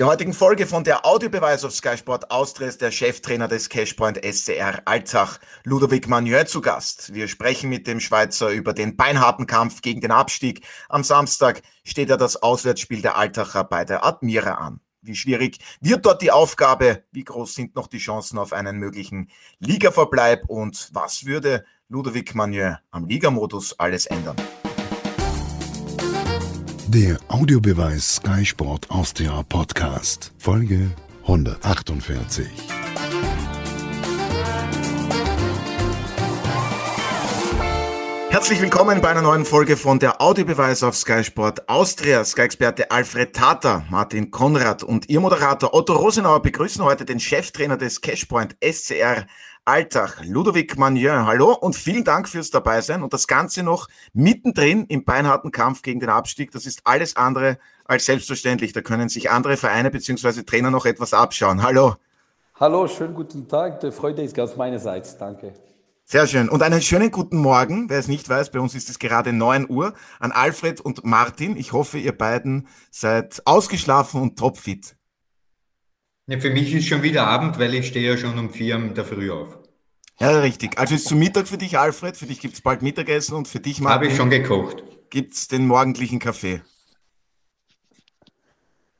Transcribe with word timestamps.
der 0.00 0.06
heutigen 0.06 0.32
Folge 0.32 0.66
von 0.66 0.82
der 0.82 1.04
Audiobeweis 1.04 1.62
auf 1.62 1.74
Sky 1.74 1.94
Sport 1.98 2.30
Austria 2.30 2.68
ist 2.68 2.80
der 2.80 2.90
Cheftrainer 2.90 3.48
des 3.48 3.68
Cashpoint 3.68 4.18
SCR 4.24 4.80
Alzach, 4.86 5.38
Ludovic 5.64 6.08
Magneux, 6.08 6.50
zu 6.50 6.62
Gast. 6.62 7.12
Wir 7.12 7.28
sprechen 7.28 7.68
mit 7.68 7.86
dem 7.86 8.00
Schweizer 8.00 8.48
über 8.48 8.72
den 8.72 8.96
beinharten 8.96 9.46
Kampf 9.46 9.82
gegen 9.82 10.00
den 10.00 10.10
Abstieg. 10.10 10.66
Am 10.88 11.04
Samstag 11.04 11.60
steht 11.84 12.08
ja 12.08 12.16
das 12.16 12.42
Auswärtsspiel 12.42 13.02
der 13.02 13.18
Altacher 13.18 13.62
bei 13.62 13.84
der 13.84 14.02
Admira 14.02 14.54
an. 14.54 14.80
Wie 15.02 15.14
schwierig 15.14 15.58
wird 15.82 16.06
dort 16.06 16.22
die 16.22 16.30
Aufgabe? 16.30 17.04
Wie 17.12 17.24
groß 17.24 17.54
sind 17.54 17.74
noch 17.74 17.86
die 17.86 17.98
Chancen 17.98 18.38
auf 18.38 18.54
einen 18.54 18.78
möglichen 18.78 19.28
Ligaverbleib? 19.58 20.46
Und 20.48 20.88
was 20.94 21.26
würde 21.26 21.66
Ludovic 21.90 22.34
Magneux 22.34 22.78
am 22.90 23.06
Ligamodus 23.06 23.78
alles 23.78 24.06
ändern? 24.06 24.36
Der 26.92 27.18
Audiobeweis 27.28 28.16
Sky 28.16 28.44
Sport 28.44 28.90
Austria 28.90 29.44
Podcast, 29.48 30.32
Folge 30.38 30.90
148. 31.22 32.48
Herzlich 38.30 38.60
willkommen 38.60 39.00
bei 39.00 39.10
einer 39.10 39.22
neuen 39.22 39.44
Folge 39.44 39.76
von 39.76 40.00
der 40.00 40.20
Audiobeweis 40.20 40.82
auf 40.82 40.96
Sky 40.96 41.22
Sport 41.22 41.68
Austria. 41.68 42.24
Sky-Experte 42.24 42.90
Alfred 42.90 43.36
Tata, 43.36 43.84
Martin 43.88 44.32
Konrad 44.32 44.82
und 44.82 45.08
Ihr 45.08 45.20
Moderator 45.20 45.72
Otto 45.72 45.94
Rosenauer 45.94 46.42
begrüßen 46.42 46.82
heute 46.82 47.04
den 47.04 47.20
Cheftrainer 47.20 47.76
des 47.76 48.00
Cashpoint 48.00 48.56
SCR 48.60 49.26
Alltag, 49.70 50.18
Ludovic 50.24 50.76
Magnin. 50.78 51.26
Hallo 51.26 51.52
und 51.52 51.76
vielen 51.76 52.02
Dank 52.02 52.28
fürs 52.28 52.50
Dabeisein 52.50 53.04
und 53.04 53.12
das 53.12 53.28
Ganze 53.28 53.62
noch 53.62 53.86
mittendrin 54.12 54.84
im 54.86 55.04
beinharten 55.04 55.52
Kampf 55.52 55.82
gegen 55.82 56.00
den 56.00 56.08
Abstieg. 56.08 56.50
Das 56.50 56.66
ist 56.66 56.80
alles 56.82 57.14
andere 57.14 57.56
als 57.84 58.04
selbstverständlich. 58.06 58.72
Da 58.72 58.80
können 58.80 59.08
sich 59.08 59.30
andere 59.30 59.56
Vereine 59.56 59.92
bzw. 59.92 60.42
Trainer 60.42 60.72
noch 60.72 60.86
etwas 60.86 61.14
abschauen. 61.14 61.62
Hallo. 61.62 61.94
Hallo, 62.58 62.88
schönen 62.88 63.14
guten 63.14 63.46
Tag. 63.46 63.78
Die 63.78 63.92
Freude 63.92 64.22
ist 64.22 64.34
ganz 64.34 64.56
meinerseits. 64.56 65.16
Danke. 65.16 65.54
Sehr 66.04 66.26
schön. 66.26 66.48
Und 66.48 66.64
einen 66.64 66.82
schönen 66.82 67.12
guten 67.12 67.38
Morgen. 67.38 67.88
Wer 67.88 68.00
es 68.00 68.08
nicht 68.08 68.28
weiß, 68.28 68.50
bei 68.50 68.58
uns 68.58 68.74
ist 68.74 68.90
es 68.90 68.98
gerade 68.98 69.32
9 69.32 69.70
Uhr. 69.70 69.94
An 70.18 70.32
Alfred 70.32 70.80
und 70.80 71.04
Martin. 71.04 71.56
Ich 71.56 71.72
hoffe, 71.72 71.98
ihr 71.98 72.18
beiden 72.18 72.66
seid 72.90 73.40
ausgeschlafen 73.44 74.20
und 74.20 74.36
topfit. 74.36 74.96
Ja, 76.26 76.40
für 76.40 76.50
mich 76.50 76.74
ist 76.74 76.88
schon 76.88 77.04
wieder 77.04 77.28
Abend, 77.28 77.60
weil 77.60 77.72
ich 77.74 77.86
stehe 77.86 78.10
ja 78.10 78.16
schon 78.16 78.36
um 78.36 78.50
vier 78.50 78.74
in 78.74 78.94
der 78.94 79.04
Früh 79.04 79.30
auf. 79.30 79.59
Ja, 80.20 80.38
richtig. 80.40 80.78
Also 80.78 80.94
ist 80.94 81.08
zu 81.08 81.16
Mittag 81.16 81.48
für 81.48 81.56
dich, 81.56 81.78
Alfred. 81.78 82.16
Für 82.16 82.26
dich 82.26 82.40
gibt 82.40 82.54
es 82.54 82.60
bald 82.60 82.82
Mittagessen 82.82 83.34
und 83.34 83.48
für 83.48 83.58
dich, 83.58 83.80
Martin. 83.80 83.94
Habe 83.94 84.06
ich 84.06 84.16
schon 84.16 84.28
gekocht. 84.28 84.82
Gibt 85.08 85.32
es 85.32 85.48
den 85.48 85.66
morgendlichen 85.66 86.18
Kaffee. 86.18 86.60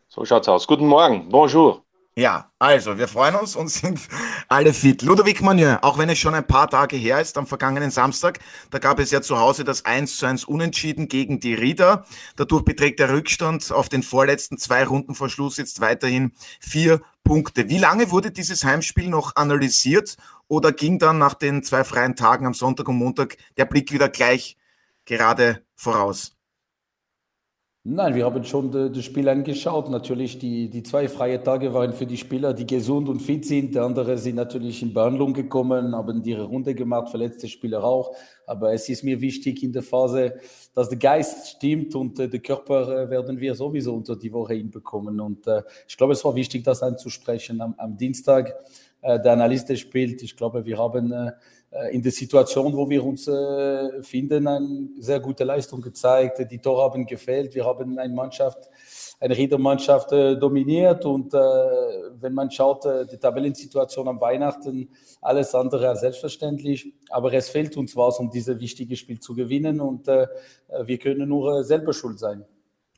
So 0.09 0.25
schaut's 0.25 0.48
aus. 0.48 0.67
Guten 0.67 0.87
Morgen. 0.87 1.29
Bonjour. 1.29 1.85
Ja, 2.21 2.53
also 2.59 2.99
wir 2.99 3.09
freuen 3.09 3.35
uns 3.35 3.57
und 3.57 3.69
sind 3.71 3.99
alle 4.47 4.75
fit. 4.75 5.01
Ludovic 5.01 5.41
Magnin, 5.41 5.79
auch 5.81 5.97
wenn 5.97 6.11
es 6.11 6.19
schon 6.19 6.35
ein 6.35 6.47
paar 6.47 6.69
Tage 6.69 6.95
her 6.97 7.19
ist, 7.19 7.39
am 7.39 7.47
vergangenen 7.47 7.91
Samstag, 7.91 8.41
da 8.71 8.79
gab 8.79 8.99
es 8.99 9.11
ja 9.11 9.23
zu 9.23 9.39
Hause 9.39 9.65
das 9.65 9.87
1 9.87 10.19
zu 10.19 10.27
1 10.27 10.45
Unentschieden 10.45 11.09
gegen 11.09 11.41
die 11.41 11.55
Rieder. 11.55 12.05
Dadurch 12.37 12.63
beträgt 12.63 12.98
der 12.98 13.11
Rückstand 13.11 13.73
auf 13.73 13.89
den 13.89 14.03
vorletzten 14.03 14.59
zwei 14.59 14.85
Runden 14.85 15.15
vor 15.15 15.31
Schluss 15.31 15.57
jetzt 15.57 15.81
weiterhin 15.81 16.33
vier 16.61 17.01
Punkte. 17.25 17.71
Wie 17.71 17.79
lange 17.79 18.11
wurde 18.11 18.31
dieses 18.31 18.65
Heimspiel 18.65 19.09
noch 19.09 19.37
analysiert 19.37 20.19
oder 20.47 20.73
ging 20.73 20.98
dann 20.98 21.17
nach 21.17 21.33
den 21.33 21.63
zwei 21.63 21.85
freien 21.85 22.17
Tagen 22.17 22.45
am 22.45 22.53
Sonntag 22.53 22.87
und 22.89 22.97
Montag 22.97 23.39
der 23.57 23.65
Blick 23.65 23.93
wieder 23.93 24.11
gleich 24.11 24.59
gerade 25.07 25.65
voraus? 25.75 26.37
Nein, 27.83 28.14
wir 28.14 28.27
haben 28.27 28.45
schon 28.45 28.70
das 28.70 29.03
Spiel 29.03 29.27
angeschaut. 29.27 29.89
Natürlich, 29.89 30.39
die, 30.39 30.69
die 30.69 30.83
zwei 30.83 31.09
freien 31.09 31.42
Tage 31.42 31.73
waren 31.73 31.95
für 31.95 32.05
die 32.05 32.19
Spieler, 32.19 32.53
die 32.53 32.67
gesund 32.67 33.09
und 33.09 33.20
fit 33.20 33.47
sind. 33.47 33.75
Die 33.75 33.78
anderen 33.78 34.19
sind 34.19 34.36
natürlich 34.36 34.83
in 34.83 34.92
Behandlung 34.92 35.33
gekommen, 35.33 35.95
haben 35.97 36.23
ihre 36.23 36.42
Runde 36.42 36.75
gemacht, 36.75 37.08
verletzte 37.08 37.48
Spieler 37.48 37.83
auch. 37.83 38.14
Aber 38.47 38.75
es 38.75 38.86
ist 38.91 39.02
mir 39.02 39.23
wichtig 39.23 39.63
in 39.63 39.73
der 39.73 39.83
Phase, 39.83 40.35
dass 40.74 40.91
der 40.91 40.98
Geist 40.98 41.57
stimmt 41.57 41.95
und 41.95 42.18
äh, 42.18 42.29
der 42.29 42.41
Körper 42.41 43.05
äh, 43.05 43.08
werden 43.08 43.41
wir 43.41 43.55
sowieso 43.55 43.95
unter 43.95 44.14
die 44.14 44.30
Woche 44.30 44.52
hinbekommen. 44.52 45.18
Und 45.18 45.47
äh, 45.47 45.62
ich 45.89 45.97
glaube, 45.97 46.12
es 46.12 46.23
war 46.23 46.35
wichtig, 46.35 46.62
das 46.62 46.83
anzusprechen 46.83 47.62
am, 47.62 47.74
am 47.79 47.97
Dienstag. 47.97 48.57
Äh, 49.01 49.20
der 49.20 49.33
Analyst 49.33 49.77
spielt. 49.79 50.23
Ich 50.23 50.36
glaube, 50.36 50.67
wir 50.67 50.77
haben 50.77 51.12
äh, 51.12 51.33
in 51.92 52.03
der 52.03 52.11
Situation, 52.11 52.77
wo 52.77 52.91
wir 52.91 53.05
uns 53.05 53.29
äh, 53.29 54.03
finden, 54.03 54.48
eine 54.48 54.89
sehr 54.98 55.20
gute 55.20 55.45
Leistung 55.45 55.81
gezeigt. 55.81 56.45
Die 56.51 56.58
Tore 56.58 56.83
haben 56.83 57.07
gefehlt. 57.07 57.55
Wir 57.55 57.64
haben 57.64 57.97
eine 57.97 58.13
Mannschaft, 58.13 58.69
eine 59.20 59.36
Riedermannschaft 59.36 60.11
äh, 60.11 60.36
dominiert. 60.36 61.05
Und 61.05 61.33
äh, 61.33 61.39
wenn 61.39 62.35
man 62.35 62.51
schaut, 62.51 62.86
äh, 62.86 63.07
die 63.07 63.19
Tabellensituation 63.19 64.09
am 64.09 64.20
Weihnachten, 64.20 64.91
alles 65.20 65.55
andere 65.55 65.89
als 65.89 66.01
selbstverständlich. 66.01 66.92
Aber 67.09 67.33
es 67.33 67.51
fehlt 67.51 67.77
uns 67.77 67.95
was, 67.95 68.19
um 68.19 68.30
dieses 68.30 68.59
wichtige 68.59 68.97
Spiel 68.97 69.20
zu 69.20 69.36
gewinnen. 69.36 69.80
Und 69.80 70.09
äh, 70.09 70.27
wir 70.85 70.98
können 70.98 71.29
nur 71.29 71.63
selber 71.63 71.92
schuld 71.92 72.19
sein. 72.19 72.45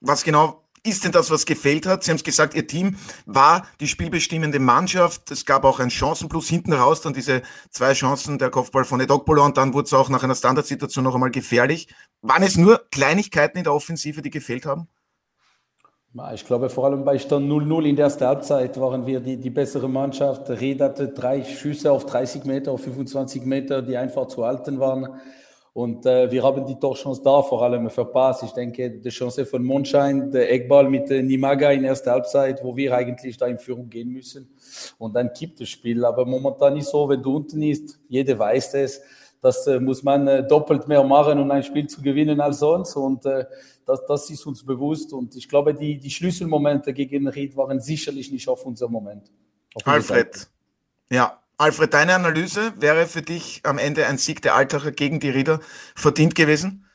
Was 0.01 0.25
genau 0.25 0.62
ist 0.85 1.05
denn 1.05 1.13
das, 1.13 1.31
was 1.31 1.47
gefehlt 1.47 1.87
hat? 1.87 2.03
Sie 2.03 2.11
haben 2.11 2.17
es 2.17 2.25
gesagt, 2.25 2.55
Ihr 2.55 2.67
Team 2.67 2.97
war 3.25 3.67
die 3.81 3.87
spielbestimmende 3.87 4.59
Mannschaft. 4.59 5.31
Es 5.31 5.47
gab 5.47 5.65
auch 5.65 5.79
einen 5.79 5.91
Chancenplus 5.91 6.49
hinten 6.49 6.73
raus, 6.73 7.01
dann 7.01 7.13
diese 7.15 7.43
zwei 7.71 7.93
Chancen, 7.93 8.39
der 8.39 8.51
Kopfball 8.51 8.85
von 8.85 9.01
Edokpolo 9.01 9.45
und 9.45 9.57
dann 9.57 9.75
wurde 9.75 9.87
es 9.87 9.93
auch 9.93 10.09
nach 10.09 10.25
einer 10.25 10.35
Standardsituation 10.35 11.05
noch 11.05 11.15
einmal 11.15 11.31
gefährlich. 11.31 11.89
Waren 12.21 12.43
es 12.43 12.57
nur 12.57 12.83
Kleinigkeiten 12.91 13.59
in 13.59 13.65
der 13.65 13.75
Offensive, 13.75 14.23
die 14.23 14.31
gefehlt 14.31 14.67
haben? 14.67 14.89
Ich 16.35 16.45
glaube, 16.45 16.69
vor 16.69 16.85
allem 16.85 17.05
bei 17.05 17.19
Stand 17.19 17.51
0-0 17.51 17.85
in 17.85 17.97
der 17.97 18.05
ersten 18.05 18.27
Halbzeit 18.27 18.79
waren 18.79 19.07
wir 19.07 19.21
die, 19.21 19.39
die 19.39 19.49
bessere 19.49 19.89
Mannschaft. 19.89 20.51
Red 20.51 20.83
hatte 20.83 21.09
drei 21.09 21.43
Schüsse 21.43 21.91
auf 21.91 22.05
30 22.05 22.45
Meter, 22.45 22.73
auf 22.73 22.83
25 22.83 23.45
Meter, 23.45 23.81
die 23.81 23.97
einfach 23.97 24.27
zu 24.27 24.45
halten 24.45 24.79
waren. 24.79 25.09
Und 25.75 26.05
äh, 26.05 26.31
wir 26.31 26.43
haben 26.43 26.67
die 26.67 26.79
Torchance 26.79 27.23
da 27.23 27.41
vor 27.43 27.63
allem 27.63 27.89
verpasst. 27.89 28.43
Ich 28.43 28.51
denke, 28.51 28.91
die 28.91 29.09
Chance 29.09 29.47
von 29.47 29.65
Mondschein, 29.65 30.31
der 30.31 30.53
Eckball 30.53 30.89
mit 30.89 31.11
äh, 31.11 31.23
Nimaga 31.23 31.71
in 31.71 31.85
erster 31.85 32.13
Halbzeit, 32.13 32.63
wo 32.63 32.77
wir 32.77 32.95
eigentlich 32.95 33.39
da 33.39 33.47
in 33.47 33.57
Führung 33.57 33.89
gehen 33.89 34.11
müssen. 34.11 34.51
Und 34.99 35.15
dann 35.15 35.33
kippt 35.33 35.61
das 35.61 35.71
Spiel. 35.71 36.05
Aber 36.05 36.27
momentan 36.27 36.77
ist 36.77 36.91
so, 36.91 37.09
wenn 37.09 37.23
du 37.23 37.37
unten 37.37 37.63
ist, 37.63 37.99
jeder 38.09 38.39
weiß 38.39 38.75
es, 38.75 39.01
das 39.41 39.67
äh, 39.67 39.81
muss 39.81 40.03
man 40.03 40.29
äh, 40.29 40.47
doppelt 40.47 40.89
mehr 40.89 41.03
machen, 41.05 41.41
um 41.41 41.51
ein 41.51 41.63
Spiel 41.63 41.87
zu 41.87 42.03
gewinnen 42.03 42.41
als 42.43 42.59
sonst. 42.59 42.95
Und 42.95 43.25
äh, 43.25 43.47
das, 43.87 44.05
das 44.07 44.29
ist 44.29 44.45
uns 44.47 44.65
bewusst. 44.65 45.15
Und 45.15 45.35
ich 45.37 45.49
glaube, 45.49 45.73
die, 45.73 45.99
die 45.99 46.11
Schlüsselmomente 46.11 46.93
gegen 46.93 47.27
Ried 47.29 47.57
waren 47.57 47.81
sicherlich 47.81 48.31
nicht 48.31 48.47
auf 48.47 48.67
unserem 48.67 48.93
Moment. 48.93 49.33
Auf 49.75 49.87
Alfred, 49.87 50.49
ja, 51.11 51.42
Alfred, 51.63 51.95
deine 51.95 52.17
Analyse 52.17 52.73
wäre 52.81 53.07
für 53.07 53.23
dich 53.23 53.61
am 53.63 53.79
Ende 53.79 54.09
ein 54.09 54.19
Sieg 54.19 54.43
der 54.43 54.57
Altacher 54.57 54.91
gegen 54.91 55.21
die 55.21 55.31
Rieder 55.31 55.61
verdient 55.95 56.35
gewesen? 56.35 56.87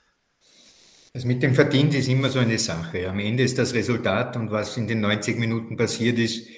Das 1.14 1.24
mit 1.24 1.42
dem 1.42 1.56
Verdient 1.56 1.94
ist 1.94 2.10
immer 2.10 2.30
so 2.30 2.40
eine 2.40 2.60
Sache. 2.60 3.10
Am 3.10 3.18
Ende 3.20 3.44
ist 3.44 3.58
das 3.58 3.74
Resultat 3.74 4.36
und 4.36 4.52
was 4.52 4.76
in 4.76 4.90
den 4.90 5.00
90 5.00 5.40
Minuten 5.40 5.78
passiert 5.78 6.20
ist, 6.20 6.50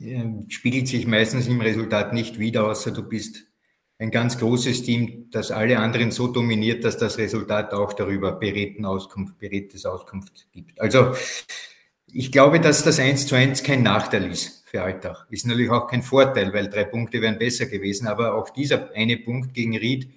äh, 0.00 0.24
spiegelt 0.48 0.88
sich 0.88 1.06
meistens 1.06 1.46
im 1.46 1.60
Resultat 1.60 2.12
nicht 2.12 2.40
wieder, 2.40 2.66
außer 2.66 2.90
du 2.90 3.04
bist 3.04 3.44
ein 3.98 4.10
ganz 4.10 4.36
großes 4.36 4.82
Team, 4.82 5.28
das 5.30 5.52
alle 5.52 5.78
anderen 5.78 6.10
so 6.10 6.26
dominiert, 6.26 6.82
dass 6.82 6.98
das 6.98 7.18
Resultat 7.18 7.72
auch 7.72 7.92
darüber 7.92 8.32
beredten 8.32 8.84
Auskunft, 8.84 9.36
Auskunft 9.84 10.48
gibt. 10.50 10.80
Also 10.80 11.14
ich 12.12 12.32
glaube, 12.32 12.58
dass 12.58 12.82
das 12.82 12.98
1 12.98 13.28
zu 13.28 13.36
1 13.36 13.62
kein 13.62 13.84
Nachteil 13.84 14.28
ist 14.28 14.63
für 14.74 14.82
Alltag. 14.82 15.26
Ist 15.30 15.46
natürlich 15.46 15.70
auch 15.70 15.86
kein 15.86 16.02
Vorteil, 16.02 16.52
weil 16.52 16.68
drei 16.68 16.82
Punkte 16.82 17.22
wären 17.22 17.38
besser 17.38 17.66
gewesen. 17.66 18.08
Aber 18.08 18.34
auch 18.34 18.50
dieser 18.50 18.90
eine 18.92 19.16
Punkt 19.18 19.54
gegen 19.54 19.76
Ried, 19.76 20.10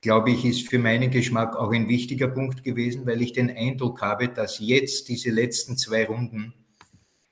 glaube 0.00 0.30
ich, 0.30 0.44
ist 0.44 0.68
für 0.68 0.78
meinen 0.78 1.10
Geschmack 1.10 1.56
auch 1.56 1.72
ein 1.72 1.88
wichtiger 1.88 2.28
Punkt 2.28 2.62
gewesen, 2.62 3.06
weil 3.06 3.20
ich 3.20 3.32
den 3.32 3.50
Eindruck 3.50 4.00
habe, 4.00 4.28
dass 4.28 4.60
jetzt 4.60 5.08
diese 5.08 5.30
letzten 5.30 5.76
zwei 5.76 6.06
Runden 6.06 6.54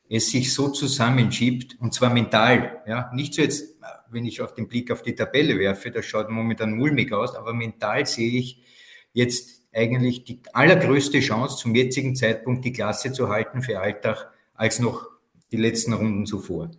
es 0.09 0.31
sich 0.31 0.53
so 0.53 0.69
zusammenschiebt 0.69 1.77
und 1.79 1.95
zwar 1.95 2.13
mental. 2.13 2.83
Ja, 2.89 3.13
nicht 3.15 3.35
so 3.35 3.43
jetzt, 3.43 3.77
wenn 4.11 4.25
ich 4.25 4.41
auf 4.41 4.53
den 4.55 4.67
Blick 4.67 4.91
auf 4.91 5.03
die 5.03 5.15
Tabelle 5.15 5.61
werfe, 5.61 5.93
das 5.93 6.05
schaut 6.05 6.31
momentan 6.31 6.73
mulmig 6.73 7.13
aus, 7.13 7.37
aber 7.37 7.55
mental 7.55 8.07
sehe 8.07 8.41
ich 8.41 8.65
jetzt 9.13 9.63
eigentlich 9.73 10.25
die 10.25 10.43
allergrößte 10.53 11.21
Chance 11.21 11.59
zum 11.59 11.77
jetzigen 11.77 12.17
Zeitpunkt 12.17 12.65
die 12.65 12.73
Klasse 12.73 13.13
zu 13.13 13.29
halten 13.29 13.63
für 13.63 13.79
Alltag 13.79 14.33
als 14.55 14.81
noch 14.81 15.16
die 15.53 15.57
letzten 15.57 15.93
Runden 15.93 16.27
zuvor. 16.27 16.71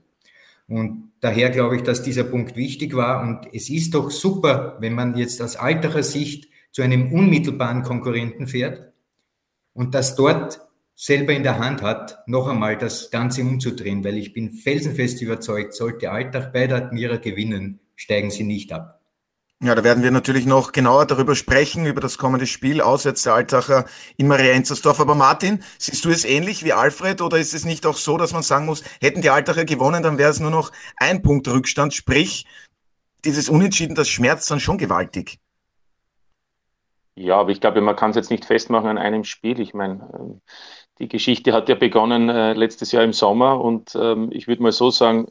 Und 0.68 1.12
daher 1.22 1.50
glaube 1.50 1.78
ich, 1.78 1.84
dass 1.84 2.04
dieser 2.04 2.26
Punkt 2.26 2.56
wichtig 2.56 2.96
war. 2.96 3.22
Und 3.22 3.48
es 3.54 3.70
ist 3.70 3.94
doch 3.94 4.12
super, 4.12 4.78
wenn 4.80 4.94
man 4.94 5.16
jetzt 5.16 5.42
aus 5.42 5.56
alterer 5.56 6.04
Sicht 6.04 6.50
zu 6.72 6.82
einem 6.82 7.12
unmittelbaren 7.12 7.84
Konkurrenten 7.84 8.48
fährt 8.48 8.92
und 9.74 9.96
das 9.96 10.16
dort 10.16 10.60
selber 10.94 11.34
in 11.34 11.44
der 11.44 11.60
Hand 11.60 11.84
hat, 11.84 12.28
noch 12.28 12.48
einmal 12.48 12.78
das 12.78 13.12
Ganze 13.12 13.44
umzudrehen, 13.44 14.04
weil 14.04 14.18
ich 14.18 14.34
bin 14.34 14.52
felsenfest 14.52 15.22
überzeugt, 15.22 15.74
sollte 15.74 16.12
Alltag 16.12 16.52
bei 16.52 16.68
der 16.68 16.78
Admira 16.78 17.18
gewinnen, 17.18 17.80
steigen 17.96 18.32
sie 18.32 18.44
nicht 18.44 18.74
ab. 18.74 18.97
Ja, 19.64 19.74
da 19.74 19.84
werden 19.84 20.04
wir 20.04 20.12
natürlich 20.12 20.46
noch 20.46 20.72
genauer 20.72 21.08
darüber 21.08 21.36
sprechen, 21.36 21.88
über 21.88 22.00
das 22.00 22.20
kommende 22.20 22.46
Spiel 22.46 22.80
auswärts 22.80 23.24
der 23.24 23.34
Altacher 23.34 23.86
in 24.16 24.28
Maria 24.28 24.54
Enzersdorf. 24.54 25.00
Aber 25.00 25.16
Martin, 25.16 25.64
siehst 25.80 26.06
du 26.06 26.10
es 26.10 26.26
ähnlich 26.26 26.64
wie 26.64 26.74
Alfred 26.74 27.22
oder 27.22 27.40
ist 27.40 27.56
es 27.56 27.66
nicht 27.66 27.88
auch 27.88 27.98
so, 27.98 28.18
dass 28.18 28.34
man 28.34 28.44
sagen 28.44 28.68
muss, 28.68 28.84
hätten 29.02 29.24
die 29.24 29.32
Altacher 29.32 29.66
gewonnen, 29.66 30.04
dann 30.04 30.20
wäre 30.20 30.30
es 30.30 30.40
nur 30.40 30.52
noch 30.52 30.72
ein 30.98 31.24
Punkt 31.24 31.48
Rückstand, 31.48 31.96
sprich, 31.96 32.46
dieses 33.26 33.50
Unentschieden, 33.50 33.96
das 33.96 34.10
schmerzt 34.10 34.52
dann 34.52 34.60
schon 34.60 34.78
gewaltig. 34.78 35.40
Ja, 37.16 37.40
aber 37.40 37.50
ich 37.50 37.60
glaube, 37.60 37.82
man 37.82 37.96
kann 37.96 38.12
es 38.12 38.16
jetzt 38.16 38.30
nicht 38.30 38.46
festmachen 38.46 38.90
an 38.90 39.00
einem 39.00 39.24
Spiel. 39.24 39.60
Ich 39.60 39.74
meine, 39.74 40.40
die 41.00 41.08
Geschichte 41.08 41.52
hat 41.52 41.68
ja 41.68 41.74
begonnen 41.74 42.30
äh, 42.30 42.54
letztes 42.54 42.92
Jahr 42.92 43.04
im 43.04 43.12
Sommer 43.12 43.60
und 43.60 43.96
ähm, 43.96 44.30
ich 44.32 44.48
würde 44.48 44.62
mal 44.62 44.72
so 44.72 44.92
sagen, 44.92 45.28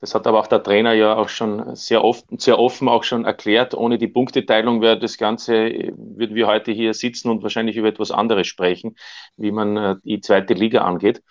das 0.00 0.14
hat 0.14 0.26
aber 0.26 0.40
auch 0.40 0.46
der 0.46 0.62
Trainer 0.62 0.92
ja 0.92 1.16
auch 1.16 1.30
schon 1.30 1.74
sehr 1.74 2.04
oft, 2.04 2.26
sehr 2.38 2.58
offen 2.58 2.88
auch 2.88 3.02
schon 3.02 3.24
erklärt. 3.24 3.72
Ohne 3.72 3.96
die 3.96 4.08
Punkteteilung 4.08 4.82
wäre 4.82 4.98
das 4.98 5.16
Ganze, 5.16 5.70
würden 5.96 6.36
wir 6.36 6.46
heute 6.46 6.70
hier 6.70 6.92
sitzen 6.92 7.30
und 7.30 7.42
wahrscheinlich 7.42 7.76
über 7.76 7.88
etwas 7.88 8.10
anderes 8.10 8.46
sprechen, 8.46 8.96
wie 9.36 9.52
man 9.52 9.76
äh, 9.76 9.96
die 10.04 10.20
zweite 10.20 10.52
Liga 10.52 10.82
angeht. 10.82 11.22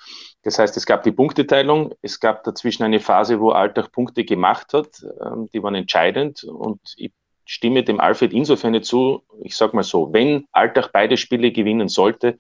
Das 0.41 0.57
heißt, 0.57 0.75
es 0.77 0.85
gab 0.87 1.03
die 1.03 1.11
Punkteteilung, 1.11 1.93
es 2.01 2.19
gab 2.19 2.43
dazwischen 2.43 2.83
eine 2.83 2.99
Phase, 2.99 3.39
wo 3.39 3.51
Alltag 3.51 3.91
Punkte 3.91 4.25
gemacht 4.25 4.73
hat, 4.73 4.87
ähm, 5.23 5.47
die 5.53 5.61
waren 5.61 5.75
entscheidend 5.75 6.43
und 6.43 6.79
ich 6.97 7.11
stimme 7.45 7.83
dem 7.83 7.99
Alfred 7.99 8.33
insofern 8.33 8.81
zu, 8.81 9.23
ich 9.43 9.55
sage 9.55 9.75
mal 9.75 9.83
so, 9.83 10.11
wenn 10.11 10.47
Alltag 10.51 10.89
beide 10.91 11.17
Spiele 11.17 11.51
gewinnen 11.51 11.87
sollte, 11.87 12.39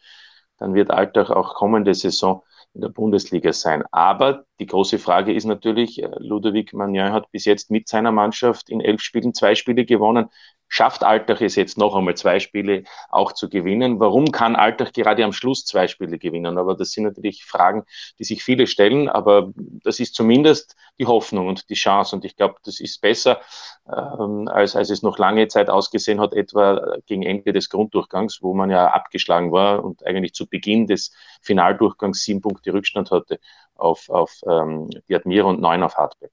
dann 0.57 0.73
wird 0.73 0.89
Alltag 0.89 1.29
auch 1.29 1.53
kommende 1.53 1.93
Saison 1.93 2.43
in 2.73 2.81
der 2.81 2.89
Bundesliga 2.89 3.53
sein. 3.53 3.83
Aber 3.91 4.45
die 4.59 4.65
große 4.65 4.99
Frage 4.99 5.33
ist 5.33 5.45
natürlich, 5.45 6.01
äh, 6.01 6.09
Ludovic 6.19 6.73
Magnin 6.73 7.11
hat 7.11 7.31
bis 7.31 7.45
jetzt 7.45 7.71
mit 7.71 7.87
seiner 7.87 8.11
Mannschaft 8.11 8.69
in 8.69 8.81
elf 8.81 9.01
Spielen 9.01 9.33
zwei 9.33 9.55
Spiele 9.55 9.85
gewonnen 9.85 10.29
schafft 10.67 11.03
Altach 11.03 11.41
es 11.41 11.55
jetzt 11.55 11.77
noch 11.77 11.95
einmal 11.95 12.15
zwei 12.15 12.39
Spiele 12.39 12.83
auch 13.09 13.31
zu 13.33 13.49
gewinnen. 13.49 13.99
Warum 13.99 14.31
kann 14.31 14.55
Altach 14.55 14.91
gerade 14.91 15.23
am 15.23 15.33
Schluss 15.33 15.65
zwei 15.65 15.87
Spiele 15.87 16.17
gewinnen? 16.17 16.57
Aber 16.57 16.75
das 16.75 16.91
sind 16.91 17.03
natürlich 17.03 17.45
Fragen, 17.45 17.83
die 18.19 18.23
sich 18.23 18.43
viele 18.43 18.67
stellen. 18.67 19.07
Aber 19.09 19.51
das 19.55 19.99
ist 19.99 20.15
zumindest 20.15 20.75
die 20.99 21.05
Hoffnung 21.05 21.47
und 21.47 21.69
die 21.69 21.75
Chance. 21.75 22.15
Und 22.15 22.25
ich 22.25 22.35
glaube, 22.35 22.55
das 22.63 22.79
ist 22.79 23.01
besser, 23.01 23.39
ähm, 23.87 24.47
als, 24.47 24.75
als 24.75 24.89
es 24.89 25.03
noch 25.03 25.17
lange 25.17 25.47
Zeit 25.47 25.69
ausgesehen 25.69 26.19
hat, 26.19 26.33
etwa 26.33 26.97
gegen 27.05 27.23
Ende 27.23 27.53
des 27.53 27.69
Grunddurchgangs, 27.69 28.39
wo 28.41 28.53
man 28.53 28.69
ja 28.69 28.87
abgeschlagen 28.87 29.51
war 29.51 29.83
und 29.83 30.05
eigentlich 30.05 30.33
zu 30.33 30.47
Beginn 30.47 30.87
des 30.87 31.13
Finaldurchgangs 31.41 32.23
sieben 32.23 32.41
Punkte 32.41 32.73
Rückstand 32.73 33.11
hatte 33.11 33.39
auf, 33.75 34.09
auf 34.09 34.31
ähm, 34.47 34.89
die 35.07 35.15
Admira 35.15 35.47
und 35.47 35.61
neun 35.61 35.83
auf 35.83 35.95
Hartberg. 35.95 36.31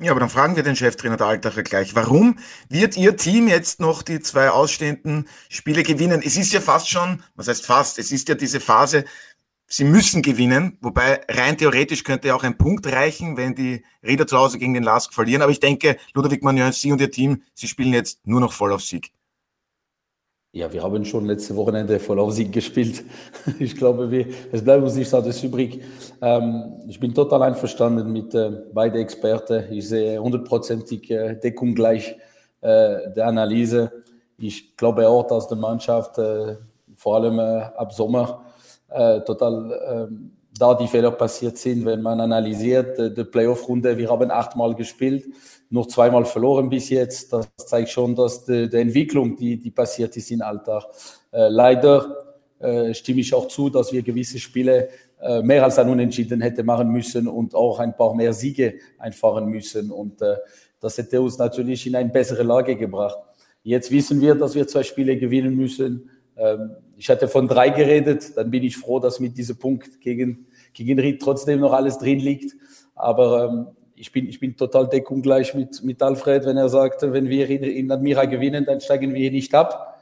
Ja, 0.00 0.12
aber 0.12 0.20
dann 0.20 0.30
fragen 0.30 0.54
wir 0.54 0.62
den 0.62 0.76
Cheftrainer 0.76 1.16
der 1.16 1.26
Altacher 1.26 1.64
gleich. 1.64 1.96
Warum 1.96 2.38
wird 2.68 2.96
Ihr 2.96 3.16
Team 3.16 3.48
jetzt 3.48 3.80
noch 3.80 4.02
die 4.02 4.20
zwei 4.20 4.50
ausstehenden 4.50 5.28
Spiele 5.48 5.82
gewinnen? 5.82 6.22
Es 6.24 6.36
ist 6.36 6.52
ja 6.52 6.60
fast 6.60 6.88
schon, 6.88 7.24
was 7.34 7.48
heißt 7.48 7.66
fast, 7.66 7.98
es 7.98 8.12
ist 8.12 8.28
ja 8.28 8.36
diese 8.36 8.60
Phase, 8.60 9.04
Sie 9.70 9.84
müssen 9.84 10.22
gewinnen, 10.22 10.78
wobei 10.80 11.20
rein 11.28 11.58
theoretisch 11.58 12.02
könnte 12.02 12.28
ja 12.28 12.34
auch 12.34 12.44
ein 12.44 12.56
Punkt 12.56 12.86
reichen, 12.86 13.36
wenn 13.36 13.54
die 13.54 13.84
Rieder 14.02 14.26
zu 14.26 14.38
Hause 14.38 14.58
gegen 14.58 14.72
den 14.72 14.82
Lask 14.82 15.12
verlieren. 15.12 15.42
Aber 15.42 15.52
ich 15.52 15.60
denke, 15.60 15.98
Ludwig 16.14 16.42
Magnon, 16.42 16.72
Sie 16.72 16.90
und 16.90 17.02
Ihr 17.02 17.10
Team, 17.10 17.42
Sie 17.52 17.68
spielen 17.68 17.92
jetzt 17.92 18.26
nur 18.26 18.40
noch 18.40 18.52
voll 18.52 18.72
auf 18.72 18.82
Sieg. 18.82 19.12
Ja, 20.52 20.72
wir 20.72 20.82
haben 20.82 21.04
schon 21.04 21.26
letzte 21.26 21.54
Wochenende 21.56 22.00
voll 22.00 22.18
auf 22.18 22.32
Sieg 22.32 22.52
gespielt. 22.52 23.04
Ich 23.58 23.76
glaube, 23.76 24.10
wir, 24.10 24.26
es 24.50 24.64
bleibt 24.64 24.82
uns 24.82 24.94
nichts 24.94 25.12
anderes 25.12 25.42
übrig. 25.42 25.82
Ähm, 26.22 26.82
ich 26.86 26.98
bin 26.98 27.14
total 27.14 27.42
einverstanden 27.42 28.10
mit 28.12 28.34
äh, 28.34 28.50
beiden 28.72 29.00
Experten. 29.00 29.70
Ich 29.70 29.88
sehe 29.88 30.18
hundertprozentig 30.18 31.10
äh, 31.10 31.34
Deckung 31.34 31.74
gleich 31.74 32.16
äh, 32.62 33.10
der 33.14 33.26
Analyse. 33.26 33.92
Ich 34.38 34.76
glaube 34.76 35.06
auch, 35.06 35.26
dass 35.26 35.48
die 35.48 35.54
Mannschaft 35.54 36.16
äh, 36.18 36.56
vor 36.94 37.16
allem 37.16 37.38
äh, 37.38 37.62
ab 37.76 37.92
Sommer 37.92 38.46
äh, 38.88 39.20
total 39.20 40.08
ähm, 40.08 40.30
da 40.58 40.74
die 40.74 40.88
Fehler 40.88 41.10
passiert 41.10 41.58
sind, 41.58 41.84
wenn 41.84 42.02
man 42.02 42.20
analysiert, 42.20 43.16
die 43.16 43.24
Playoff-Runde, 43.24 43.96
wir 43.96 44.10
haben 44.10 44.30
achtmal 44.30 44.74
gespielt 44.74 45.24
nur 45.70 45.88
zweimal 45.88 46.24
verloren 46.24 46.68
bis 46.68 46.90
jetzt. 46.90 47.32
Das 47.32 47.48
zeigt 47.56 47.90
schon, 47.90 48.14
dass 48.14 48.44
die, 48.44 48.68
die 48.68 48.76
Entwicklung, 48.76 49.36
die, 49.36 49.58
die 49.58 49.70
passiert 49.70 50.16
ist 50.16 50.30
im 50.30 50.42
Alltag. 50.42 50.84
Äh, 51.30 51.48
leider 51.48 52.36
äh, 52.58 52.94
stimme 52.94 53.20
ich 53.20 53.34
auch 53.34 53.48
zu, 53.48 53.68
dass 53.68 53.92
wir 53.92 54.02
gewisse 54.02 54.38
Spiele 54.38 54.88
äh, 55.20 55.42
mehr 55.42 55.64
als 55.64 55.78
ein 55.78 55.88
Unentschieden 55.88 56.40
hätte 56.40 56.62
machen 56.62 56.88
müssen 56.88 57.28
und 57.28 57.54
auch 57.54 57.78
ein 57.80 57.96
paar 57.96 58.14
mehr 58.14 58.32
Siege 58.32 58.74
einfahren 58.98 59.46
müssen. 59.46 59.90
Und 59.90 60.22
äh, 60.22 60.36
das 60.80 60.96
hätte 60.96 61.20
uns 61.20 61.38
natürlich 61.38 61.86
in 61.86 61.96
eine 61.96 62.08
bessere 62.08 62.42
Lage 62.42 62.76
gebracht. 62.76 63.18
Jetzt 63.62 63.90
wissen 63.90 64.20
wir, 64.20 64.34
dass 64.34 64.54
wir 64.54 64.66
zwei 64.66 64.82
Spiele 64.82 65.16
gewinnen 65.18 65.54
müssen. 65.54 66.08
Ähm, 66.36 66.70
ich 66.96 67.10
hatte 67.10 67.28
von 67.28 67.46
drei 67.46 67.68
geredet, 67.70 68.36
dann 68.36 68.50
bin 68.50 68.62
ich 68.62 68.76
froh, 68.76 68.98
dass 68.98 69.20
mit 69.20 69.36
diesem 69.36 69.58
Punkt 69.58 70.00
gegen, 70.00 70.46
gegen 70.72 70.98
Ried 70.98 71.20
trotzdem 71.22 71.60
noch 71.60 71.72
alles 71.72 71.98
drin 71.98 72.18
liegt. 72.18 72.54
Aber 72.94 73.44
ähm, 73.44 73.66
ich 73.94 74.12
bin, 74.12 74.28
ich 74.28 74.40
bin 74.40 74.56
total 74.56 74.88
deckungsgleich 74.88 75.54
mit, 75.54 75.82
mit 75.82 76.02
Alfred, 76.02 76.44
wenn 76.46 76.56
er 76.56 76.68
sagt, 76.68 77.02
wenn 77.02 77.28
wir 77.28 77.48
in, 77.48 77.62
in 77.62 77.90
Admira 77.90 78.24
gewinnen, 78.24 78.64
dann 78.64 78.80
steigen 78.80 79.12
wir 79.12 79.20
hier 79.20 79.30
nicht 79.30 79.54
ab. 79.54 79.98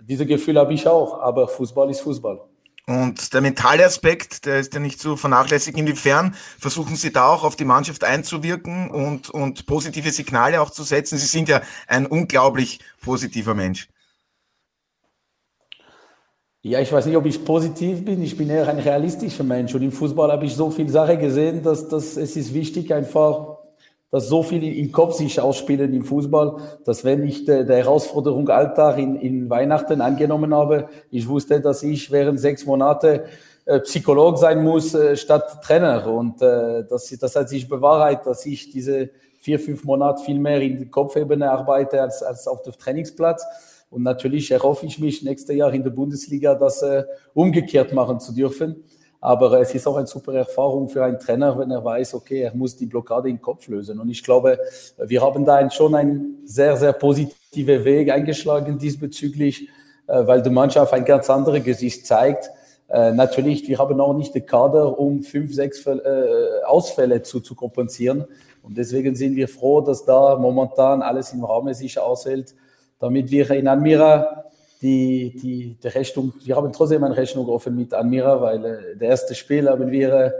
Diese 0.00 0.26
Gefühl 0.26 0.58
habe 0.58 0.72
ich 0.72 0.86
auch, 0.86 1.20
aber 1.20 1.46
Fußball 1.46 1.90
ist 1.90 2.00
Fußball. 2.00 2.40
Und 2.86 3.32
der 3.34 3.40
mentale 3.40 3.84
Aspekt, 3.84 4.46
der 4.46 4.58
ist 4.58 4.74
ja 4.74 4.80
nicht 4.80 5.00
zu 5.00 5.16
vernachlässigen. 5.16 5.78
Inwiefern 5.78 6.34
versuchen 6.58 6.96
Sie 6.96 7.12
da 7.12 7.28
auch 7.28 7.44
auf 7.44 7.54
die 7.54 7.64
Mannschaft 7.64 8.02
einzuwirken 8.02 8.90
und, 8.90 9.30
und 9.30 9.66
positive 9.66 10.10
Signale 10.10 10.60
auch 10.60 10.70
zu 10.70 10.82
setzen? 10.82 11.16
Sie 11.16 11.26
sind 11.26 11.48
ja 11.48 11.62
ein 11.86 12.06
unglaublich 12.06 12.80
positiver 13.00 13.54
Mensch. 13.54 13.88
Ja, 16.62 16.78
ich 16.78 16.92
weiß 16.92 17.06
nicht, 17.06 17.16
ob 17.16 17.24
ich 17.24 17.42
positiv 17.42 18.04
bin. 18.04 18.22
Ich 18.22 18.36
bin 18.36 18.50
eher 18.50 18.68
ein 18.68 18.78
realistischer 18.78 19.44
Mensch. 19.44 19.74
Und 19.74 19.80
im 19.80 19.92
Fußball 19.92 20.30
habe 20.30 20.44
ich 20.44 20.54
so 20.54 20.68
viele 20.70 20.90
Sachen 20.90 21.18
gesehen, 21.18 21.62
dass, 21.62 21.88
dass 21.88 22.18
es 22.18 22.36
ist 22.36 22.52
wichtig 22.52 22.92
einfach, 22.92 23.56
dass 24.10 24.28
so 24.28 24.42
viel 24.42 24.62
im 24.64 24.92
Kopf 24.92 25.14
sich 25.14 25.40
ausspielen 25.40 25.94
im 25.94 26.04
Fußball, 26.04 26.56
dass 26.84 27.02
wenn 27.02 27.26
ich 27.26 27.46
der 27.46 27.64
de 27.64 27.76
Herausforderung 27.76 28.46
Alltag 28.50 28.98
in, 28.98 29.16
in 29.16 29.48
Weihnachten 29.48 30.02
angenommen 30.02 30.54
habe, 30.54 30.90
ich 31.10 31.26
wusste, 31.26 31.62
dass 31.62 31.82
ich 31.82 32.10
während 32.10 32.38
sechs 32.38 32.66
Monate 32.66 33.24
äh, 33.64 33.80
Psycholog 33.80 34.36
sein 34.36 34.62
muss 34.62 34.94
äh, 34.94 35.16
statt 35.16 35.62
Trainer. 35.62 36.06
Und 36.06 36.42
äh, 36.42 36.84
das, 36.84 37.08
das 37.18 37.36
hat 37.36 37.48
sich 37.48 37.70
bewahrheitet, 37.70 38.26
dass 38.26 38.44
ich 38.44 38.70
diese 38.70 39.08
vier, 39.38 39.58
fünf 39.58 39.84
Monate 39.84 40.22
viel 40.24 40.38
mehr 40.38 40.60
in 40.60 40.76
der 40.76 40.88
Kopfebene 40.88 41.50
arbeite 41.50 42.02
als, 42.02 42.22
als 42.22 42.46
auf 42.46 42.60
dem 42.60 42.74
Trainingsplatz. 42.74 43.46
Und 43.90 44.04
natürlich 44.04 44.50
erhoffe 44.52 44.86
ich 44.86 44.98
mich 44.98 45.22
nächstes 45.22 45.54
Jahr 45.54 45.74
in 45.74 45.82
der 45.82 45.90
Bundesliga, 45.90 46.54
das 46.54 46.80
äh, 46.82 47.04
umgekehrt 47.34 47.92
machen 47.92 48.20
zu 48.20 48.32
dürfen. 48.32 48.76
Aber 49.20 49.60
es 49.60 49.74
ist 49.74 49.86
auch 49.86 49.96
eine 49.96 50.06
super 50.06 50.32
Erfahrung 50.32 50.88
für 50.88 51.04
einen 51.04 51.18
Trainer, 51.18 51.58
wenn 51.58 51.70
er 51.70 51.84
weiß, 51.84 52.14
okay, 52.14 52.42
er 52.42 52.54
muss 52.54 52.76
die 52.76 52.86
Blockade 52.86 53.28
im 53.28 53.40
Kopf 53.40 53.68
lösen. 53.68 54.00
Und 54.00 54.08
ich 54.08 54.22
glaube, 54.22 54.58
wir 54.96 55.20
haben 55.20 55.44
da 55.44 55.68
schon 55.70 55.94
einen 55.94 56.38
sehr, 56.46 56.76
sehr 56.76 56.94
positiven 56.94 57.84
Weg 57.84 58.10
eingeschlagen 58.10 58.78
diesbezüglich, 58.78 59.68
äh, 60.06 60.26
weil 60.26 60.40
die 60.40 60.50
Mannschaft 60.50 60.92
ein 60.94 61.04
ganz 61.04 61.28
anderes 61.28 61.64
Gesicht 61.64 62.06
zeigt. 62.06 62.48
Äh, 62.88 63.12
natürlich, 63.12 63.68
wir 63.68 63.78
haben 63.78 64.00
auch 64.00 64.14
nicht 64.14 64.34
den 64.34 64.46
Kader, 64.46 64.98
um 64.98 65.22
fünf, 65.22 65.52
sechs 65.52 65.84
äh, 65.84 65.98
Ausfälle 66.64 67.22
zu, 67.22 67.40
zu 67.40 67.54
kompensieren. 67.54 68.24
Und 68.62 68.78
deswegen 68.78 69.16
sind 69.16 69.34
wir 69.34 69.48
froh, 69.48 69.80
dass 69.80 70.04
da 70.04 70.36
momentan 70.36 71.02
alles 71.02 71.32
im 71.32 71.44
Raum 71.44 71.72
sich 71.74 71.98
aushält 71.98 72.54
damit 73.00 73.30
wir 73.30 73.50
in 73.50 73.66
Admira 73.66 74.44
die, 74.80 75.36
die, 75.36 75.76
die 75.82 75.88
Rechnung, 75.88 76.32
wir 76.42 76.56
haben 76.56 76.72
trotzdem 76.72 77.04
eine 77.04 77.16
Rechnung 77.16 77.48
offen 77.48 77.76
mit 77.76 77.92
Admira, 77.92 78.40
weil 78.40 78.64
äh, 78.64 78.96
der 78.96 79.10
erste 79.10 79.34
Spiel 79.34 79.68
haben 79.68 79.90
wir 79.90 80.14
äh, 80.14 80.32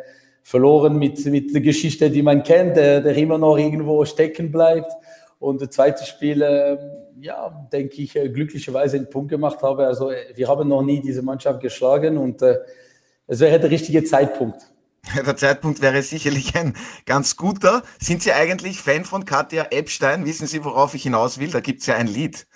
verloren 0.43 0.99
mit, 0.99 1.25
mit 1.27 1.53
der 1.53 1.61
Geschichte, 1.61 2.11
die 2.11 2.23
man 2.23 2.43
kennt, 2.43 2.77
der, 2.77 3.01
der 3.01 3.15
immer 3.17 3.39
noch 3.39 3.59
irgendwo 3.59 4.05
stecken 4.05 4.51
bleibt. 4.51 4.91
Und 5.39 5.61
das 5.61 5.71
zweite 5.71 6.05
Spiel, 6.05 6.43
äh, 6.43 6.79
ja, 7.21 7.69
denke 7.73 8.03
ich, 8.03 8.17
äh, 8.17 8.29
glücklicherweise 8.29 8.97
einen 8.97 9.11
Punkt 9.11 9.31
gemacht 9.31 9.63
habe. 9.63 9.87
Also 9.87 10.11
äh, 10.11 10.35
wir 10.35 10.49
haben 10.49 10.69
noch 10.69 10.83
nie 10.83 11.01
diese 11.01 11.23
Mannschaft 11.23 11.61
geschlagen 11.61 12.17
und 12.17 12.41
äh, 12.43 12.59
es 13.27 13.41
wäre 13.41 13.61
der 13.61 13.71
richtige 13.71 14.05
Zeitpunkt. 14.05 14.67
Der 15.27 15.35
Zeitpunkt 15.35 15.81
wäre 15.81 16.03
sicherlich 16.03 16.55
ein 16.57 16.75
ganz 17.07 17.37
guter. 17.37 17.83
Sind 17.99 18.23
Sie 18.23 18.33
eigentlich 18.33 18.81
Fan 18.81 19.07
von 19.07 19.25
Katja 19.25 19.69
Epstein? 19.71 20.27
Wissen 20.27 20.47
Sie, 20.47 20.63
worauf 20.63 20.95
ich 20.95 21.05
hinaus 21.05 21.39
will? 21.39 21.51
Da 21.51 21.61
gibt 21.61 21.81
es 21.81 21.87
ja 21.87 21.95
ein 21.95 22.07
Lied. 22.07 22.47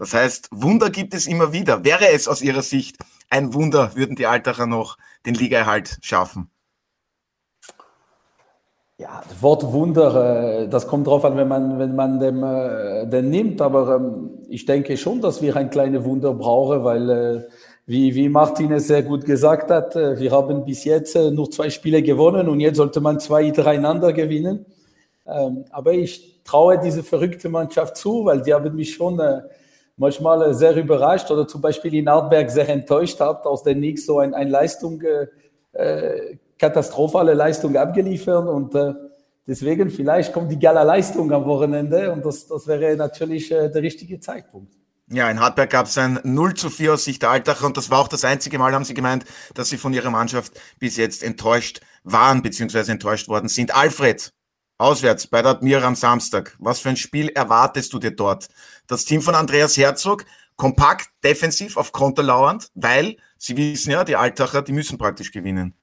Das 0.00 0.14
heißt, 0.14 0.48
Wunder 0.50 0.88
gibt 0.88 1.12
es 1.12 1.26
immer 1.26 1.52
wieder. 1.52 1.84
Wäre 1.84 2.08
es 2.08 2.26
aus 2.26 2.40
Ihrer 2.40 2.62
Sicht 2.62 2.96
ein 3.28 3.52
Wunder, 3.52 3.94
würden 3.94 4.16
die 4.16 4.24
Altacher 4.24 4.66
noch 4.66 4.96
den 5.26 5.34
Ligaerhalt 5.34 5.98
schaffen? 6.00 6.50
Ja, 8.96 9.20
das 9.28 9.42
Wort 9.42 9.62
Wunder, 9.62 10.62
äh, 10.62 10.68
das 10.68 10.86
kommt 10.86 11.06
drauf 11.06 11.22
an, 11.26 11.36
wenn 11.36 11.48
man, 11.48 11.78
wenn 11.78 11.94
man 11.94 12.18
dem, 12.18 12.42
äh, 12.42 13.06
den 13.08 13.28
nimmt. 13.28 13.60
Aber 13.60 13.96
ähm, 13.96 14.30
ich 14.48 14.64
denke 14.64 14.96
schon, 14.96 15.20
dass 15.20 15.42
wir 15.42 15.54
ein 15.54 15.68
kleines 15.68 16.02
Wunder 16.02 16.32
brauchen, 16.32 16.82
weil, 16.82 17.10
äh, 17.10 17.42
wie, 17.84 18.14
wie 18.14 18.30
Martin 18.30 18.72
es 18.72 18.86
sehr 18.86 19.02
gut 19.02 19.26
gesagt 19.26 19.70
hat, 19.70 19.96
wir 19.96 20.30
haben 20.30 20.64
bis 20.64 20.84
jetzt 20.84 21.14
nur 21.16 21.50
zwei 21.50 21.68
Spiele 21.68 22.02
gewonnen 22.02 22.48
und 22.48 22.60
jetzt 22.60 22.76
sollte 22.76 23.00
man 23.00 23.18
zwei 23.18 23.44
hintereinander 23.44 24.12
gewinnen. 24.14 24.64
Ähm, 25.26 25.64
aber 25.70 25.92
ich 25.92 26.40
traue 26.44 26.78
diese 26.78 27.02
verrückte 27.02 27.48
Mannschaft 27.48 27.96
zu, 27.96 28.24
weil 28.24 28.42
die 28.42 28.54
haben 28.54 28.76
mich 28.76 28.94
schon 28.94 29.20
manchmal 30.00 30.54
sehr 30.54 30.74
überrascht 30.76 31.30
oder 31.30 31.46
zum 31.46 31.60
Beispiel 31.60 31.94
in 31.94 32.08
Artberg 32.08 32.50
sehr 32.50 32.68
enttäuscht 32.68 33.20
habt, 33.20 33.46
aus 33.46 33.62
der 33.62 33.74
Nix 33.74 34.06
so 34.06 34.18
ein, 34.18 34.32
ein 34.32 34.48
Leistung, 34.48 35.02
äh, 35.72 36.36
katastrophale 36.58 37.34
Leistung 37.34 37.76
abgeliefert 37.76 38.48
und 38.48 38.74
äh, 38.74 38.94
deswegen 39.46 39.90
vielleicht 39.90 40.32
kommt 40.32 40.50
die 40.50 40.58
Gala 40.58 40.82
Leistung 40.82 41.30
am 41.32 41.44
Wochenende 41.44 42.10
und 42.12 42.24
das, 42.24 42.46
das 42.46 42.66
wäre 42.66 42.96
natürlich 42.96 43.52
äh, 43.52 43.68
der 43.68 43.82
richtige 43.82 44.18
Zeitpunkt. 44.18 44.72
Ja, 45.12 45.30
in 45.30 45.38
Hartberg 45.38 45.68
gab 45.68 45.86
es 45.86 45.98
ein 45.98 46.18
0 46.22 46.54
zu 46.54 46.70
4 46.70 46.94
aus 46.94 47.04
Sicht 47.04 47.20
der 47.20 47.30
Altacher 47.30 47.66
und 47.66 47.76
das 47.76 47.90
war 47.90 47.98
auch 47.98 48.08
das 48.08 48.24
einzige 48.24 48.58
Mal, 48.58 48.72
haben 48.72 48.84
sie 48.84 48.94
gemeint, 48.94 49.26
dass 49.54 49.68
sie 49.68 49.76
von 49.76 49.92
ihrer 49.92 50.10
Mannschaft 50.10 50.58
bis 50.78 50.96
jetzt 50.96 51.22
enttäuscht 51.22 51.80
waren 52.04 52.40
bzw. 52.40 52.92
enttäuscht 52.92 53.28
worden 53.28 53.48
sind. 53.48 53.74
Alfred, 53.74 54.32
auswärts 54.80 55.26
bei 55.26 55.42
der 55.42 55.52
Admira 55.52 55.86
am 55.86 55.94
Samstag. 55.94 56.56
Was 56.58 56.80
für 56.80 56.88
ein 56.88 56.96
Spiel 56.96 57.28
erwartest 57.28 57.92
du 57.92 57.98
dir 57.98 58.10
dort? 58.10 58.48
Das 58.86 59.04
Team 59.04 59.22
von 59.22 59.34
Andreas 59.34 59.76
Herzog, 59.76 60.24
kompakt, 60.56 61.10
defensiv, 61.22 61.76
auf 61.76 61.92
Konter 61.92 62.22
lauernd, 62.22 62.70
weil 62.74 63.16
sie 63.38 63.56
wissen 63.56 63.92
ja, 63.92 64.04
die 64.04 64.16
Altacher, 64.16 64.62
die 64.62 64.72
müssen 64.72 64.98
praktisch 64.98 65.32
gewinnen. 65.32 65.74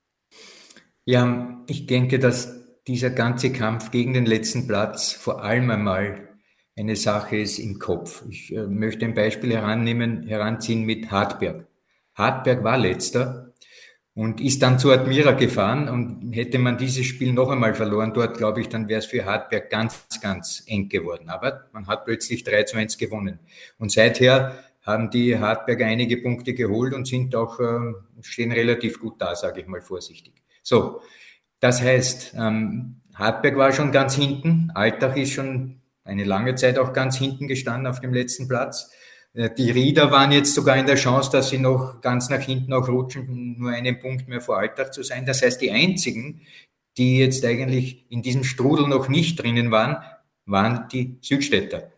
Ja, 1.06 1.64
ich 1.68 1.86
denke, 1.86 2.20
dass 2.20 2.84
dieser 2.86 3.10
ganze 3.10 3.52
Kampf 3.52 3.92
gegen 3.92 4.14
den 4.14 4.26
letzten 4.26 4.68
Platz 4.68 5.12
vor 5.12 5.44
allem 5.44 5.70
einmal 5.70 6.28
eine 6.78 6.96
Sache 6.96 7.38
ist 7.38 7.60
im 7.60 7.80
Kopf. 7.80 8.24
Ich 8.30 8.54
äh, 8.54 8.68
möchte 8.68 9.06
ein 9.06 9.14
Beispiel 9.14 9.54
herannehmen, 9.54 10.24
heranziehen 10.24 10.84
mit 10.84 11.12
Hartberg. 11.12 11.68
Hartberg 12.14 12.64
war 12.64 12.78
letzter 12.78 13.47
und 14.18 14.42
ist 14.42 14.64
dann 14.64 14.80
zu 14.80 14.90
Admira 14.90 15.34
gefahren 15.34 15.88
und 15.88 16.32
hätte 16.34 16.58
man 16.58 16.80
dieses 16.80 17.06
Spiel 17.06 17.34
noch 17.34 17.52
einmal 17.52 17.76
verloren 17.76 18.16
dort, 18.16 18.36
glaube 18.36 18.62
ich, 18.62 18.68
dann 18.68 18.90
wäre 18.90 18.98
es 18.98 19.06
für 19.06 19.24
Hartberg 19.26 19.70
ganz, 19.70 20.08
ganz 20.20 20.64
eng 20.66 20.90
geworden. 20.90 21.30
Aber 21.30 21.68
man 21.72 21.86
hat 21.86 22.04
plötzlich 22.04 22.44
3 22.44 22.64
zu 22.64 22.78
1 22.78 22.98
gewonnen. 22.98 23.38
Und 23.78 23.92
seither 23.92 24.58
haben 24.82 25.12
die 25.12 25.38
Hartberg 25.38 25.84
einige 25.84 26.18
Punkte 26.18 26.56
geholt 26.56 26.96
und 26.96 27.06
sind 27.06 27.36
auch, 27.36 27.60
äh, 27.60 27.94
stehen 28.22 28.52
relativ 28.52 29.00
gut 29.00 29.22
da, 29.22 29.36
sage 29.36 29.62
ich 29.62 29.68
mal 29.68 29.82
vorsichtig. 29.82 30.34
So, 30.64 31.02
das 31.60 31.84
heißt, 31.84 32.34
ähm, 32.40 33.02
Hartberg 33.14 33.56
war 33.56 33.72
schon 33.72 33.92
ganz 33.92 34.16
hinten, 34.16 34.72
Alltag 34.74 35.16
ist 35.16 35.34
schon 35.34 35.80
eine 36.04 36.24
lange 36.24 36.56
Zeit 36.56 36.80
auch 36.80 36.92
ganz 36.92 37.20
hinten 37.20 37.48
gestanden 37.48 37.86
auf 37.86 38.00
dem 38.00 38.16
letzten 38.16 38.48
Platz. 38.48 38.90
Äh, 39.38 39.50
die 39.56 39.72
Rieder 39.72 40.12
waren 40.12 40.32
jetzt 40.32 40.54
sogar 40.54 40.76
in 40.78 40.88
der 40.88 40.96
Chance, 40.96 41.32
dass 41.32 41.50
sie 41.50 41.60
noch 41.60 42.02
ganz 42.02 42.30
nach 42.30 42.42
hinten 42.42 42.74
auch 42.74 42.88
rutschen, 42.90 43.56
nur 43.58 43.72
einen 43.72 44.00
Punkt 44.00 44.28
mehr 44.28 44.42
vor 44.42 44.58
Alltag 44.58 44.94
zu 44.94 45.04
sein. 45.04 45.26
Das 45.26 45.42
heißt, 45.42 45.62
die 45.62 45.72
einzigen, 45.72 46.42
die 46.98 47.20
jetzt 47.20 47.46
eigentlich 47.46 48.06
in 48.10 48.22
diesem 48.22 48.44
Strudel 48.44 48.88
noch 48.88 49.08
nicht 49.08 49.42
drinnen 49.42 49.72
waren, 49.72 49.98
waren 50.46 50.88
die 50.92 51.18
Südstädter. 51.22 51.92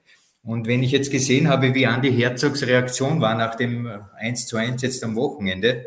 Und 0.43 0.67
wenn 0.67 0.83
ich 0.83 0.91
jetzt 0.91 1.11
gesehen 1.11 1.47
habe, 1.47 1.73
wie 1.75 1.85
Andi 1.87 2.11
Herzogs 2.11 2.65
Reaktion 2.65 3.21
war 3.21 3.35
nach 3.35 3.55
dem 3.55 3.89
1 4.17 4.47
zu 4.47 4.57
1 4.57 4.81
jetzt 4.81 5.03
am 5.03 5.15
Wochenende, 5.15 5.85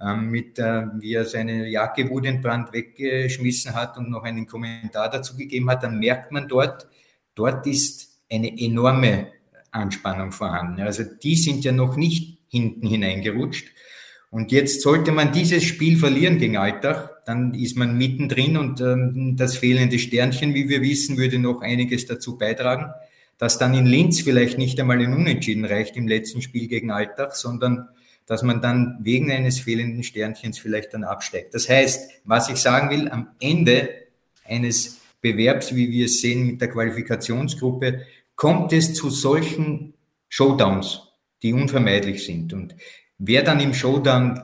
ähm, 0.00 0.30
mit, 0.30 0.58
äh, 0.58 0.86
wie 0.98 1.14
er 1.14 1.26
seine 1.26 1.68
Jacke 1.68 2.08
Wutentbrand 2.08 2.72
weggeschmissen 2.72 3.74
hat 3.74 3.98
und 3.98 4.10
noch 4.10 4.22
einen 4.22 4.46
Kommentar 4.46 5.10
dazu 5.10 5.36
gegeben 5.36 5.70
hat, 5.70 5.82
dann 5.82 5.98
merkt 5.98 6.32
man 6.32 6.48
dort, 6.48 6.88
Dort 7.34 7.66
ist 7.66 8.20
eine 8.30 8.52
enorme 8.58 9.28
Anspannung 9.72 10.32
vorhanden. 10.32 10.80
Also 10.82 11.04
die 11.04 11.36
sind 11.36 11.64
ja 11.64 11.72
noch 11.72 11.96
nicht 11.96 12.38
hinten 12.48 12.86
hineingerutscht. 12.86 13.68
Und 14.30 14.52
jetzt 14.52 14.82
sollte 14.82 15.10
man 15.10 15.32
dieses 15.32 15.64
Spiel 15.64 15.98
verlieren 15.98 16.38
gegen 16.38 16.56
Alltag, 16.56 17.24
dann 17.26 17.52
ist 17.52 17.76
man 17.76 17.98
mittendrin 17.98 18.56
und 18.56 18.80
ähm, 18.80 19.36
das 19.36 19.56
fehlende 19.56 19.98
Sternchen, 19.98 20.54
wie 20.54 20.68
wir 20.68 20.82
wissen, 20.82 21.16
würde 21.16 21.38
noch 21.38 21.62
einiges 21.62 22.06
dazu 22.06 22.38
beitragen, 22.38 22.92
dass 23.38 23.58
dann 23.58 23.74
in 23.74 23.86
Linz 23.86 24.20
vielleicht 24.20 24.56
nicht 24.56 24.78
einmal 24.78 25.00
ein 25.00 25.12
Unentschieden 25.12 25.64
reicht 25.64 25.96
im 25.96 26.06
letzten 26.06 26.42
Spiel 26.42 26.68
gegen 26.68 26.92
Alltag, 26.92 27.34
sondern 27.34 27.88
dass 28.26 28.44
man 28.44 28.60
dann 28.60 28.98
wegen 29.00 29.32
eines 29.32 29.58
fehlenden 29.58 30.04
Sternchens 30.04 30.58
vielleicht 30.60 30.94
dann 30.94 31.02
absteigt. 31.02 31.52
Das 31.52 31.68
heißt, 31.68 32.20
was 32.24 32.48
ich 32.48 32.56
sagen 32.56 32.90
will, 32.90 33.08
am 33.08 33.28
Ende 33.40 33.88
eines 34.44 35.00
Bewerbs, 35.20 35.74
wie 35.74 35.90
wir 35.90 36.04
es 36.06 36.20
sehen 36.20 36.46
mit 36.46 36.60
der 36.60 36.68
Qualifikationsgruppe, 36.68 38.02
kommt 38.40 38.72
es 38.72 38.94
zu 38.94 39.10
solchen 39.10 39.92
Showdowns, 40.30 41.02
die 41.42 41.52
unvermeidlich 41.52 42.24
sind. 42.24 42.54
Und 42.54 42.74
wer 43.18 43.42
dann 43.42 43.60
im 43.60 43.74
Showdown 43.74 44.40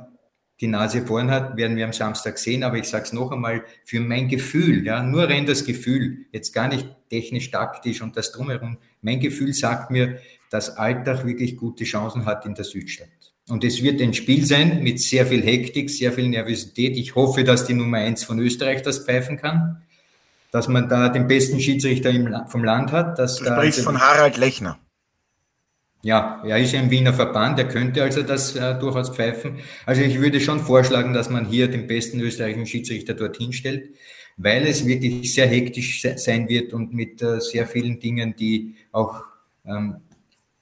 die 0.60 0.66
Nase 0.66 1.06
vorn 1.06 1.30
hat, 1.30 1.56
werden 1.56 1.78
wir 1.78 1.86
am 1.86 1.94
Samstag 1.94 2.36
sehen. 2.36 2.62
Aber 2.62 2.76
ich 2.76 2.84
sage 2.84 3.04
es 3.04 3.14
noch 3.14 3.32
einmal, 3.32 3.64
für 3.86 4.00
mein 4.00 4.28
Gefühl, 4.28 4.84
ja, 4.84 5.02
nur 5.02 5.30
rein 5.30 5.46
das 5.46 5.64
Gefühl, 5.64 6.26
jetzt 6.30 6.52
gar 6.52 6.68
nicht 6.68 6.86
technisch, 7.08 7.50
taktisch 7.50 8.02
und 8.02 8.18
das 8.18 8.32
drumherum, 8.32 8.76
mein 9.00 9.18
Gefühl 9.18 9.54
sagt 9.54 9.90
mir, 9.90 10.18
dass 10.50 10.76
Alltag 10.76 11.24
wirklich 11.24 11.56
gute 11.56 11.84
Chancen 11.84 12.26
hat 12.26 12.44
in 12.44 12.54
der 12.54 12.66
Südstadt. 12.66 13.08
Und 13.48 13.64
es 13.64 13.82
wird 13.82 14.02
ein 14.02 14.12
Spiel 14.12 14.44
sein 14.44 14.82
mit 14.82 15.00
sehr 15.00 15.24
viel 15.24 15.42
Hektik, 15.42 15.88
sehr 15.88 16.12
viel 16.12 16.28
Nervosität. 16.28 16.98
Ich 16.98 17.14
hoffe, 17.14 17.44
dass 17.44 17.64
die 17.64 17.72
Nummer 17.72 17.96
eins 17.96 18.24
von 18.24 18.38
Österreich 18.40 18.82
das 18.82 19.06
pfeifen 19.06 19.38
kann 19.38 19.80
dass 20.56 20.68
man 20.68 20.88
da 20.88 21.10
den 21.10 21.28
besten 21.28 21.60
Schiedsrichter 21.60 22.10
vom 22.48 22.64
Land 22.64 22.90
hat. 22.90 23.18
Dass 23.18 23.36
du 23.36 23.44
sprichst 23.44 23.80
von 23.80 24.00
Harald 24.00 24.38
Lechner. 24.38 24.78
Ja, 26.02 26.42
er 26.46 26.58
ist 26.58 26.72
ja 26.72 26.80
im 26.80 26.90
Wiener 26.90 27.12
Verband, 27.12 27.58
er 27.58 27.68
könnte 27.68 28.02
also 28.02 28.22
das 28.22 28.56
äh, 28.56 28.78
durchaus 28.78 29.10
pfeifen. 29.10 29.58
Also 29.84 30.00
ich 30.00 30.18
würde 30.18 30.40
schon 30.40 30.60
vorschlagen, 30.60 31.12
dass 31.12 31.28
man 31.28 31.44
hier 31.44 31.68
den 31.68 31.86
besten 31.86 32.20
österreichischen 32.20 32.64
Schiedsrichter 32.64 33.12
dorthin 33.12 33.52
stellt, 33.52 33.90
weil 34.38 34.66
es 34.66 34.86
wirklich 34.86 35.34
sehr 35.34 35.46
hektisch 35.46 36.06
sein 36.16 36.48
wird 36.48 36.72
und 36.72 36.94
mit 36.94 37.20
äh, 37.20 37.38
sehr 37.40 37.66
vielen 37.66 38.00
Dingen, 38.00 38.34
die 38.34 38.76
auch 38.92 39.24
ähm, 39.66 39.96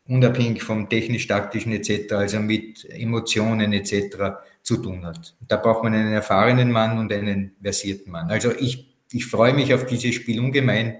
unabhängig 0.08 0.64
vom 0.64 0.88
technisch-taktischen 0.88 1.72
etc., 1.72 2.14
also 2.14 2.40
mit 2.40 2.84
Emotionen 2.90 3.72
etc. 3.72 4.16
zu 4.62 4.78
tun 4.78 5.06
hat. 5.06 5.36
Da 5.46 5.56
braucht 5.56 5.84
man 5.84 5.94
einen 5.94 6.12
erfahrenen 6.12 6.72
Mann 6.72 6.98
und 6.98 7.12
einen 7.12 7.52
versierten 7.62 8.10
Mann. 8.10 8.30
Also 8.30 8.50
ich 8.50 8.93
ich 9.12 9.26
freue 9.26 9.54
mich 9.54 9.74
auf 9.74 9.86
dieses 9.86 10.14
Spiel 10.14 10.40
ungemein. 10.40 10.98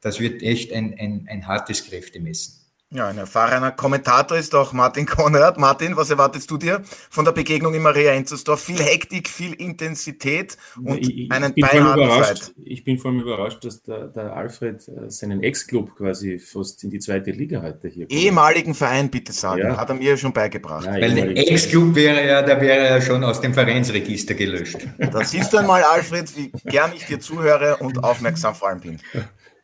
Das 0.00 0.20
wird 0.20 0.42
echt 0.42 0.72
ein, 0.72 0.98
ein, 0.98 1.26
ein 1.28 1.46
hartes 1.46 1.86
Kräftemessen. 1.86 2.63
Ja, 2.94 3.08
ein 3.08 3.18
erfahrener 3.18 3.72
Kommentator 3.72 4.38
ist 4.38 4.54
auch 4.54 4.72
Martin 4.72 5.04
Konrad. 5.06 5.58
Martin, 5.58 5.96
was 5.96 6.10
erwartest 6.10 6.48
du 6.48 6.56
dir 6.56 6.80
von 7.10 7.24
der 7.24 7.32
Begegnung 7.32 7.74
in 7.74 7.82
Maria 7.82 8.12
Enzersdorf? 8.12 8.62
Viel 8.62 8.78
Hektik, 8.78 9.28
viel 9.28 9.52
Intensität 9.54 10.56
und 10.76 10.98
ich, 10.98 11.28
einen 11.32 11.52
ich 11.56 11.64
überrascht, 11.64 12.52
Ich 12.62 12.84
bin 12.84 12.98
vor 12.98 13.10
allem 13.10 13.20
überrascht, 13.22 13.64
dass 13.64 13.82
der, 13.82 14.06
der 14.06 14.36
Alfred 14.36 14.86
äh, 14.86 15.10
seinen 15.10 15.42
Ex-Club 15.42 15.96
quasi 15.96 16.38
fast 16.38 16.84
in 16.84 16.90
die 16.90 17.00
zweite 17.00 17.32
Liga 17.32 17.62
heute 17.62 17.88
hier 17.88 18.06
kommt. 18.06 18.16
Ehemaligen 18.16 18.74
Verein, 18.74 19.10
bitte 19.10 19.32
sagen, 19.32 19.62
ja. 19.62 19.76
hat 19.76 19.88
er 19.88 19.96
mir 19.96 20.16
schon 20.16 20.32
beigebracht. 20.32 20.86
Ja, 20.86 20.92
Weil 20.92 21.16
der 21.16 21.36
Ex-Club 21.36 21.96
wäre 21.96 22.24
ja, 22.24 22.42
da 22.42 22.60
wäre 22.60 22.86
er 22.86 23.02
schon 23.02 23.24
aus 23.24 23.40
dem 23.40 23.54
Vereinsregister 23.54 24.34
gelöscht. 24.34 24.86
Da 24.98 25.24
siehst 25.24 25.52
du 25.52 25.56
einmal, 25.56 25.82
Alfred, 25.82 26.36
wie 26.36 26.52
gern 26.64 26.92
ich 26.94 27.06
dir 27.06 27.18
zuhöre 27.18 27.78
und 27.78 28.04
aufmerksam 28.04 28.54
vor 28.54 28.68
allem 28.68 28.80
bin. 28.80 29.00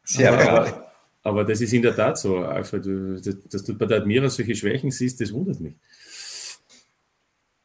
Sehr 0.02 0.32
gut. 0.36 0.89
Aber 1.22 1.44
das 1.44 1.60
ist 1.60 1.72
in 1.72 1.82
der 1.82 1.94
Tat 1.94 2.18
so, 2.18 2.38
Alfred, 2.38 2.86
dass 3.52 3.64
du 3.64 3.76
bei 3.76 3.86
der 3.86 3.98
Admira 3.98 4.30
solche 4.30 4.54
Schwächen 4.54 4.90
siehst, 4.90 5.20
das 5.20 5.32
wundert 5.32 5.60
mich. 5.60 5.74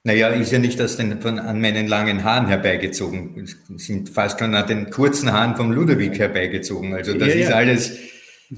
Naja, 0.03 0.29
ist 0.29 0.51
ja 0.51 0.59
nicht 0.59 0.79
aus 0.81 0.97
den, 0.97 1.19
von, 1.19 1.39
an 1.39 1.59
meinen 1.59 1.87
langen 1.87 2.23
Haaren 2.23 2.47
herbeigezogen. 2.47 3.47
Sind 3.77 4.09
fast 4.09 4.39
schon 4.39 4.53
an 4.53 4.67
den 4.67 4.91
kurzen 4.91 5.31
Haaren 5.31 5.55
vom 5.55 5.71
Ludwig 5.71 6.19
herbeigezogen. 6.19 6.93
Also 6.93 7.13
das 7.17 7.29
ja, 7.29 7.35
ja. 7.35 7.41
ist 7.41 7.51
alles, 7.51 7.97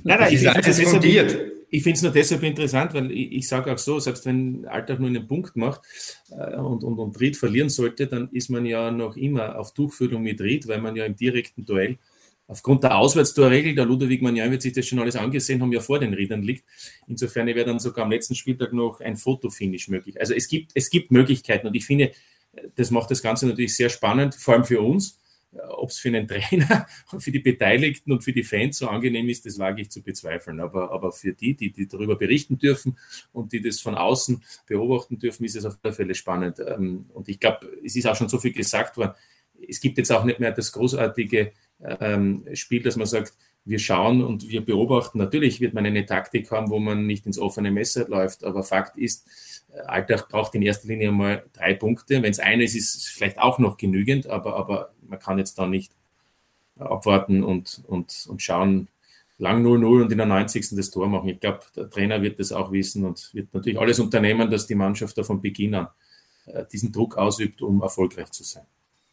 nein, 0.04 0.20
nein, 0.20 0.34
ist 0.34 0.46
alles 0.46 0.82
fundiert. 0.82 1.32
Deshalb, 1.32 1.58
ich 1.70 1.84
finde 1.84 1.96
es 1.98 2.04
nur 2.04 2.12
deshalb 2.12 2.44
interessant, 2.44 2.94
weil 2.94 3.12
ich, 3.12 3.32
ich 3.32 3.48
sage 3.48 3.72
auch 3.72 3.78
so, 3.78 4.00
selbst 4.00 4.26
wenn 4.26 4.66
Alltag 4.66 5.00
nur 5.00 5.10
einen 5.10 5.28
Punkt 5.28 5.56
macht 5.56 5.82
äh, 6.32 6.58
und, 6.58 6.84
und, 6.84 7.00
und 7.00 7.20
Ried 7.20 7.38
verlieren 7.38 7.70
sollte, 7.70 8.08
dann 8.08 8.30
ist 8.32 8.50
man 8.50 8.66
ja 8.66 8.92
noch 8.92 9.16
immer 9.16 9.58
auf 9.58 9.74
Tuchfühlung 9.74 10.24
mit 10.24 10.42
Ried, 10.42 10.68
weil 10.68 10.82
man 10.82 10.96
ja 10.96 11.06
im 11.06 11.16
direkten 11.16 11.66
Duell 11.66 11.98
aufgrund 12.48 12.84
der 12.84 12.98
Auswärtstorregel, 12.98 13.76
der 13.76 13.86
Ludwig 13.86 14.22
Magnan 14.22 14.52
wird 14.52 14.62
sich 14.62 14.74
das 14.74 14.88
schon 14.88 15.00
alles 15.00 15.16
angesehen 15.16 15.62
haben, 15.62 15.72
ja 15.72 15.82
vor 15.82 16.00
den 16.00 16.14
Rädern 16.14 16.42
liegt. 16.42 16.66
Insofern 17.08 17.48
wäre 17.48 17.66
dann 17.66 17.80
sogar 17.80 18.06
am 18.06 18.12
letzten 18.12 18.36
Spieltag 18.36 18.74
noch 18.74 19.02
ein 19.02 19.18
Fotofinish 19.18 19.90
möglich. 19.90 20.20
Also 20.20 20.34
es 20.34 20.48
gibt, 20.48 20.72
es 20.74 20.90
gibt 20.90 21.12
Möglichkeiten 21.12 21.68
und 21.68 21.76
ich 21.76 21.86
finde, 21.86 22.12
das 22.76 22.92
macht 22.92 23.12
das 23.12 23.22
Ganze 23.22 23.48
natürlich 23.48 23.76
sehr 23.76 23.90
spannend, 23.90 24.36
vor 24.36 24.56
allem 24.56 24.66
für 24.66 24.82
uns. 24.82 25.20
Ob 25.70 25.90
es 25.90 25.98
für 25.98 26.10
einen 26.10 26.28
Trainer, 26.28 26.88
für 27.20 27.32
die 27.32 27.40
Beteiligten 27.40 28.12
und 28.12 28.24
für 28.24 28.34
die 28.34 28.44
Fans 28.44 28.78
so 28.78 28.88
angenehm 28.90 29.30
ist, 29.30 29.46
das 29.46 29.58
wage 29.58 29.82
ich 29.82 29.90
zu 29.90 30.04
bezweifeln. 30.04 30.60
Aber, 30.60 30.92
aber 30.92 31.12
für 31.12 31.34
die, 31.34 31.56
die, 31.56 31.72
die 31.72 31.88
darüber 31.88 32.16
berichten 32.16 32.58
dürfen 32.58 32.98
und 33.32 33.54
die 33.54 33.62
das 33.62 33.80
von 33.80 33.96
außen 33.96 34.44
beobachten 34.68 35.20
dürfen, 35.20 35.46
ist 35.46 35.56
es 35.56 35.66
auf 35.66 35.78
alle 35.82 35.94
Fälle 35.94 36.16
spannend. 36.16 36.60
Ähm, 36.60 37.06
und 37.14 37.30
ich 37.30 37.40
glaube, 37.40 37.72
es 37.84 37.96
ist 37.96 38.06
auch 38.08 38.16
schon 38.16 38.30
so 38.30 38.40
viel 38.40 38.52
gesagt 38.52 38.98
worden. 38.98 39.14
Es 39.68 39.80
gibt 39.80 39.98
jetzt 39.98 40.12
auch 40.12 40.26
nicht 40.26 40.40
mehr 40.40 40.52
das 40.52 40.72
großartige 40.72 41.54
ähm, 41.82 42.46
Spiel, 42.54 42.84
dass 42.84 42.96
man 42.96 43.08
sagt, 43.08 43.34
wir 43.66 43.80
schauen 43.80 44.24
und 44.24 44.48
wir 44.48 44.64
beobachten. 44.64 45.18
Natürlich 45.18 45.60
wird 45.60 45.74
man 45.74 45.86
eine 45.86 46.06
Taktik 46.06 46.50
haben, 46.52 46.70
wo 46.70 46.80
man 46.80 47.06
nicht 47.06 47.26
ins 47.26 47.38
offene 47.38 47.70
Messer 47.70 48.08
läuft, 48.08 48.44
aber 48.44 48.64
Fakt 48.64 48.98
ist, 48.98 49.28
äh, 49.74 49.80
Alltag 49.82 50.30
braucht 50.30 50.56
in 50.56 50.62
erster 50.62 50.88
Linie 50.88 51.12
mal 51.12 51.44
drei 51.54 51.74
Punkte. 51.74 52.22
Wenn 52.24 52.32
es 52.32 52.40
eine 52.40 52.64
ist, 52.64 52.76
ist 52.76 52.96
es 52.96 53.08
vielleicht 53.08 53.40
auch 53.40 53.60
noch 53.60 53.78
genügend, 53.78 54.28
aber, 54.28 54.56
aber 54.56 54.94
man 55.02 55.20
kann 55.20 55.38
jetzt 55.38 55.60
da 55.60 55.68
nicht 55.68 55.92
abwarten 56.78 57.44
und, 57.44 57.84
und, 57.88 58.28
und 58.30 58.42
schauen, 58.42 58.88
lang 59.38 59.66
0-0 59.66 60.04
und 60.04 60.12
in 60.12 60.18
der 60.18 60.28
90. 60.28 60.70
das 60.76 60.90
Tor 60.90 61.08
machen. 61.08 61.30
Ich 61.30 61.40
glaube, 61.40 61.60
der 61.76 61.90
Trainer 61.90 62.22
wird 62.22 62.40
das 62.40 62.52
auch 62.52 62.72
wissen 62.72 63.06
und 63.06 63.34
wird 63.34 63.54
natürlich 63.54 63.80
alles 63.80 64.00
unternehmen, 64.00 64.50
dass 64.50 64.68
die 64.68 64.76
Mannschaft 64.76 65.18
da 65.18 65.24
von 65.24 65.42
Beginn 65.42 65.76
an 65.76 65.88
äh, 66.46 66.66
diesen 66.72 66.92
Druck 66.92 67.18
ausübt, 67.18 67.62
um 67.62 67.82
erfolgreich 67.82 68.32
zu 68.32 68.44
sein. 68.44 68.66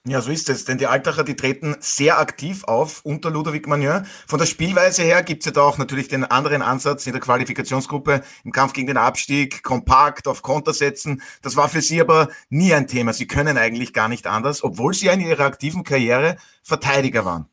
Ja, 0.06 0.20
so 0.20 0.30
ist 0.30 0.50
es, 0.50 0.66
denn 0.66 0.76
die 0.76 0.87
Altacher, 0.87 1.25
die 1.25 1.34
treten 1.34 1.76
sehr 1.80 2.18
aktiv 2.18 2.64
auf 2.64 3.00
unter 3.06 3.30
Ludovic 3.30 3.66
Magnon. 3.66 4.04
Von 4.26 4.38
der 4.38 4.44
Spielweise 4.44 5.02
her 5.02 5.23
gibt's 5.23 5.46
ja 5.46 5.52
da 5.52 5.62
auch 5.62 5.78
natürlich 5.78 6.08
den 6.08 6.25
anderen 6.25 6.61
Ansatz 6.61 7.06
in 7.06 7.12
der 7.12 7.23
Qualifikationsgruppe 7.23 8.23
im 8.44 8.52
Kampf 8.52 8.75
gegen 8.75 8.87
den 8.87 8.99
Abstieg, 8.99 9.62
kompakt 9.62 10.28
auf 10.28 10.42
Konter 10.42 10.75
setzen. 10.75 11.23
Das 11.40 11.56
war 11.56 11.70
für 11.70 11.80
Sie 11.80 12.02
aber 12.02 12.28
nie 12.50 12.75
ein 12.75 12.87
Thema. 12.87 13.14
Sie 13.14 13.26
können 13.26 13.56
eigentlich 13.56 13.94
gar 13.94 14.08
nicht 14.08 14.26
anders, 14.26 14.62
obwohl 14.62 14.92
Sie 14.92 15.06
ja 15.06 15.14
in 15.14 15.20
Ihrer 15.20 15.46
aktiven 15.46 15.84
Karriere 15.84 16.37
Verteidiger 16.62 17.25
waren. 17.25 17.46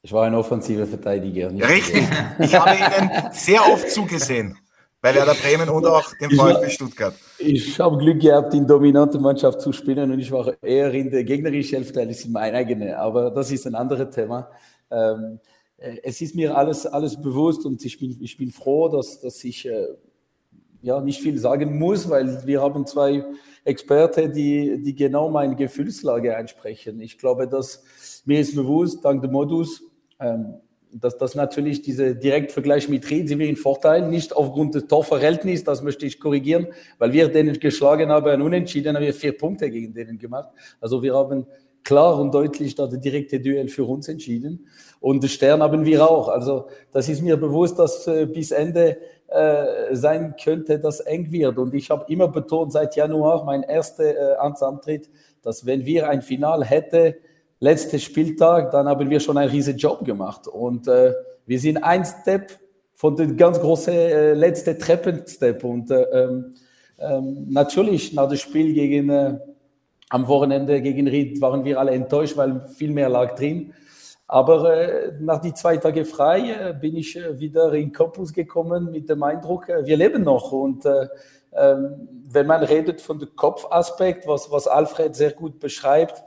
Ich 0.00 0.12
war 0.14 0.24
ein 0.24 0.34
offensiver 0.34 0.86
Verteidiger. 0.86 1.50
Richtig. 1.68 2.08
Ich 2.38 2.54
habe 2.54 2.76
Ihnen 2.76 3.10
sehr 3.32 3.68
oft 3.68 3.90
zugesehen 3.90 4.58
bei 5.06 5.14
Werder 5.14 5.34
Bremen 5.34 5.68
und 5.68 5.86
auch 5.86 6.12
dem 6.20 6.30
VfB 6.32 6.68
Stuttgart. 6.68 7.14
Ich 7.38 7.78
habe 7.78 7.96
Glück 7.96 8.20
gehabt, 8.20 8.52
in 8.54 8.66
dominante 8.66 9.20
Mannschaft 9.20 9.60
zu 9.60 9.70
spielen 9.70 10.10
und 10.10 10.18
ich 10.18 10.32
war 10.32 10.60
eher 10.60 10.92
in 10.92 11.10
der 11.12 11.22
gegnerischen 11.22 11.76
Hälfte 11.76 12.00
als 12.00 12.24
in 12.24 12.32
mein 12.32 12.52
eigene. 12.56 12.98
Aber 12.98 13.30
das 13.30 13.52
ist 13.52 13.68
ein 13.68 13.76
anderes 13.76 14.12
Thema. 14.12 14.50
Ähm, 14.90 15.38
äh, 15.76 15.98
es 16.02 16.20
ist 16.20 16.34
mir 16.34 16.56
alles, 16.56 16.86
alles 16.86 17.20
bewusst 17.22 17.64
und 17.64 17.84
ich 17.84 18.00
bin, 18.00 18.18
ich 18.20 18.36
bin 18.36 18.50
froh, 18.50 18.88
dass, 18.88 19.20
dass 19.20 19.44
ich 19.44 19.64
äh, 19.68 19.86
ja, 20.82 21.00
nicht 21.00 21.20
viel 21.20 21.38
sagen 21.38 21.78
muss, 21.78 22.10
weil 22.10 22.44
wir 22.44 22.60
haben 22.60 22.84
zwei 22.84 23.24
Experten, 23.62 24.32
die, 24.32 24.82
die 24.82 24.96
genau 24.96 25.30
meine 25.30 25.54
Gefühlslage 25.54 26.36
einsprechen. 26.36 27.00
Ich 27.00 27.16
glaube, 27.16 27.46
dass 27.46 27.84
mir 28.24 28.40
ist 28.40 28.56
bewusst, 28.56 29.04
dank 29.04 29.22
dem 29.22 29.30
Modus, 29.30 29.84
ähm, 30.18 30.54
dass 30.92 31.16
das 31.16 31.34
natürlich 31.34 31.82
diese 31.82 32.14
Direktvergleich 32.14 32.88
mit 32.88 33.08
Ried 33.10 33.28
sind 33.28 33.38
wir 33.38 33.48
in 33.48 33.56
Vorteil, 33.56 34.08
nicht 34.08 34.34
aufgrund 34.34 34.74
des 34.74 34.86
Torverhältnisses, 34.86 35.64
das 35.64 35.82
möchte 35.82 36.06
ich 36.06 36.20
korrigieren, 36.20 36.68
weil 36.98 37.12
wir 37.12 37.28
denen 37.28 37.58
geschlagen 37.58 38.10
haben, 38.10 38.32
und 38.34 38.42
unentschieden 38.42 38.96
haben 38.96 39.02
wir 39.02 39.14
vier 39.14 39.36
Punkte 39.36 39.70
gegen 39.70 39.92
denen 39.92 40.18
gemacht. 40.18 40.48
Also 40.80 41.02
wir 41.02 41.14
haben 41.14 41.46
klar 41.86 42.18
und 42.18 42.34
deutlich 42.34 42.74
da 42.74 42.86
das 42.86 42.98
direkte 42.98 43.38
Duell 43.40 43.68
für 43.68 43.84
uns 43.84 44.08
entschieden. 44.08 44.66
Und 45.00 45.22
den 45.22 45.28
Stern 45.28 45.62
haben 45.62 45.84
wir 45.84 46.08
auch. 46.10 46.28
Also 46.28 46.66
das 46.90 47.08
ist 47.08 47.22
mir 47.22 47.36
bewusst, 47.36 47.78
dass 47.78 48.06
äh, 48.08 48.26
bis 48.26 48.50
Ende 48.50 48.98
äh, 49.28 49.94
sein 49.94 50.34
könnte, 50.42 50.80
dass 50.80 51.00
eng 51.00 51.30
wird. 51.30 51.58
Und 51.58 51.74
ich 51.74 51.90
habe 51.90 52.04
immer 52.12 52.28
betont 52.28 52.72
seit 52.72 52.96
Januar, 52.96 53.44
mein 53.44 53.62
erster 53.62 54.04
äh, 54.04 54.36
Amtsantritt, 54.36 55.08
dass 55.42 55.64
wenn 55.64 55.86
wir 55.86 56.08
ein 56.08 56.22
Final 56.22 56.64
hätten, 56.64 57.14
letzter 57.60 57.98
Spieltag, 57.98 58.70
dann 58.70 58.88
haben 58.88 59.08
wir 59.08 59.20
schon 59.20 59.38
einen 59.38 59.50
riesen 59.50 59.76
Job 59.76 60.04
gemacht. 60.04 60.46
Und 60.48 60.88
äh, 60.88 61.12
wir 61.46 61.58
sind 61.58 61.78
ein 61.78 62.04
Step 62.04 62.58
von 62.94 63.16
dem 63.16 63.36
ganz 63.36 63.60
großen 63.60 63.92
äh, 63.92 64.34
letzten 64.34 64.78
Treppenstep. 64.78 65.64
Und 65.64 65.90
äh, 65.90 66.02
ähm, 66.02 66.54
ähm, 66.98 67.46
natürlich 67.50 68.12
nach 68.12 68.28
dem 68.28 68.38
Spiel 68.38 68.72
gegen, 68.72 69.10
äh, 69.10 69.38
am 70.08 70.28
Wochenende 70.28 70.80
gegen 70.80 71.08
Ried 71.08 71.40
waren 71.40 71.64
wir 71.64 71.78
alle 71.78 71.92
enttäuscht, 71.92 72.36
weil 72.36 72.68
viel 72.68 72.90
mehr 72.90 73.08
lag 73.08 73.34
drin. 73.34 73.72
Aber 74.28 74.76
äh, 74.76 75.12
nach 75.20 75.40
die 75.40 75.54
zwei 75.54 75.76
Tage 75.76 76.04
frei 76.04 76.50
äh, 76.50 76.74
bin 76.74 76.96
ich 76.96 77.16
äh, 77.16 77.38
wieder 77.38 77.72
in 77.74 77.92
Campus 77.92 78.32
gekommen 78.32 78.90
mit 78.90 79.08
dem 79.08 79.22
Eindruck, 79.22 79.68
äh, 79.68 79.86
wir 79.86 79.96
leben 79.96 80.22
noch. 80.22 80.52
Und 80.52 80.84
äh, 80.84 81.08
ähm, 81.52 82.08
wenn 82.28 82.46
man 82.46 82.62
redet 82.62 83.00
von 83.00 83.18
dem 83.18 83.34
Kopfaspekt, 83.36 84.26
was, 84.26 84.50
was 84.50 84.66
Alfred 84.66 85.14
sehr 85.14 85.32
gut 85.32 85.60
beschreibt, 85.60 86.22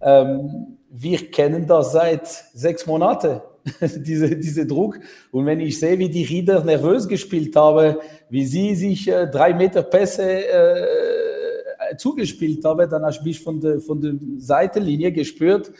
ähm, 0.00 0.78
wir 0.90 1.30
kennen 1.30 1.66
das 1.66 1.92
seit 1.92 2.26
sechs 2.54 2.86
Monaten, 2.86 3.40
diese, 3.80 4.36
diese 4.36 4.66
Druck. 4.66 5.00
Und 5.32 5.46
wenn 5.46 5.60
ich 5.60 5.80
sehe, 5.80 5.98
wie 5.98 6.08
die 6.08 6.24
Rieder 6.24 6.62
nervös 6.62 7.08
gespielt 7.08 7.56
haben, 7.56 7.96
wie 8.28 8.46
sie 8.46 8.74
sich 8.74 9.08
äh, 9.08 9.26
drei 9.26 9.54
Meter 9.54 9.82
Pässe 9.82 10.46
äh, 10.46 11.96
zugespielt 11.96 12.64
haben, 12.64 12.88
dann 12.88 13.04
habe 13.04 13.28
ich 13.28 13.40
von 13.40 13.60
der, 13.60 13.80
von 13.80 14.00
der 14.00 14.14
Seitenlinie 14.38 15.12
gespürt, 15.12 15.72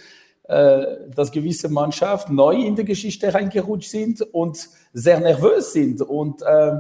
äh, 0.45 0.85
dass 1.15 1.33
gewisse 1.33 1.69
Mannschaften 1.69 2.35
neu 2.35 2.57
in 2.57 2.77
der 2.77 2.85
Geschichte 2.85 3.33
reingerutscht 3.33 3.91
sind 3.91 4.21
und 4.21 4.69
sehr 4.93 5.21
nervös 5.21 5.73
sind. 5.73 6.03
Und 6.03 6.43
äh, 6.43 6.73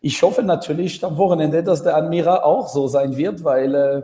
ich 0.00 0.22
hoffe 0.22 0.42
natürlich 0.42 1.02
am 1.04 1.16
Wochenende, 1.16 1.62
dass 1.62 1.82
der 1.82 1.96
Admira 1.96 2.42
auch 2.42 2.68
so 2.68 2.86
sein 2.86 3.16
wird, 3.16 3.42
weil 3.44 3.74
äh, 3.74 4.02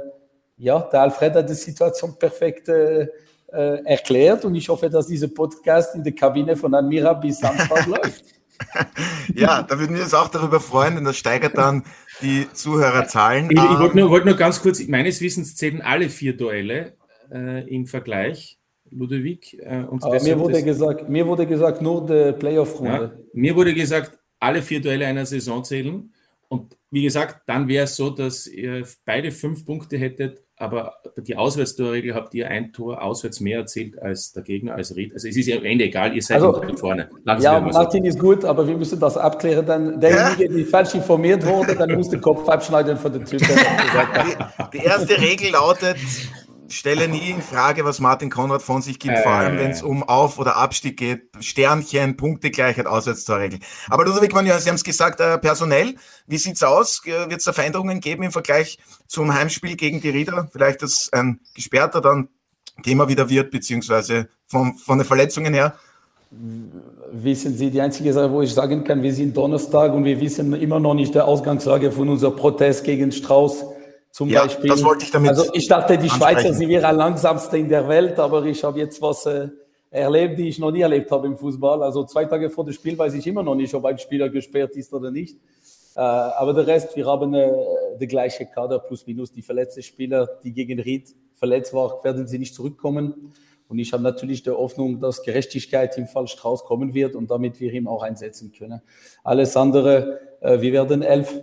ja, 0.58 0.80
der 0.80 1.02
Alfred 1.02 1.34
hat 1.34 1.48
die 1.48 1.54
Situation 1.54 2.18
perfekt 2.18 2.68
äh, 2.68 3.08
äh, 3.52 3.84
erklärt 3.84 4.44
und 4.44 4.54
ich 4.54 4.68
hoffe, 4.68 4.90
dass 4.90 5.06
dieser 5.06 5.28
Podcast 5.28 5.94
in 5.94 6.02
der 6.02 6.12
Kabine 6.14 6.56
von 6.56 6.74
Admira 6.74 7.14
bis 7.14 7.38
Samstag 7.38 7.86
läuft. 7.86 8.24
Ja, 9.34 9.62
da 9.62 9.78
würden 9.78 9.94
wir 9.94 10.02
uns 10.02 10.14
auch 10.14 10.28
darüber 10.28 10.60
freuen, 10.60 10.96
denn 10.96 11.04
das 11.04 11.16
steigert 11.16 11.56
dann 11.56 11.84
die 12.20 12.46
Zuhörerzahlen. 12.52 13.48
Ich, 13.50 13.56
ich 13.56 13.78
wollte 13.78 13.96
nur, 13.96 14.10
wollt 14.10 14.24
nur, 14.24 14.34
ganz 14.34 14.60
kurz, 14.60 14.84
meines 14.88 15.20
Wissens 15.20 15.54
zählen 15.54 15.80
alle 15.80 16.08
vier 16.08 16.36
Duelle 16.36 16.94
äh, 17.32 17.66
im 17.72 17.86
Vergleich, 17.86 18.58
Ludwig. 18.90 19.58
Äh, 19.62 19.84
und 19.84 20.02
mir, 20.04 20.38
wurde 20.38 20.62
gesagt, 20.62 21.08
mir 21.08 21.26
wurde 21.26 21.46
gesagt, 21.46 21.80
nur 21.80 22.04
die 22.04 22.32
Playoff-Runde. 22.32 23.12
Ja, 23.14 23.22
mir 23.32 23.54
wurde 23.54 23.74
gesagt, 23.74 24.18
alle 24.40 24.60
vier 24.60 24.80
Duelle 24.80 25.06
einer 25.06 25.24
Saison 25.24 25.62
zählen. 25.62 26.12
Und 26.48 26.76
wie 26.90 27.02
gesagt, 27.02 27.42
dann 27.46 27.68
wäre 27.68 27.84
es 27.84 27.94
so, 27.94 28.10
dass 28.10 28.46
ihr 28.46 28.84
beide 29.04 29.30
fünf 29.30 29.64
Punkte 29.64 29.96
hättet 29.98 30.42
aber 30.58 30.94
die 31.16 31.36
Auswärtstorregel 31.36 32.14
habt 32.14 32.34
ihr 32.34 32.48
ein 32.48 32.72
Tor 32.72 33.02
auswärts 33.02 33.40
mehr 33.40 33.58
erzählt 33.58 34.00
als 34.00 34.32
der 34.32 34.42
Gegner, 34.42 34.74
als 34.74 34.94
Ried. 34.96 35.12
Also 35.14 35.28
es 35.28 35.36
ist 35.36 35.46
ja 35.46 35.56
am 35.56 35.64
Ende 35.64 35.84
egal, 35.84 36.14
ihr 36.14 36.22
seid 36.22 36.42
also, 36.42 36.62
vorne. 36.76 37.08
Lassen 37.24 37.42
ja, 37.42 37.60
Martin 37.60 38.02
so. 38.02 38.08
ist 38.08 38.18
gut, 38.18 38.44
aber 38.44 38.66
wir 38.66 38.76
müssen 38.76 38.98
das 38.98 39.16
abklären. 39.16 39.64
Dann 39.64 40.00
derjenige, 40.00 40.48
der 40.48 40.66
falsch 40.66 40.94
informiert 40.94 41.46
wurde, 41.46 41.76
dann 41.76 41.92
muss 41.92 42.08
der 42.08 42.20
Kopf 42.20 42.48
abschneiden 42.48 42.96
von 42.96 43.12
der 43.12 43.24
Tür. 43.24 43.38
Die, 43.38 44.78
die 44.78 44.84
erste 44.84 45.20
Regel 45.20 45.52
lautet, 45.52 45.96
stelle 46.68 47.08
nie 47.08 47.30
in 47.30 47.42
Frage, 47.42 47.84
was 47.84 48.00
Martin 48.00 48.30
Konrad 48.30 48.62
von 48.62 48.82
sich 48.82 48.98
gibt, 48.98 49.16
äh, 49.16 49.22
vor 49.22 49.32
allem 49.32 49.58
wenn 49.58 49.70
es 49.70 49.82
um 49.82 50.02
Auf- 50.02 50.38
oder 50.38 50.56
Abstieg 50.56 50.96
geht. 50.96 51.30
Sternchen, 51.40 52.16
Punktegleichheit, 52.16 52.86
Auswärtstorregel. 52.86 53.60
Aber 53.88 54.06
ja, 54.06 54.58
Sie 54.58 54.68
haben 54.68 54.76
es 54.76 54.84
gesagt, 54.84 55.20
äh, 55.20 55.38
personell, 55.38 55.96
wie 56.26 56.38
sieht's 56.38 56.62
aus? 56.62 57.02
Wird 57.04 57.32
es 57.32 57.44
da 57.44 57.52
Veränderungen 57.52 58.00
geben 58.00 58.22
im 58.22 58.32
Vergleich 58.32 58.78
zum 59.06 59.34
Heimspiel 59.34 59.76
gegen 59.76 60.00
die 60.00 60.10
Rieder? 60.10 60.48
Vielleicht, 60.52 60.82
dass 60.82 61.08
ein 61.12 61.40
Gesperrter 61.54 62.00
dann 62.00 62.28
Thema 62.82 63.08
wieder 63.08 63.28
wird, 63.28 63.50
beziehungsweise 63.50 64.28
von, 64.46 64.74
von 64.74 64.98
den 64.98 65.06
Verletzungen 65.06 65.54
her? 65.54 65.74
Wissen 67.10 67.56
Sie, 67.56 67.70
die 67.70 67.80
einzige 67.80 68.12
Sache, 68.12 68.30
wo 68.30 68.42
ich 68.42 68.52
sagen 68.52 68.84
kann, 68.84 69.02
wir 69.02 69.14
sind 69.14 69.36
Donnerstag 69.36 69.94
und 69.94 70.04
wir 70.04 70.20
wissen 70.20 70.52
immer 70.52 70.78
noch 70.78 70.94
nicht 70.94 71.14
der 71.14 71.26
Ausgangslage 71.26 71.90
von 71.90 72.08
unserem 72.08 72.36
Protest 72.36 72.84
gegen 72.84 73.10
Strauß 73.12 73.64
zum 74.18 74.30
ja, 74.30 74.42
Beispiel. 74.42 74.68
Das 74.68 74.82
wollte 74.82 75.04
ich 75.04 75.12
damit. 75.12 75.30
Also 75.30 75.44
ich 75.52 75.68
dachte, 75.68 75.96
die 75.96 76.10
ansprechen. 76.10 76.40
Schweizer 76.40 76.52
sie 76.52 76.68
wären 76.68 76.96
langsamste 76.96 77.56
in 77.56 77.68
der 77.68 77.86
Welt, 77.86 78.18
aber 78.18 78.44
ich 78.46 78.64
habe 78.64 78.80
jetzt 78.80 79.00
was 79.00 79.24
äh, 79.26 79.46
erlebt, 79.92 80.40
die 80.40 80.48
ich 80.48 80.58
noch 80.58 80.72
nie 80.72 80.80
erlebt 80.80 81.08
habe 81.12 81.28
im 81.28 81.36
Fußball. 81.36 81.84
Also 81.84 82.02
zwei 82.02 82.24
Tage 82.24 82.50
vor 82.50 82.64
dem 82.64 82.72
Spiel 82.72 82.98
weiß 82.98 83.14
ich 83.14 83.24
immer 83.28 83.44
noch 83.44 83.54
nicht, 83.54 83.72
ob 83.74 83.84
ein 83.84 83.96
Spieler 83.96 84.28
gesperrt 84.28 84.74
ist 84.74 84.92
oder 84.92 85.12
nicht. 85.12 85.36
Äh, 85.94 86.00
aber 86.00 86.52
der 86.52 86.66
Rest, 86.66 86.96
wir 86.96 87.06
haben 87.06 87.32
äh, 87.32 87.48
der 88.00 88.08
gleiche 88.08 88.44
Kader 88.46 88.80
plus 88.80 89.06
minus. 89.06 89.30
Die 89.30 89.42
verletzten 89.42 89.84
Spieler, 89.84 90.28
die 90.42 90.52
gegen 90.52 90.80
Ried 90.80 91.14
verletzt 91.34 91.72
waren, 91.72 92.02
werden 92.02 92.26
sie 92.26 92.40
nicht 92.40 92.56
zurückkommen. 92.56 93.32
Und 93.68 93.78
ich 93.78 93.92
habe 93.92 94.02
natürlich 94.02 94.42
die 94.42 94.50
Hoffnung, 94.50 94.98
dass 94.98 95.22
Gerechtigkeit 95.22 95.96
im 95.96 96.08
Fall 96.08 96.26
Strauß 96.26 96.64
kommen 96.64 96.92
wird 96.92 97.14
und 97.14 97.30
damit 97.30 97.60
wir 97.60 97.72
ihn 97.72 97.86
auch 97.86 98.02
einsetzen 98.02 98.50
können. 98.50 98.82
Alles 99.22 99.56
andere, 99.56 100.18
äh, 100.40 100.60
wir 100.60 100.72
werden 100.72 101.02
elf 101.02 101.40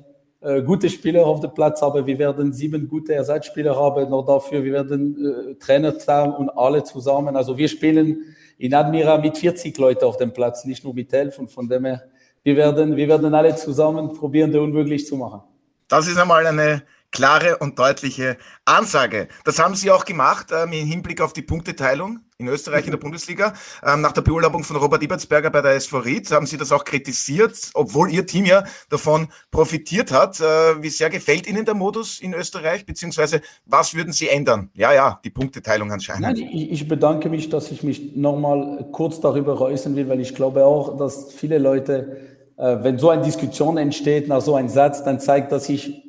gute 0.63 0.89
Spieler 0.89 1.25
auf 1.25 1.39
dem 1.39 1.53
Platz 1.53 1.81
haben. 1.81 2.05
Wir 2.05 2.19
werden 2.19 2.53
sieben 2.53 2.87
gute 2.87 3.15
Ersatzspieler 3.15 3.75
haben. 3.75 4.09
Noch 4.09 4.25
dafür, 4.25 4.63
wir 4.63 4.73
werden 4.73 5.51
äh, 5.51 5.55
Trainer 5.55 5.93
haben 6.07 6.35
und 6.35 6.49
alle 6.49 6.83
zusammen. 6.83 7.35
Also 7.35 7.57
wir 7.57 7.67
spielen 7.67 8.35
in 8.57 8.73
Admira 8.73 9.17
mit 9.17 9.37
40 9.37 9.77
Leuten 9.77 10.05
auf 10.05 10.17
dem 10.17 10.31
Platz, 10.31 10.65
nicht 10.65 10.83
nur 10.83 10.93
mit 10.93 11.11
elf. 11.13 11.39
Und 11.39 11.51
von 11.51 11.67
dem 11.67 11.85
her, 11.85 12.03
wir 12.43 12.55
werden, 12.55 12.95
wir 12.95 13.07
werden 13.07 13.33
alle 13.33 13.55
zusammen 13.55 14.13
probieren, 14.13 14.51
das 14.51 14.61
unmöglich 14.61 15.07
zu 15.07 15.15
machen. 15.15 15.41
Das 15.87 16.07
ist 16.07 16.17
einmal 16.17 16.45
eine 16.45 16.83
klare 17.11 17.57
und 17.57 17.79
deutliche 17.79 18.37
Ansage. 18.65 19.27
Das 19.43 19.59
haben 19.59 19.75
Sie 19.75 19.91
auch 19.91 20.05
gemacht 20.05 20.47
ähm, 20.51 20.73
im 20.73 20.85
Hinblick 20.85 21.21
auf 21.21 21.33
die 21.33 21.41
Punkteteilung 21.41 22.19
in 22.37 22.47
Österreich 22.47 22.85
in 22.85 22.91
der 22.91 22.97
Bundesliga. 22.97 23.53
Ähm, 23.85 24.01
nach 24.01 24.11
der 24.11 24.21
Beurlaubung 24.21 24.63
von 24.63 24.75
Robert 24.75 25.01
Ibertsberger 25.01 25.49
bei 25.49 25.61
der 25.61 25.75
SV 25.75 25.99
Ried 25.99 26.31
haben 26.31 26.45
Sie 26.45 26.57
das 26.57 26.71
auch 26.71 26.83
kritisiert, 26.83 27.71
obwohl 27.73 28.11
Ihr 28.11 28.25
Team 28.25 28.45
ja 28.45 28.65
davon 28.89 29.29
profitiert 29.51 30.11
hat. 30.11 30.39
Äh, 30.41 30.81
wie 30.81 30.89
sehr 30.89 31.09
gefällt 31.09 31.47
Ihnen 31.47 31.63
der 31.63 31.73
Modus 31.73 32.19
in 32.19 32.33
Österreich, 32.33 32.85
beziehungsweise 32.85 33.41
was 33.65 33.95
würden 33.95 34.11
Sie 34.11 34.27
ändern? 34.27 34.69
Ja, 34.73 34.93
ja, 34.93 35.19
die 35.23 35.29
Punkteteilung 35.29 35.91
anscheinend. 35.91 36.23
Nein, 36.23 36.35
ich, 36.35 36.71
ich 36.71 36.87
bedanke 36.87 37.29
mich, 37.29 37.49
dass 37.49 37.71
ich 37.71 37.83
mich 37.83 38.15
nochmal 38.15 38.89
kurz 38.91 39.21
darüber 39.21 39.59
äußern 39.61 39.95
will, 39.95 40.09
weil 40.09 40.19
ich 40.19 40.35
glaube 40.35 40.65
auch, 40.65 40.97
dass 40.97 41.31
viele 41.31 41.57
Leute, 41.57 42.17
äh, 42.57 42.77
wenn 42.81 42.99
so 42.99 43.09
eine 43.09 43.21
Diskussion 43.21 43.77
entsteht 43.77 44.27
nach 44.27 44.41
so 44.41 44.55
einem 44.55 44.69
Satz, 44.69 45.03
dann 45.05 45.21
zeigt, 45.21 45.53
dass 45.53 45.69
ich 45.69 46.04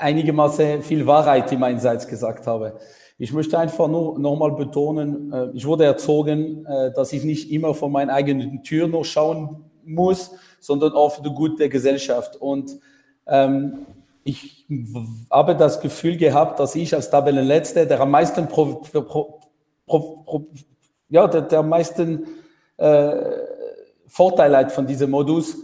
einigermaßen 0.00 0.82
viel 0.82 1.06
Wahrheit 1.06 1.52
in 1.52 1.60
meinem 1.60 1.78
Satz 1.78 2.06
gesagt 2.06 2.46
habe. 2.46 2.78
Ich 3.18 3.32
möchte 3.32 3.58
einfach 3.58 3.86
nur 3.86 4.18
nochmal 4.18 4.52
betonen, 4.52 5.32
äh, 5.32 5.50
ich 5.52 5.66
wurde 5.66 5.84
erzogen, 5.84 6.64
äh, 6.66 6.92
dass 6.92 7.12
ich 7.12 7.22
nicht 7.22 7.50
immer 7.52 7.74
vor 7.74 7.90
meiner 7.90 8.14
eigenen 8.14 8.62
Tür 8.62 8.88
nur 8.88 9.04
schauen 9.04 9.64
muss, 9.84 10.32
sondern 10.58 10.92
für 11.10 11.22
die 11.22 11.34
Gut 11.34 11.60
der 11.60 11.68
Gesellschaft. 11.68 12.36
Und 12.36 12.78
ähm, 13.26 13.86
ich 14.24 14.66
habe 15.30 15.54
das 15.56 15.80
Gefühl 15.80 16.16
gehabt, 16.16 16.60
dass 16.60 16.74
ich 16.74 16.94
als 16.94 17.10
Tabellenletzter, 17.10 17.86
der 17.86 18.00
am 18.00 18.10
meisten, 18.10 18.46
pro, 18.48 18.76
pro, 18.76 19.44
pro, 19.86 20.46
ja, 21.08 21.26
der, 21.26 21.42
der 21.42 21.62
meisten 21.62 22.26
äh, 22.76 23.16
Vorteil 24.06 24.56
hat 24.56 24.72
von 24.72 24.86
diesem 24.86 25.10
Modus, 25.10 25.56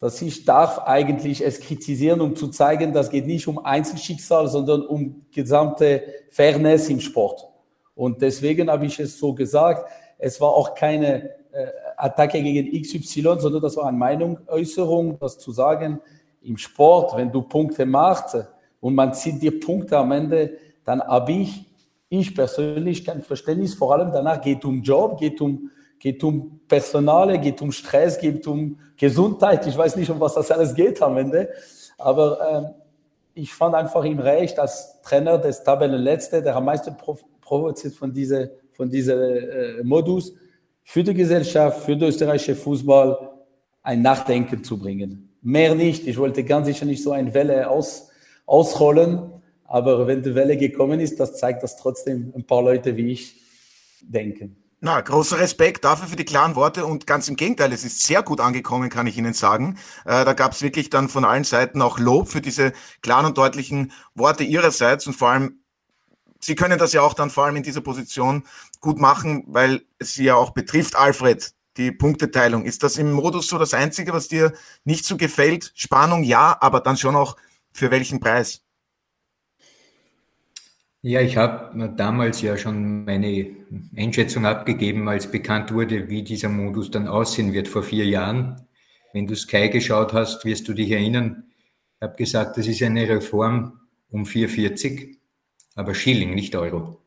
dass 0.00 0.22
ich 0.22 0.44
darf 0.44 0.78
eigentlich 0.80 1.44
es 1.44 1.60
kritisieren, 1.60 2.20
um 2.20 2.36
zu 2.36 2.48
zeigen, 2.48 2.92
das 2.92 3.10
geht 3.10 3.26
nicht 3.26 3.48
um 3.48 3.58
Einzelschicksal, 3.58 4.48
sondern 4.48 4.86
um 4.86 5.26
gesamte 5.32 6.02
Fairness 6.30 6.88
im 6.88 7.00
Sport. 7.00 7.48
Und 7.94 8.22
deswegen 8.22 8.70
habe 8.70 8.86
ich 8.86 9.00
es 9.00 9.18
so 9.18 9.34
gesagt. 9.34 9.90
Es 10.18 10.40
war 10.40 10.50
auch 10.50 10.74
keine 10.74 11.30
äh, 11.50 11.66
Attacke 11.96 12.40
gegen 12.40 12.80
XY, 12.80 13.40
sondern 13.40 13.60
das 13.60 13.76
war 13.76 13.86
eine 13.86 13.96
Meinungsäußerung, 13.96 15.18
das 15.18 15.38
zu 15.38 15.50
sagen, 15.50 16.00
im 16.42 16.56
Sport, 16.56 17.16
wenn 17.16 17.32
du 17.32 17.42
Punkte 17.42 17.84
machst 17.84 18.36
und 18.80 18.94
man 18.94 19.12
zieht 19.14 19.42
dir 19.42 19.58
Punkte 19.58 19.98
am 19.98 20.12
Ende, 20.12 20.58
dann 20.84 21.02
habe 21.02 21.32
ich, 21.32 21.66
ich 22.08 22.34
persönlich 22.34 23.04
kein 23.04 23.22
Verständnis. 23.22 23.74
Vor 23.74 23.92
allem 23.92 24.12
danach 24.12 24.40
geht 24.40 24.64
um 24.64 24.80
Job, 24.82 25.18
geht 25.18 25.40
um, 25.40 25.70
geht 25.98 26.22
um 26.22 26.60
Personale, 26.68 27.38
geht 27.38 27.60
um 27.60 27.72
Stress, 27.72 28.18
geht 28.18 28.46
um 28.46 28.78
Gesundheit. 28.96 29.66
Ich 29.66 29.76
weiß 29.76 29.96
nicht, 29.96 30.10
um 30.10 30.20
was 30.20 30.34
das 30.34 30.50
alles 30.50 30.74
geht 30.74 31.00
am 31.02 31.16
Ende. 31.16 31.48
Aber 31.96 32.74
äh, 33.34 33.40
ich 33.40 33.52
fand 33.52 33.74
einfach 33.74 34.04
ihm 34.04 34.18
recht 34.18 34.58
als 34.58 35.00
Trainer 35.02 35.38
des 35.38 35.62
Tabellenletzte, 35.62 36.42
der 36.42 36.56
am 36.56 36.64
meisten 36.64 36.96
provoziert 37.40 37.94
von 37.94 38.12
diesem 38.12 38.48
von 38.78 38.88
diese, 38.88 39.14
äh, 39.14 39.82
Modus, 39.82 40.32
für 40.84 41.02
die 41.02 41.12
Gesellschaft, 41.12 41.82
für 41.82 41.96
den 41.96 42.08
österreichischen 42.08 42.54
Fußball 42.54 43.32
ein 43.82 44.02
Nachdenken 44.02 44.62
zu 44.62 44.78
bringen. 44.78 45.36
Mehr 45.42 45.74
nicht. 45.74 46.06
Ich 46.06 46.16
wollte 46.16 46.44
ganz 46.44 46.68
sicher 46.68 46.86
nicht 46.86 47.02
so 47.02 47.10
eine 47.10 47.34
Welle 47.34 47.68
aus, 47.68 48.08
ausrollen, 48.46 49.32
aber 49.64 50.06
wenn 50.06 50.22
die 50.22 50.34
Welle 50.34 50.56
gekommen 50.56 51.00
ist, 51.00 51.18
das 51.18 51.36
zeigt, 51.36 51.64
dass 51.64 51.76
trotzdem 51.76 52.32
ein 52.36 52.44
paar 52.44 52.62
Leute 52.62 52.96
wie 52.96 53.10
ich 53.10 53.42
denken. 54.00 54.56
Na, 54.80 55.00
großer 55.00 55.40
Respekt 55.40 55.84
dafür 55.84 56.06
für 56.06 56.14
die 56.14 56.24
klaren 56.24 56.54
Worte 56.54 56.86
und 56.86 57.04
ganz 57.04 57.26
im 57.26 57.34
Gegenteil, 57.34 57.72
es 57.72 57.82
ist 57.84 58.04
sehr 58.04 58.22
gut 58.22 58.38
angekommen, 58.38 58.90
kann 58.90 59.08
ich 59.08 59.18
Ihnen 59.18 59.34
sagen. 59.34 59.76
Äh, 60.04 60.24
da 60.24 60.34
gab 60.34 60.52
es 60.52 60.62
wirklich 60.62 60.88
dann 60.88 61.08
von 61.08 61.24
allen 61.24 61.42
Seiten 61.42 61.82
auch 61.82 61.98
Lob 61.98 62.28
für 62.28 62.40
diese 62.40 62.72
klaren 63.02 63.26
und 63.26 63.36
deutlichen 63.36 63.90
Worte 64.14 64.44
Ihrerseits 64.44 65.08
und 65.08 65.14
vor 65.14 65.30
allem, 65.30 65.64
Sie 66.40 66.54
können 66.54 66.78
das 66.78 66.92
ja 66.92 67.02
auch 67.02 67.14
dann 67.14 67.30
vor 67.30 67.46
allem 67.46 67.56
in 67.56 67.64
dieser 67.64 67.80
Position 67.80 68.44
gut 68.80 69.00
machen, 69.00 69.42
weil 69.48 69.84
es 69.98 70.14
Sie 70.14 70.22
ja 70.22 70.36
auch 70.36 70.50
betrifft, 70.50 70.94
Alfred, 70.94 71.52
die 71.76 71.90
Punkteteilung. 71.90 72.64
Ist 72.64 72.84
das 72.84 72.98
im 72.98 73.10
Modus 73.10 73.48
so 73.48 73.58
das 73.58 73.74
Einzige, 73.74 74.12
was 74.12 74.28
dir 74.28 74.52
nicht 74.84 75.04
so 75.04 75.16
gefällt? 75.16 75.72
Spannung 75.74 76.22
ja, 76.22 76.56
aber 76.60 76.78
dann 76.80 76.96
schon 76.96 77.16
auch 77.16 77.36
für 77.72 77.90
welchen 77.90 78.20
Preis? 78.20 78.62
Ja, 81.02 81.20
ich 81.20 81.36
habe 81.36 81.94
damals 81.96 82.42
ja 82.42 82.56
schon 82.56 83.04
meine 83.04 83.54
Einschätzung 83.96 84.46
abgegeben, 84.46 85.08
als 85.08 85.30
bekannt 85.30 85.72
wurde, 85.72 86.08
wie 86.08 86.24
dieser 86.24 86.48
Modus 86.48 86.90
dann 86.90 87.06
aussehen 87.06 87.52
wird 87.52 87.68
vor 87.68 87.84
vier 87.84 88.04
Jahren. 88.04 88.66
Wenn 89.12 89.26
du 89.28 89.36
Sky 89.36 89.68
geschaut 89.68 90.12
hast, 90.12 90.44
wirst 90.44 90.66
du 90.66 90.74
dich 90.74 90.90
erinnern. 90.90 91.44
Ich 91.96 92.02
habe 92.02 92.16
gesagt, 92.16 92.56
das 92.56 92.66
ist 92.66 92.82
eine 92.82 93.08
Reform 93.08 93.80
um 94.10 94.24
4,40, 94.24 95.16
aber 95.76 95.94
Schilling, 95.94 96.34
nicht 96.34 96.56
Euro. 96.56 97.00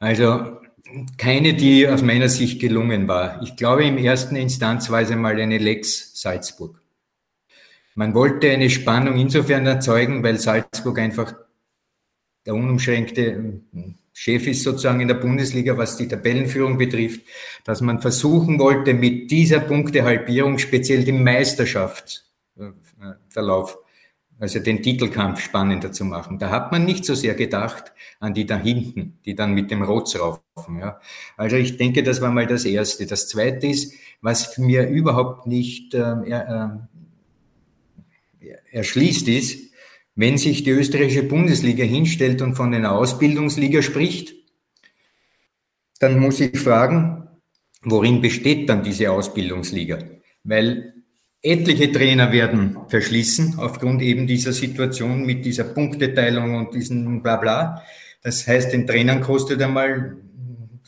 Also 0.00 0.58
keine, 1.18 1.52
die 1.52 1.86
aus 1.86 2.02
meiner 2.02 2.30
Sicht 2.30 2.60
gelungen 2.60 3.08
war. 3.08 3.42
Ich 3.42 3.56
glaube, 3.56 3.84
im 3.84 3.98
ersten 3.98 4.36
Instanz 4.36 4.90
war 4.90 5.02
es 5.02 5.10
einmal 5.10 5.38
eine 5.38 5.58
Lex 5.58 6.18
Salzburg. 6.18 6.80
Man 7.94 8.14
wollte 8.14 8.50
eine 8.50 8.70
Spannung 8.70 9.16
insofern 9.18 9.66
erzeugen, 9.66 10.22
weil 10.22 10.38
Salzburg 10.38 10.98
einfach 10.98 11.34
der 12.48 12.56
unumschränkte 12.56 13.26
ähm, 13.26 13.62
Chef 14.14 14.46
ist 14.48 14.62
sozusagen 14.64 15.00
in 15.00 15.08
der 15.08 15.16
Bundesliga, 15.16 15.76
was 15.76 15.98
die 15.98 16.08
Tabellenführung 16.08 16.78
betrifft, 16.78 17.20
dass 17.64 17.82
man 17.82 18.00
versuchen 18.00 18.58
wollte, 18.58 18.94
mit 18.94 19.30
dieser 19.30 19.60
Punktehalbierung 19.60 20.56
speziell 20.58 21.04
den 21.04 21.22
Meisterschaftsverlauf, 21.22 23.76
also 24.40 24.60
den 24.60 24.82
Titelkampf 24.82 25.40
spannender 25.40 25.92
zu 25.92 26.06
machen. 26.06 26.38
Da 26.38 26.48
hat 26.50 26.72
man 26.72 26.86
nicht 26.86 27.04
so 27.04 27.14
sehr 27.14 27.34
gedacht 27.34 27.92
an 28.18 28.32
die 28.32 28.46
da 28.46 28.56
hinten, 28.56 29.18
die 29.26 29.34
dann 29.36 29.52
mit 29.52 29.70
dem 29.70 29.82
Rotz 29.82 30.18
raufen. 30.18 30.78
Ja. 30.80 30.98
Also 31.36 31.56
ich 31.56 31.76
denke, 31.76 32.02
das 32.02 32.22
war 32.22 32.32
mal 32.32 32.46
das 32.46 32.64
Erste. 32.64 33.04
Das 33.06 33.28
Zweite 33.28 33.66
ist, 33.66 33.92
was 34.22 34.56
mir 34.56 34.88
überhaupt 34.88 35.46
nicht 35.46 35.92
äh, 35.94 36.00
äh, 36.00 36.68
erschließt, 38.72 39.28
ist, 39.28 39.67
wenn 40.18 40.36
sich 40.36 40.64
die 40.64 40.70
österreichische 40.70 41.22
Bundesliga 41.22 41.84
hinstellt 41.84 42.42
und 42.42 42.56
von 42.56 42.74
einer 42.74 42.90
Ausbildungsliga 42.90 43.82
spricht, 43.82 44.34
dann 46.00 46.18
muss 46.18 46.40
ich 46.40 46.58
fragen, 46.58 47.28
worin 47.82 48.20
besteht 48.20 48.68
dann 48.68 48.82
diese 48.82 49.12
Ausbildungsliga? 49.12 50.00
Weil 50.42 50.92
etliche 51.40 51.92
Trainer 51.92 52.32
werden 52.32 52.78
verschließen 52.88 53.60
aufgrund 53.60 54.02
eben 54.02 54.26
dieser 54.26 54.52
Situation 54.52 55.24
mit 55.24 55.44
dieser 55.44 55.62
Punkteteilung 55.62 56.56
und 56.56 56.74
diesen 56.74 57.22
Blabla. 57.22 57.84
Das 58.20 58.44
heißt, 58.44 58.72
den 58.72 58.88
Trainern 58.88 59.20
kostet 59.20 59.62
einmal 59.62 60.16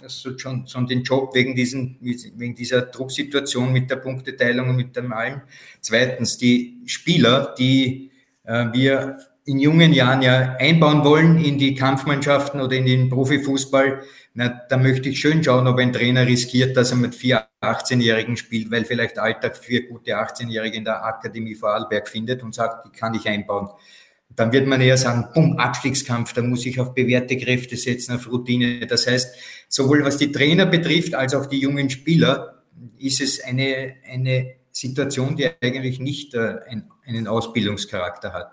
das 0.02 0.26
schon, 0.38 0.66
schon 0.66 0.88
den 0.88 1.04
Job 1.04 1.36
wegen, 1.36 1.54
diesen, 1.54 1.98
wegen 2.00 2.56
dieser 2.56 2.82
Drucksituation 2.82 3.72
mit 3.72 3.90
der 3.90 3.96
Punkteteilung 3.96 4.70
und 4.70 4.76
mit 4.76 4.96
dem 4.96 5.12
allem. 5.12 5.42
Zweitens, 5.80 6.36
die 6.36 6.80
Spieler, 6.86 7.54
die 7.56 8.09
wir 8.44 9.18
in 9.44 9.58
jungen 9.58 9.92
Jahren 9.92 10.22
ja 10.22 10.56
einbauen 10.58 11.04
wollen 11.04 11.42
in 11.42 11.58
die 11.58 11.74
Kampfmannschaften 11.74 12.60
oder 12.60 12.76
in 12.76 12.86
den 12.86 13.08
Profifußball, 13.08 14.02
na, 14.34 14.60
da 14.68 14.76
möchte 14.76 15.08
ich 15.08 15.20
schön 15.20 15.42
schauen, 15.42 15.66
ob 15.66 15.78
ein 15.78 15.92
Trainer 15.92 16.26
riskiert, 16.26 16.76
dass 16.76 16.92
er 16.92 16.98
mit 16.98 17.14
vier 17.14 17.46
18-Jährigen 17.60 18.36
spielt, 18.36 18.70
weil 18.70 18.84
vielleicht 18.84 19.18
Alltag 19.18 19.56
vier 19.56 19.88
gute 19.88 20.12
18-Jährige 20.12 20.76
in 20.76 20.84
der 20.84 21.04
Akademie 21.04 21.54
Vorarlberg 21.54 22.08
findet 22.08 22.42
und 22.42 22.54
sagt, 22.54 22.86
die 22.86 22.96
kann 22.96 23.14
ich 23.14 23.26
einbauen. 23.26 23.68
Dann 24.36 24.52
wird 24.52 24.68
man 24.68 24.80
eher 24.80 24.96
sagen, 24.96 25.26
bumm, 25.34 25.58
Abstiegskampf, 25.58 26.32
da 26.32 26.42
muss 26.42 26.64
ich 26.64 26.78
auf 26.78 26.94
bewährte 26.94 27.36
Kräfte 27.36 27.76
setzen, 27.76 28.14
auf 28.14 28.30
Routine. 28.30 28.86
Das 28.86 29.08
heißt, 29.08 29.34
sowohl 29.68 30.04
was 30.04 30.18
die 30.18 30.30
Trainer 30.30 30.66
betrifft, 30.66 31.14
als 31.14 31.34
auch 31.34 31.46
die 31.46 31.58
jungen 31.58 31.90
Spieler, 31.90 32.62
ist 32.98 33.20
es 33.20 33.42
eine, 33.42 33.96
eine 34.08 34.59
Situation, 34.80 35.36
die 35.36 35.50
eigentlich 35.60 36.00
nicht 36.00 36.34
äh, 36.34 36.58
ein 36.68 36.90
einen 37.10 37.26
Ausbildungscharakter 37.26 38.32
hat. 38.32 38.52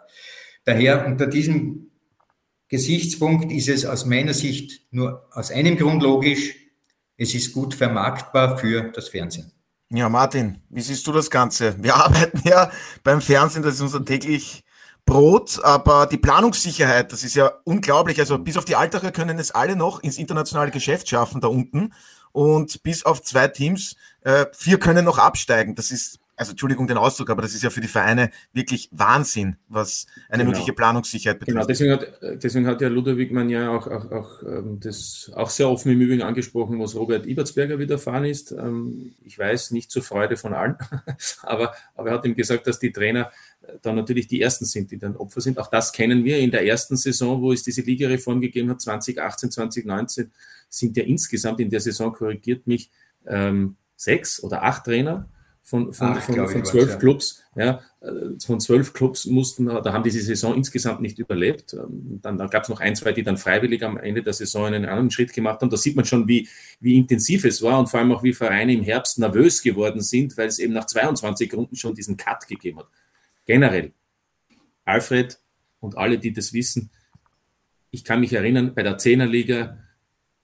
Daher 0.66 1.06
unter 1.06 1.28
diesem 1.28 1.92
Gesichtspunkt 2.68 3.52
ist 3.52 3.70
es 3.70 3.86
aus 3.86 4.06
meiner 4.06 4.34
Sicht 4.34 4.82
nur 4.92 5.26
aus 5.32 5.52
einem 5.52 5.78
Grund 5.78 6.04
logisch, 6.04 6.56
es 7.16 7.34
ist 7.34 7.54
gut 7.54 7.74
vermarktbar 7.74 8.58
für 8.58 8.92
das 8.92 9.10
Fernsehen. 9.10 9.52
Ja, 9.90 10.10
Martin, 10.10 10.62
wie 10.70 10.82
siehst 10.82 11.08
du 11.08 11.14
das 11.14 11.30
Ganze? 11.30 11.82
Wir 11.82 11.96
arbeiten 12.06 12.42
ja 12.46 12.70
beim 13.04 13.22
Fernsehen, 13.22 13.64
das 13.64 13.76
ist 13.76 13.82
unser 13.82 14.04
täglich 14.04 14.64
Brot, 15.06 15.64
aber 15.64 16.06
die 16.06 16.18
Planungssicherheit, 16.18 17.14
das 17.14 17.24
ist 17.24 17.36
ja 17.36 17.54
unglaublich. 17.64 18.20
Also 18.20 18.38
bis 18.38 18.58
auf 18.58 18.66
die 18.66 18.76
Altacher 18.76 19.12
können 19.12 19.40
es 19.40 19.52
alle 19.52 19.78
noch 19.78 20.04
ins 20.04 20.18
internationale 20.18 20.72
Geschäft 20.72 21.08
schaffen 21.08 21.40
da 21.40 21.48
unten 21.48 21.94
und 22.34 22.84
bis 22.84 23.06
auf 23.06 23.24
zwei 23.24 23.48
Teams, 23.48 23.96
äh, 24.28 24.46
vier 24.52 24.78
können 24.78 25.06
noch 25.06 25.20
absteigen. 25.20 25.74
Das 25.74 25.90
ist 25.90 26.20
also 26.36 26.52
Entschuldigung 26.52 26.86
den 26.86 26.98
Ausdruck, 26.98 27.30
aber 27.30 27.42
das 27.42 27.56
ist 27.56 27.64
ja 27.64 27.70
für 27.70 27.80
die 27.80 27.88
Vereine 27.88 28.30
wirklich 28.52 28.90
Wahnsinn, 28.92 29.56
was 29.70 30.06
eine 30.28 30.44
genau. 30.44 30.52
mögliche 30.52 30.74
Planungssicherheit 30.74 31.40
betrifft. 31.40 31.56
Genau, 31.56 31.66
deswegen 31.66 31.94
hat, 31.94 32.44
deswegen 32.44 32.68
hat 32.68 32.82
ja 32.82 32.90
Ludwig 32.90 33.32
man 33.32 33.50
ja 33.50 33.70
auch, 33.72 33.88
auch, 33.88 34.12
auch 34.12 34.44
ähm, 34.44 34.80
das 34.82 35.32
auch 35.34 35.50
sehr 35.50 35.70
offen 35.70 35.94
im 35.94 36.02
Übrigen 36.02 36.22
angesprochen, 36.24 36.78
was 36.80 36.94
Robert 36.94 37.26
Ibertsberger 37.26 37.80
widerfahren 37.80 38.26
ist. 38.26 38.52
Ähm, 38.52 39.16
ich 39.24 39.40
weiß, 39.40 39.72
nicht 39.72 39.90
zur 39.90 40.04
Freude 40.04 40.36
von 40.36 40.54
allen, 40.54 40.76
aber, 41.42 41.74
aber 41.96 42.10
er 42.10 42.16
hat 42.16 42.26
ihm 42.26 42.36
gesagt, 42.36 42.68
dass 42.68 42.80
die 42.80 42.92
Trainer 42.92 43.32
äh, 43.62 43.78
dann 43.82 43.96
natürlich 43.96 44.28
die 44.28 44.42
Ersten 44.42 44.66
sind, 44.66 44.92
die 44.92 45.00
dann 45.00 45.16
Opfer 45.16 45.40
sind. 45.40 45.58
Auch 45.58 45.70
das 45.70 45.94
kennen 45.94 46.26
wir 46.26 46.38
in 46.38 46.52
der 46.52 46.68
ersten 46.68 46.98
Saison, 46.98 47.42
wo 47.42 47.54
es 47.54 47.64
diese 47.64 47.82
Ligareform 47.82 48.42
gegeben 48.42 48.70
hat, 48.70 48.82
2018, 48.82 49.52
2019, 49.52 50.32
sind 50.70 50.98
ja 50.98 51.04
insgesamt 51.04 51.62
in 51.62 51.70
der 51.70 51.80
Saison 51.80 52.12
korrigiert 52.12 52.68
mich 52.68 52.92
ähm, 53.26 53.78
sechs 53.98 54.42
oder 54.42 54.64
acht 54.64 54.86
Trainer 54.86 55.28
von, 55.68 55.92
von, 55.92 56.08
Ach, 56.08 56.22
von, 56.22 56.48
von 56.48 56.64
zwölf 56.64 56.92
ja. 56.92 56.96
Clubs. 56.96 57.44
Ja, 57.56 57.82
äh, 58.00 58.40
von 58.40 58.62
zwölf 58.62 58.94
Clubs 58.94 59.26
mussten, 59.26 59.66
da 59.66 59.92
haben 59.92 60.04
diese 60.04 60.22
Saison 60.22 60.56
insgesamt 60.56 61.02
nicht 61.02 61.20
überlebt. 61.20 61.74
Ähm, 61.74 62.20
dann, 62.22 62.38
dann 62.38 62.50
gab 62.50 62.64
es 62.64 62.70
noch 62.70 62.80
ein, 62.80 62.96
zwei, 62.96 63.12
die 63.12 63.24
dann 63.24 63.36
freiwillig 63.36 63.84
am 63.84 63.98
Ende 63.98 64.22
der 64.22 64.32
Saison 64.32 64.68
einen 64.68 64.86
anderen 64.86 65.12
Schritt 65.12 65.34
gemacht 65.34 65.60
haben. 65.60 65.70
Da 65.70 65.76
sieht 65.76 65.98
man 65.98 66.06
schon, 66.06 66.26
wie, 66.26 66.48
wie 66.80 66.98
intensiv 66.98 67.44
es 67.44 67.62
war 67.62 67.80
und 67.80 67.90
vor 67.90 68.00
allem 68.00 68.14
auch, 68.14 68.24
wie 68.24 68.32
Vereine 68.32 68.74
im 68.74 68.82
Herbst 68.84 69.20
nervös 69.20 69.62
geworden 69.62 70.00
sind, 70.00 70.38
weil 70.38 70.48
es 70.48 70.60
eben 70.60 70.72
nach 70.72 70.86
22 70.86 71.54
Runden 71.54 71.76
schon 71.76 71.94
diesen 71.94 72.16
Cut 72.16 72.48
gegeben 72.48 72.80
hat. 72.80 72.88
Generell, 73.46 73.92
Alfred 74.86 75.38
und 75.82 75.98
alle, 75.98 76.18
die 76.18 76.32
das 76.32 76.54
wissen, 76.54 76.92
ich 77.92 78.06
kann 78.06 78.22
mich 78.22 78.32
erinnern, 78.32 78.74
bei 78.74 78.84
der 78.84 78.98
Zehnerliga 78.98 79.80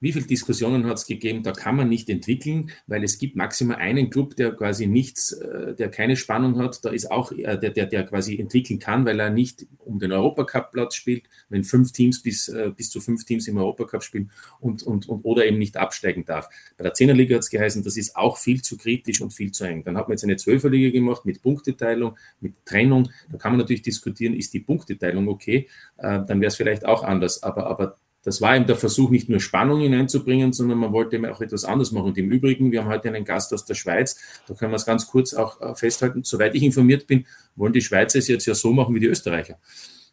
wie 0.04 0.12
viele 0.12 0.26
Diskussionen 0.26 0.86
hat 0.86 0.98
es 0.98 1.06
gegeben, 1.06 1.44
da 1.44 1.54
kann 1.54 1.78
man 1.78 1.88
nicht 1.88 2.10
entwickeln, 2.10 2.72
weil 2.88 3.06
es 3.06 3.18
gibt 3.18 3.38
maximal 3.38 3.78
einen 3.78 4.10
Club, 4.10 4.36
der 4.36 4.52
quasi 4.52 4.86
nichts, 4.86 5.32
äh, 5.32 5.76
der 5.76 5.90
keine 5.90 6.18
Spannung 6.18 6.60
hat, 6.60 6.84
da 6.84 6.90
ist 6.90 7.10
auch 7.10 7.32
äh, 7.32 7.58
der, 7.58 7.70
der, 7.70 7.86
der 7.86 8.04
quasi 8.04 8.38
entwickeln 8.38 8.80
kann, 8.80 9.06
weil 9.06 9.18
er 9.18 9.30
nicht 9.30 9.66
um 9.80 10.00
den 10.00 10.12
Europacup-Platz 10.12 10.96
spielt, 10.96 11.24
wenn 11.48 11.64
fünf 11.64 11.94
Teams 11.94 12.22
bis, 12.22 12.50
äh, 12.50 12.74
bis 12.76 12.90
zu 12.90 13.00
fünf 13.00 13.24
Teams 13.24 13.48
im 13.48 13.56
Europacup 13.56 14.04
spielen 14.04 14.30
und, 14.60 14.84
und, 14.84 15.08
und 15.08 15.24
oder 15.24 15.46
eben 15.46 15.58
nicht 15.58 15.78
absteigen 15.78 16.26
darf. 16.26 16.50
Bei 16.76 16.84
der 16.84 16.94
Zehnerliga 16.94 17.36
hat 17.36 17.44
es 17.44 17.50
geheißen, 17.50 17.82
das 17.82 17.96
ist 17.96 18.18
auch 18.18 18.38
viel 18.38 18.62
zu 18.62 18.76
kritisch 18.76 19.22
und 19.22 19.32
viel 19.32 19.54
zu 19.54 19.64
eng. 19.64 19.86
Dann 19.86 19.96
hat 19.96 20.10
man 20.10 20.16
jetzt 20.16 20.26
eine 20.26 20.36
Zwölferliga 20.36 20.92
gemacht 20.92 21.24
mit 21.24 21.42
Punkteteilung, 21.42 22.18
mit 22.42 22.56
Trennung. 22.66 23.10
Da 23.32 23.38
kann 23.38 23.54
man 23.54 23.60
natürlich 23.60 23.84
diskutieren, 23.84 24.34
ist 24.34 24.54
die 24.54 24.60
Punkteteilung 24.60 25.30
okay? 25.30 25.70
Dann 25.98 26.28
wäre 26.28 26.48
es 26.48 26.58
vielleicht 26.58 26.86
auch 26.86 27.04
anders. 27.04 27.42
Aber, 27.42 27.68
aber 27.68 27.98
das 28.24 28.42
war 28.42 28.56
eben 28.56 28.66
der 28.66 28.76
Versuch, 28.76 29.10
nicht 29.10 29.30
nur 29.30 29.40
Spannung 29.40 29.82
hineinzubringen, 29.82 30.54
sondern 30.54 30.78
man 30.78 30.94
wollte 30.94 31.18
eben 31.18 31.26
auch 31.26 31.42
etwas 31.42 31.66
anderes 31.66 31.92
machen. 31.92 32.08
Und 32.08 32.18
im 32.18 32.32
Übrigen, 32.32 32.72
wir 32.72 32.84
haben 32.84 32.90
heute 32.90 33.10
einen 33.10 33.26
Gast 33.26 33.54
aus 33.54 33.66
der 33.66 33.76
Schweiz, 33.76 34.18
da 34.48 34.54
können 34.54 34.72
wir 34.72 34.78
es 34.78 34.86
ganz 34.86 35.08
kurz 35.08 35.34
auch 35.34 35.62
äh, 35.62 35.76
festhalten. 35.76 36.24
Soweit 36.24 36.56
ich 36.56 36.64
informiert 36.64 37.06
bin, 37.06 37.26
wollen 37.56 37.74
die 37.74 37.82
Schweizer 37.82 38.20
es 38.20 38.28
jetzt 38.28 38.46
ja 38.46 38.56
so 38.56 38.72
machen 38.72 38.96
wie 38.96 39.00
die 39.00 39.08
Österreicher. 39.08 39.58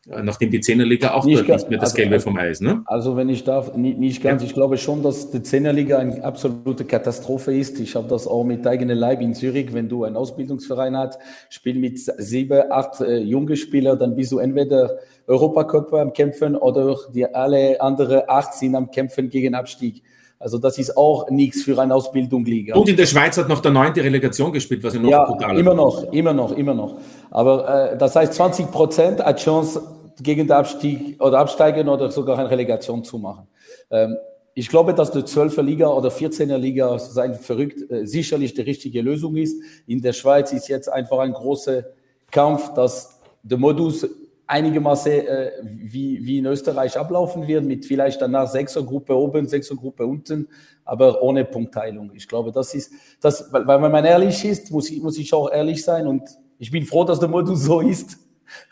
Äh, 0.08 0.22
nachdem 0.22 0.50
die 0.50 0.60
Zehnerliga 0.60 1.12
auch 1.12 1.26
nicht, 1.26 1.46
nicht 1.46 1.68
mehr 1.68 1.78
das 1.78 1.90
also, 1.90 1.96
Gelbe 1.96 2.14
also, 2.14 2.30
vom 2.30 2.38
Eis. 2.38 2.62
Ne? 2.62 2.82
Also 2.86 3.16
wenn 3.16 3.28
ich 3.28 3.44
darf, 3.44 3.76
nicht, 3.76 3.98
nicht 3.98 4.22
ganz. 4.22 4.40
Ja. 4.40 4.48
Ich 4.48 4.54
glaube 4.54 4.78
schon, 4.78 5.02
dass 5.02 5.30
die 5.30 5.42
Zehnerliga 5.42 5.98
eine 5.98 6.24
absolute 6.24 6.86
Katastrophe 6.86 7.54
ist. 7.54 7.78
Ich 7.80 7.94
habe 7.96 8.08
das 8.08 8.26
auch 8.26 8.44
mit 8.44 8.66
eigenem 8.66 8.96
Leib 8.96 9.20
in 9.20 9.34
Zürich. 9.34 9.74
Wenn 9.74 9.90
du 9.90 10.04
einen 10.04 10.16
Ausbildungsverein 10.16 10.96
hast, 10.96 11.18
spiel 11.50 11.78
mit 11.78 11.98
sieben, 11.98 12.62
acht 12.70 13.02
äh, 13.02 13.18
junge 13.18 13.56
Spieler, 13.56 13.96
dann 13.96 14.16
bist 14.16 14.32
du 14.32 14.38
entweder 14.38 14.98
Europacup 15.26 15.92
am 15.92 16.14
Kämpfen 16.14 16.56
oder 16.56 16.96
die 17.14 17.26
alle 17.26 17.78
anderen 17.80 18.22
acht 18.26 18.54
sind 18.54 18.74
am 18.74 18.90
Kämpfen 18.90 19.28
gegen 19.28 19.54
Abstieg. 19.54 20.02
Also 20.40 20.56
das 20.56 20.78
ist 20.78 20.96
auch 20.96 21.28
nichts 21.28 21.64
für 21.64 21.78
eine 21.78 21.94
Ausbildungsliga. 21.94 22.74
Und 22.74 22.88
in 22.88 22.96
der 22.96 23.04
Schweiz 23.04 23.36
hat 23.36 23.46
noch 23.46 23.60
der 23.60 23.72
neunte 23.72 24.02
Relegation 24.02 24.50
gespielt, 24.50 24.82
was 24.82 24.94
ja 24.94 25.00
noch 25.00 25.10
ja, 25.10 25.24
brutal 25.26 25.58
immer 25.58 25.74
noch, 25.74 26.10
immer 26.14 26.32
noch, 26.32 26.56
immer 26.56 26.72
noch. 26.72 26.98
Aber 27.30 27.92
äh, 27.92 27.98
das 27.98 28.16
heißt, 28.16 28.34
20 28.34 28.70
Prozent 28.70 29.24
hat 29.24 29.40
Chance, 29.40 29.82
gegen 30.22 30.46
den 30.46 30.52
Abstieg 30.52 31.20
oder 31.22 31.38
absteigen 31.38 31.88
oder 31.88 32.10
sogar 32.10 32.38
eine 32.38 32.50
Relegation 32.50 33.02
zu 33.04 33.18
machen. 33.18 33.46
Ähm, 33.90 34.16
ich 34.54 34.68
glaube, 34.68 34.94
dass 34.94 35.10
die 35.10 35.20
12er 35.20 35.62
Liga 35.62 35.88
oder 35.88 36.08
14er 36.10 36.58
Liga 36.58 36.98
sein 36.98 37.34
verrückt 37.34 37.90
äh, 37.90 38.06
sicherlich 38.06 38.54
die 38.54 38.62
richtige 38.62 39.00
Lösung 39.00 39.36
ist. 39.36 39.56
In 39.86 40.02
der 40.02 40.12
Schweiz 40.12 40.52
ist 40.52 40.68
jetzt 40.68 40.88
einfach 40.88 41.20
ein 41.20 41.32
großer 41.32 41.84
Kampf, 42.30 42.74
dass 42.74 43.20
der 43.42 43.58
Modus 43.58 44.06
einigermaßen 44.46 45.12
äh, 45.12 45.52
wie, 45.62 46.24
wie 46.26 46.38
in 46.38 46.46
Österreich 46.46 46.98
ablaufen 46.98 47.46
wird, 47.46 47.64
mit 47.64 47.86
vielleicht 47.86 48.20
danach 48.20 48.48
Sechsergruppe 48.48 49.14
oben, 49.14 49.46
Sechsergruppe 49.46 50.04
unten, 50.04 50.48
aber 50.84 51.22
ohne 51.22 51.44
Punktteilung. 51.44 52.10
Ich 52.14 52.26
glaube, 52.26 52.50
das 52.50 52.74
ist, 52.74 52.92
das, 53.20 53.52
weil, 53.52 53.64
weil 53.66 53.80
wenn 53.80 53.92
man 53.92 54.04
ehrlich 54.04 54.44
ist, 54.44 54.72
muss 54.72 54.90
ich, 54.90 55.00
muss 55.00 55.16
ich 55.18 55.32
auch 55.32 55.50
ehrlich 55.52 55.84
sein 55.84 56.08
und 56.08 56.22
ich 56.60 56.70
bin 56.70 56.84
froh, 56.84 57.04
dass 57.04 57.18
der 57.18 57.28
Modus 57.28 57.62
so 57.64 57.80
ist. 57.80 58.18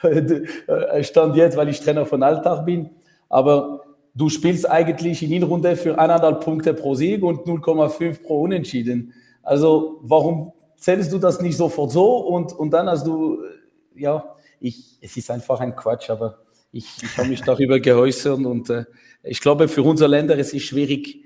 Stand 1.03 1.37
jetzt, 1.37 1.57
weil 1.57 1.71
ich 1.71 1.81
Trainer 1.81 2.05
von 2.05 2.23
Alltag 2.23 2.67
bin. 2.67 2.91
Aber 3.31 3.83
du 4.15 4.29
spielst 4.29 4.69
eigentlich 4.69 5.23
in 5.23 5.31
Hinrunde 5.31 5.75
für 5.75 5.99
eineinhalb 5.99 6.45
Punkte 6.45 6.75
pro 6.75 6.95
Sieg 6.95 7.23
und 7.23 7.47
0,5 7.47 8.23
pro 8.23 8.43
Unentschieden. 8.43 9.15
Also 9.43 10.01
warum 10.03 10.53
zählst 10.77 11.13
du 11.13 11.19
das 11.19 11.41
nicht 11.41 11.57
sofort 11.57 11.91
so 11.91 12.19
und, 12.19 12.53
und 12.53 12.71
dann 12.71 12.89
hast 12.91 13.07
du, 13.07 13.43
äh, 13.43 14.03
ja, 14.03 14.37
ich, 14.61 14.99
es 15.01 15.17
ist 15.17 15.31
einfach 15.31 15.61
ein 15.61 15.75
Quatsch, 15.75 16.11
aber 16.11 16.39
ich, 16.71 16.87
ich 17.03 17.17
habe 17.17 17.29
mich 17.29 17.41
darüber 17.41 17.81
geäußert 17.81 18.45
und 18.45 18.69
äh, 18.69 18.85
ich 19.23 19.41
glaube, 19.41 19.67
für 19.67 19.83
unsere 19.83 20.11
Länder 20.11 20.39
es 20.39 20.53
ist 20.53 20.65
schwierig, 20.65 21.23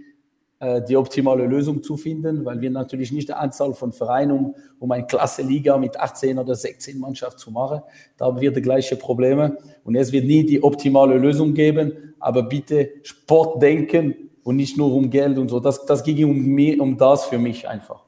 die 0.89 0.97
optimale 0.97 1.47
Lösung 1.47 1.83
zu 1.83 1.97
finden, 1.97 2.45
weil 2.45 2.61
wir 2.61 2.71
natürlich 2.71 3.11
nicht 3.11 3.29
die 3.29 3.33
Anzahl 3.33 3.75
von 3.75 3.93
Vereinen, 3.93 4.31
um, 4.31 4.55
um 4.79 4.93
eine 4.93 5.07
Klasse 5.07 5.43
Liga 5.43 5.77
mit 5.77 5.99
18 5.99 6.39
oder 6.39 6.55
16 6.55 6.99
Mannschaft 6.99 7.41
zu 7.41 7.51
machen, 7.51 7.83
da 8.17 8.27
haben 8.27 8.41
wir 8.41 8.53
die 8.53 8.63
gleichen 8.63 8.99
Probleme 8.99 9.59
und 9.83 9.97
es 9.97 10.13
wird 10.13 10.25
nie 10.25 10.47
die 10.47 10.63
optimale 10.63 11.19
Lösung 11.19 11.55
geben, 11.55 12.15
aber 12.21 12.45
bitte 12.45 12.91
Sport 13.03 13.61
denken 13.61 14.15
und 14.45 14.57
nicht 14.57 14.77
nur 14.77 14.93
um 14.95 15.11
Geld 15.11 15.39
und 15.39 15.49
so. 15.49 15.59
Das, 15.59 15.85
das 15.85 16.05
ging 16.05 16.25
um, 16.25 16.81
um 16.81 16.97
das 16.97 17.25
für 17.25 17.39
mich 17.39 17.69
einfach. 17.69 18.05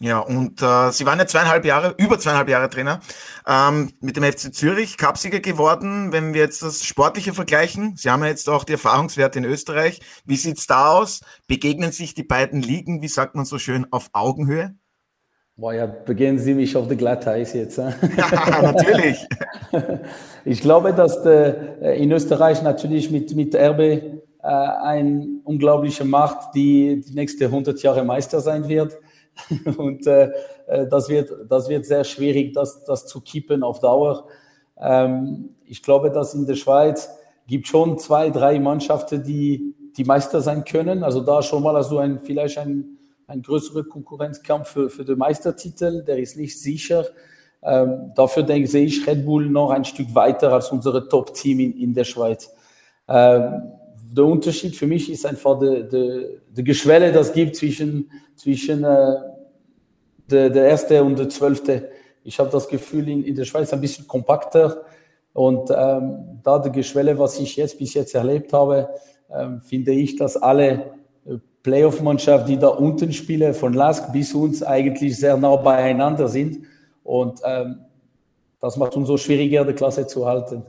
Ja, 0.00 0.20
und 0.20 0.62
äh, 0.62 0.92
Sie 0.92 1.06
waren 1.06 1.18
ja 1.18 1.26
zweieinhalb 1.26 1.64
Jahre, 1.64 1.94
über 1.98 2.20
zweieinhalb 2.20 2.48
Jahre 2.48 2.70
Trainer 2.70 3.00
ähm, 3.48 3.92
mit 4.00 4.16
dem 4.16 4.22
FC 4.22 4.54
Zürich, 4.54 4.96
Cupsieger 4.96 5.40
geworden. 5.40 6.12
Wenn 6.12 6.34
wir 6.34 6.42
jetzt 6.42 6.62
das 6.62 6.84
Sportliche 6.84 7.34
vergleichen, 7.34 7.96
Sie 7.96 8.08
haben 8.08 8.22
ja 8.22 8.28
jetzt 8.28 8.48
auch 8.48 8.62
die 8.62 8.74
Erfahrungswerte 8.74 9.40
in 9.40 9.44
Österreich. 9.44 10.00
Wie 10.24 10.36
sieht's 10.36 10.68
da 10.68 10.92
aus? 10.92 11.22
Begegnen 11.48 11.90
sich 11.90 12.14
die 12.14 12.22
beiden 12.22 12.62
Ligen, 12.62 13.02
wie 13.02 13.08
sagt 13.08 13.34
man 13.34 13.44
so 13.44 13.58
schön, 13.58 13.86
auf 13.90 14.10
Augenhöhe? 14.12 14.76
Boah, 15.56 15.74
ja, 15.74 15.86
begehen 15.86 16.38
Sie 16.38 16.54
mich 16.54 16.76
auf 16.76 16.86
der 16.86 16.96
Glatteis 16.96 17.52
jetzt. 17.52 17.78
ja, 17.78 17.92
natürlich. 18.62 19.26
Ich 20.44 20.62
glaube, 20.62 20.94
dass 20.94 21.22
der, 21.22 21.82
äh, 21.82 22.02
in 22.02 22.10
Österreich 22.10 22.62
natürlich 22.62 23.10
mit, 23.10 23.36
mit 23.36 23.54
RB 23.54 23.80
äh, 23.80 24.14
ein 24.42 25.40
unglaublicher 25.44 26.06
Macht, 26.06 26.54
die 26.54 27.02
die 27.06 27.12
nächste 27.12 27.46
100 27.46 27.82
Jahre 27.82 28.02
Meister 28.02 28.40
sein 28.40 28.66
wird. 28.66 28.96
Und 29.76 30.06
äh, 30.06 30.30
äh, 30.66 30.86
das, 30.86 31.08
wird, 31.08 31.32
das 31.48 31.68
wird 31.68 31.86
sehr 31.86 32.04
schwierig, 32.04 32.52
das, 32.52 32.84
das 32.84 33.06
zu 33.06 33.20
kippen 33.20 33.62
auf 33.62 33.80
Dauer. 33.80 34.26
Ähm, 34.78 35.50
ich 35.66 35.82
glaube, 35.82 36.10
dass 36.10 36.34
in 36.34 36.46
der 36.46 36.56
Schweiz 36.56 37.10
gibt 37.46 37.66
schon 37.66 37.98
zwei, 37.98 38.30
drei 38.30 38.58
Mannschaften, 38.58 39.22
die, 39.22 39.74
die 39.96 40.04
Meister 40.04 40.40
sein 40.40 40.64
können. 40.64 41.02
Also 41.02 41.20
da 41.20 41.42
schon 41.42 41.62
mal 41.62 41.74
hast 41.74 41.92
ein, 41.92 42.20
vielleicht 42.20 42.58
ein, 42.58 42.98
ein 43.26 43.42
größerer 43.42 43.84
Konkurrenzkampf 43.84 44.68
für, 44.68 44.90
für 44.90 45.04
den 45.04 45.18
Meistertitel, 45.18 46.04
der 46.04 46.18
ist 46.18 46.36
nicht 46.36 46.60
sicher. 46.60 47.06
Ähm, 47.62 48.12
dafür 48.14 48.44
denke 48.44 48.68
sehe 48.68 48.86
ich 48.86 49.06
Red 49.06 49.24
Bull 49.24 49.50
noch 49.50 49.70
ein 49.70 49.84
Stück 49.84 50.14
weiter 50.14 50.52
als 50.52 50.70
unsere 50.70 51.08
Top-Team 51.08 51.58
in, 51.58 51.76
in 51.76 51.94
der 51.94 52.04
Schweiz. 52.04 52.54
Ähm, 53.08 53.72
der 54.12 54.24
Unterschied 54.24 54.76
für 54.76 54.86
mich 54.86 55.10
ist 55.10 55.26
einfach 55.26 55.58
die, 55.58 55.88
die, 55.88 56.40
die 56.56 56.64
Geschwelle, 56.64 57.12
das 57.12 57.32
gibt 57.32 57.56
zwischen, 57.56 58.10
zwischen 58.36 58.84
äh, 58.84 59.16
der, 60.30 60.50
der 60.50 60.68
erste 60.68 61.02
und 61.02 61.18
der 61.18 61.28
zwölfte. 61.28 61.90
Ich 62.24 62.38
habe 62.38 62.50
das 62.50 62.68
Gefühl, 62.68 63.08
in, 63.08 63.24
in 63.24 63.34
der 63.34 63.44
Schweiz 63.44 63.72
ein 63.72 63.80
bisschen 63.80 64.06
kompakter. 64.06 64.84
Und 65.32 65.70
ähm, 65.70 66.40
da 66.42 66.58
die 66.58 66.72
Geschwelle, 66.72 67.18
was 67.18 67.38
ich 67.38 67.56
jetzt 67.56 67.78
bis 67.78 67.94
jetzt 67.94 68.14
erlebt 68.14 68.52
habe, 68.52 68.88
ähm, 69.30 69.60
finde 69.60 69.92
ich, 69.92 70.16
dass 70.16 70.36
alle 70.36 70.92
äh, 71.26 71.36
Playoff-Mannschaften, 71.62 72.48
die 72.48 72.58
da 72.58 72.68
unten 72.68 73.12
spielen, 73.12 73.54
von 73.54 73.72
Lask 73.72 74.12
bis 74.12 74.34
uns 74.34 74.62
eigentlich 74.62 75.16
sehr 75.16 75.36
nah 75.36 75.56
beieinander 75.56 76.28
sind. 76.28 76.64
Und 77.04 77.40
ähm, 77.44 77.80
das 78.60 78.76
macht 78.76 78.96
umso 78.96 79.16
schwieriger, 79.16 79.64
die 79.64 79.74
Klasse 79.74 80.06
zu 80.06 80.26
halten. 80.26 80.62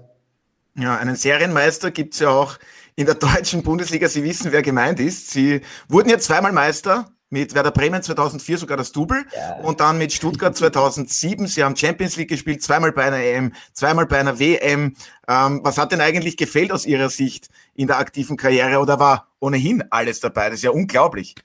Ja, 0.80 0.98
einen 0.98 1.16
Serienmeister 1.16 1.92
gibt 1.92 2.14
es 2.14 2.22
ja 2.22 2.30
auch 2.30 2.58
in 2.96 3.06
der 3.06 3.16
deutschen 3.16 3.64
Bundesliga. 3.64 4.08
Sie 4.08 4.24
wissen, 4.24 4.52
wer 4.52 4.62
gemeint 4.62 5.00
ist. 5.00 5.32
Sie 5.32 5.62
wurden 5.88 6.10
ja 6.10 6.20
zweimal 6.20 6.52
Meister, 6.52 7.12
mit 7.30 7.54
Werder 7.54 7.72
Bremen 7.72 8.02
2004 8.02 8.58
sogar 8.58 8.78
das 8.78 8.92
Double 8.92 9.24
ja. 9.36 9.64
und 9.64 9.80
dann 9.80 9.98
mit 9.98 10.12
Stuttgart 10.12 10.56
2007. 10.56 11.48
Sie 11.48 11.64
haben 11.64 11.76
Champions 11.76 12.16
League 12.18 12.30
gespielt, 12.30 12.64
zweimal 12.64 12.92
bei 12.92 13.04
einer 13.04 13.18
EM, 13.18 13.54
zweimal 13.74 14.08
bei 14.08 14.20
einer 14.20 14.40
WM. 14.40 14.96
Ähm, 15.28 15.62
was 15.64 15.78
hat 15.78 15.92
denn 15.92 16.02
eigentlich 16.02 16.38
gefehlt 16.38 16.72
aus 16.72 16.86
Ihrer 16.86 17.10
Sicht 17.10 17.50
in 17.76 17.88
der 17.88 18.00
aktiven 18.00 18.36
Karriere 18.36 18.80
oder 18.80 19.00
war 19.00 19.28
ohnehin 19.40 19.84
alles 19.92 20.20
dabei? 20.20 20.46
Das 20.46 20.56
ist 20.56 20.64
ja 20.64 20.72
unglaublich. 20.72 21.36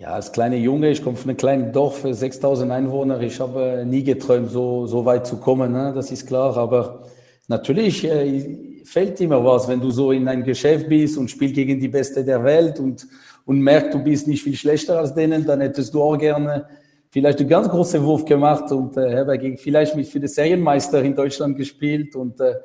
Ja, 0.00 0.10
als 0.10 0.30
kleiner 0.30 0.56
Junge, 0.56 0.90
ich 0.90 1.02
komme 1.02 1.16
von 1.16 1.28
einem 1.28 1.36
kleinen 1.36 1.72
Dorf, 1.72 2.06
6000 2.08 2.70
Einwohner. 2.70 3.20
Ich 3.20 3.40
habe 3.40 3.82
nie 3.84 4.04
geträumt, 4.04 4.50
so, 4.50 4.86
so 4.86 5.04
weit 5.04 5.26
zu 5.26 5.38
kommen, 5.38 5.72
ne? 5.72 5.92
das 5.92 6.12
ist 6.12 6.26
klar. 6.26 6.56
Aber 6.56 7.02
natürlich 7.48 8.04
äh, 8.04 8.84
fällt 8.84 9.20
immer 9.20 9.44
was, 9.44 9.66
wenn 9.68 9.80
du 9.80 9.90
so 9.90 10.12
in 10.12 10.28
ein 10.28 10.44
Geschäft 10.44 10.88
bist 10.88 11.18
und 11.18 11.30
spielst 11.30 11.54
gegen 11.54 11.80
die 11.80 11.88
Beste 11.88 12.24
der 12.24 12.42
Welt 12.44 12.78
und 12.78 13.06
und 13.48 13.62
merkt, 13.62 13.94
du 13.94 13.98
bist 13.98 14.28
nicht 14.28 14.42
viel 14.42 14.54
schlechter 14.54 14.98
als 14.98 15.14
denen, 15.14 15.46
dann 15.46 15.62
hättest 15.62 15.94
du 15.94 16.02
auch 16.02 16.18
gerne 16.18 16.66
vielleicht 17.08 17.40
einen 17.40 17.48
ganz 17.48 17.66
großen 17.66 18.04
Wurf 18.04 18.26
gemacht 18.26 18.70
und 18.72 18.94
äh, 18.98 19.56
vielleicht 19.56 19.96
mit 19.96 20.06
für 20.06 20.20
den 20.20 20.28
Serienmeister 20.28 21.02
in 21.02 21.16
Deutschland 21.16 21.56
gespielt 21.56 22.14
und 22.14 22.38
äh, 22.40 22.56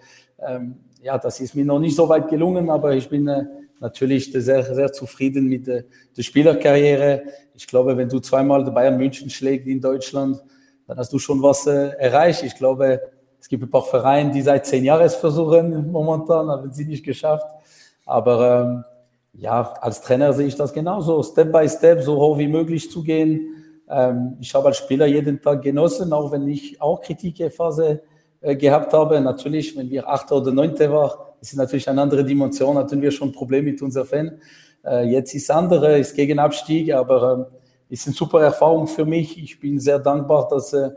ähm, 0.45 0.75
ja, 1.01 1.17
das 1.17 1.39
ist 1.39 1.55
mir 1.55 1.63
noch 1.63 1.79
nicht 1.79 1.95
so 1.95 2.09
weit 2.09 2.27
gelungen, 2.27 2.69
aber 2.69 2.93
ich 2.93 3.07
bin 3.07 3.29
äh, 3.29 3.45
natürlich 3.79 4.33
sehr, 4.33 4.75
sehr 4.75 4.91
zufrieden 4.91 5.47
mit 5.47 5.67
der, 5.67 5.85
der 6.17 6.21
Spielerkarriere. 6.21 7.23
Ich 7.55 7.65
glaube, 7.65 7.95
wenn 7.95 8.09
du 8.09 8.19
zweimal 8.19 8.69
Bayern 8.69 8.97
München 8.97 9.29
schlägst 9.29 9.67
in 9.67 9.79
Deutschland, 9.79 10.43
dann 10.85 10.97
hast 10.97 11.13
du 11.13 11.19
schon 11.19 11.41
was 11.41 11.65
äh, 11.65 11.91
erreicht. 11.97 12.43
Ich 12.43 12.55
glaube, 12.55 12.99
es 13.43 13.49
gibt 13.49 13.61
ein 13.61 13.69
paar 13.69 13.83
Vereine, 13.83 14.31
die 14.31 14.41
seit 14.41 14.65
zehn 14.65 14.85
Jahren 14.85 15.09
versuchen, 15.09 15.91
momentan, 15.91 16.47
haben 16.47 16.71
sie 16.71 16.85
nicht 16.85 17.03
geschafft. 17.03 17.45
Aber 18.05 18.61
ähm, 18.63 18.85
ja, 19.33 19.73
als 19.81 20.01
Trainer 20.01 20.31
sehe 20.31 20.47
ich 20.47 20.55
das 20.55 20.71
genauso, 20.71 21.21
Step 21.23 21.51
by 21.51 21.67
Step, 21.67 22.01
so 22.03 22.15
hoch 22.15 22.37
wie 22.37 22.47
möglich 22.47 22.89
zu 22.89 23.03
gehen. 23.03 23.53
Ähm, 23.89 24.37
ich 24.39 24.55
habe 24.55 24.67
als 24.67 24.77
Spieler 24.77 25.07
jeden 25.07 25.41
Tag 25.41 25.61
genossen, 25.61 26.13
auch 26.13 26.31
wenn 26.31 26.47
ich 26.47 26.81
auch 26.81 27.01
Kritikphase 27.01 28.01
äh, 28.39 28.55
gehabt 28.55 28.93
habe. 28.93 29.19
Natürlich, 29.19 29.75
wenn 29.75 29.89
wir 29.89 30.07
Achter 30.07 30.37
oder 30.37 30.53
Neunte 30.53 30.89
waren, 30.89 31.11
ist 31.41 31.53
natürlich 31.57 31.89
eine 31.89 32.01
andere 32.01 32.23
Dimension, 32.23 32.77
hatten 32.77 33.01
wir 33.01 33.11
schon 33.11 33.33
Probleme 33.33 33.71
mit 33.71 33.81
unseren 33.81 34.05
Fans. 34.05 34.31
Äh, 34.85 35.09
jetzt 35.09 35.35
ist 35.35 35.51
andere, 35.51 35.99
ist 35.99 36.15
gegen 36.15 36.39
Abstieg, 36.39 36.93
aber 36.93 37.49
äh, 37.51 37.93
ist 37.93 38.07
eine 38.07 38.15
super 38.15 38.41
Erfahrung 38.41 38.87
für 38.87 39.03
mich. 39.03 39.37
Ich 39.37 39.59
bin 39.59 39.81
sehr 39.81 39.99
dankbar, 39.99 40.47
dass 40.47 40.71
äh, 40.71 40.91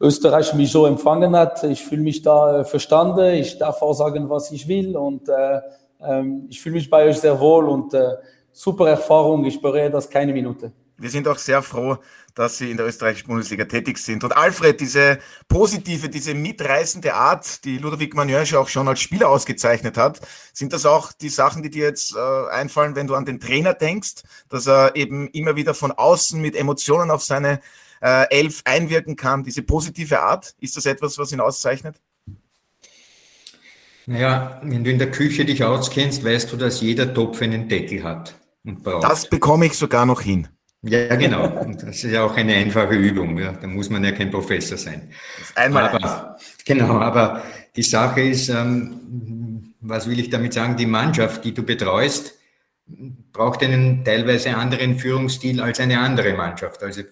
Österreich 0.00 0.54
mich 0.54 0.72
so 0.72 0.86
empfangen 0.86 1.36
hat. 1.36 1.62
Ich 1.64 1.84
fühle 1.84 2.02
mich 2.02 2.22
da 2.22 2.60
äh, 2.60 2.64
verstanden. 2.64 3.34
Ich 3.34 3.58
darf 3.58 3.82
auch 3.82 3.94
sagen, 3.94 4.28
was 4.28 4.50
ich 4.50 4.68
will 4.68 4.96
und 4.96 5.28
äh, 5.28 5.60
ähm, 6.00 6.46
ich 6.48 6.60
fühle 6.60 6.76
mich 6.76 6.90
bei 6.90 7.08
euch 7.08 7.18
sehr 7.18 7.38
wohl 7.40 7.68
und 7.68 7.94
äh, 7.94 8.14
super 8.52 8.88
Erfahrung. 8.88 9.44
Ich 9.44 9.60
bereue 9.60 9.90
das 9.90 10.08
keine 10.08 10.32
Minute. 10.32 10.72
Wir 10.96 11.10
sind 11.10 11.26
auch 11.26 11.38
sehr 11.38 11.60
froh, 11.60 11.98
dass 12.36 12.58
Sie 12.58 12.70
in 12.70 12.76
der 12.76 12.86
österreichischen 12.86 13.26
Bundesliga 13.26 13.64
tätig 13.64 13.98
sind. 13.98 14.22
Und 14.22 14.36
Alfred, 14.36 14.80
diese 14.80 15.18
positive, 15.48 16.08
diese 16.08 16.34
mitreißende 16.34 17.14
Art, 17.14 17.64
die 17.64 17.78
Ludovic 17.78 18.14
Manjösch 18.14 18.54
auch 18.54 18.68
schon 18.68 18.86
als 18.86 19.00
Spieler 19.00 19.28
ausgezeichnet 19.28 19.96
hat, 19.96 20.20
sind 20.52 20.72
das 20.72 20.86
auch 20.86 21.12
die 21.12 21.30
Sachen, 21.30 21.64
die 21.64 21.70
dir 21.70 21.84
jetzt 21.84 22.14
äh, 22.14 22.50
einfallen, 22.50 22.94
wenn 22.94 23.08
du 23.08 23.16
an 23.16 23.24
den 23.24 23.40
Trainer 23.40 23.74
denkst, 23.74 24.22
dass 24.48 24.68
er 24.68 24.94
eben 24.94 25.28
immer 25.28 25.56
wieder 25.56 25.74
von 25.74 25.90
außen 25.90 26.40
mit 26.40 26.54
Emotionen 26.54 27.10
auf 27.10 27.24
seine 27.24 27.60
äh, 28.04 28.28
Elf 28.30 28.60
einwirken 28.64 29.16
kann, 29.16 29.42
diese 29.42 29.62
positive 29.62 30.20
Art? 30.20 30.54
Ist 30.60 30.76
das 30.76 30.84
etwas, 30.84 31.18
was 31.18 31.32
ihn 31.32 31.40
auszeichnet? 31.40 31.96
Naja, 34.06 34.60
wenn 34.62 34.84
du 34.84 34.90
in 34.90 34.98
der 34.98 35.10
Küche 35.10 35.46
dich 35.46 35.64
auskennst, 35.64 36.22
weißt 36.22 36.52
du, 36.52 36.58
dass 36.58 36.82
jeder 36.82 37.12
Topf 37.14 37.40
einen 37.40 37.68
Deckel 37.68 38.04
hat. 38.04 38.34
Das 39.00 39.28
bekomme 39.28 39.66
ich 39.66 39.72
sogar 39.72 40.04
noch 40.04 40.20
hin. 40.20 40.48
Ja, 40.82 41.16
genau. 41.16 41.48
Und 41.60 41.82
das 41.82 42.04
ist 42.04 42.12
ja 42.12 42.22
auch 42.22 42.36
eine 42.36 42.54
einfache 42.54 42.94
Übung. 42.94 43.38
Ja. 43.38 43.52
Da 43.52 43.66
muss 43.66 43.88
man 43.88 44.04
ja 44.04 44.12
kein 44.12 44.30
Professor 44.30 44.76
sein. 44.76 45.10
Einmal 45.54 45.88
aber, 45.88 46.36
genau, 46.66 46.98
aber 46.98 47.42
die 47.74 47.82
Sache 47.82 48.20
ist, 48.20 48.50
ähm, 48.50 49.72
was 49.80 50.06
will 50.06 50.18
ich 50.20 50.28
damit 50.28 50.52
sagen? 50.52 50.76
Die 50.76 50.84
Mannschaft, 50.84 51.42
die 51.44 51.54
du 51.54 51.62
betreust, 51.62 52.34
braucht 53.32 53.62
einen 53.62 54.04
teilweise 54.04 54.54
anderen 54.54 54.98
Führungsstil 54.98 55.62
als 55.62 55.80
eine 55.80 56.00
andere 56.00 56.34
Mannschaft. 56.34 56.82
Also 56.82 57.02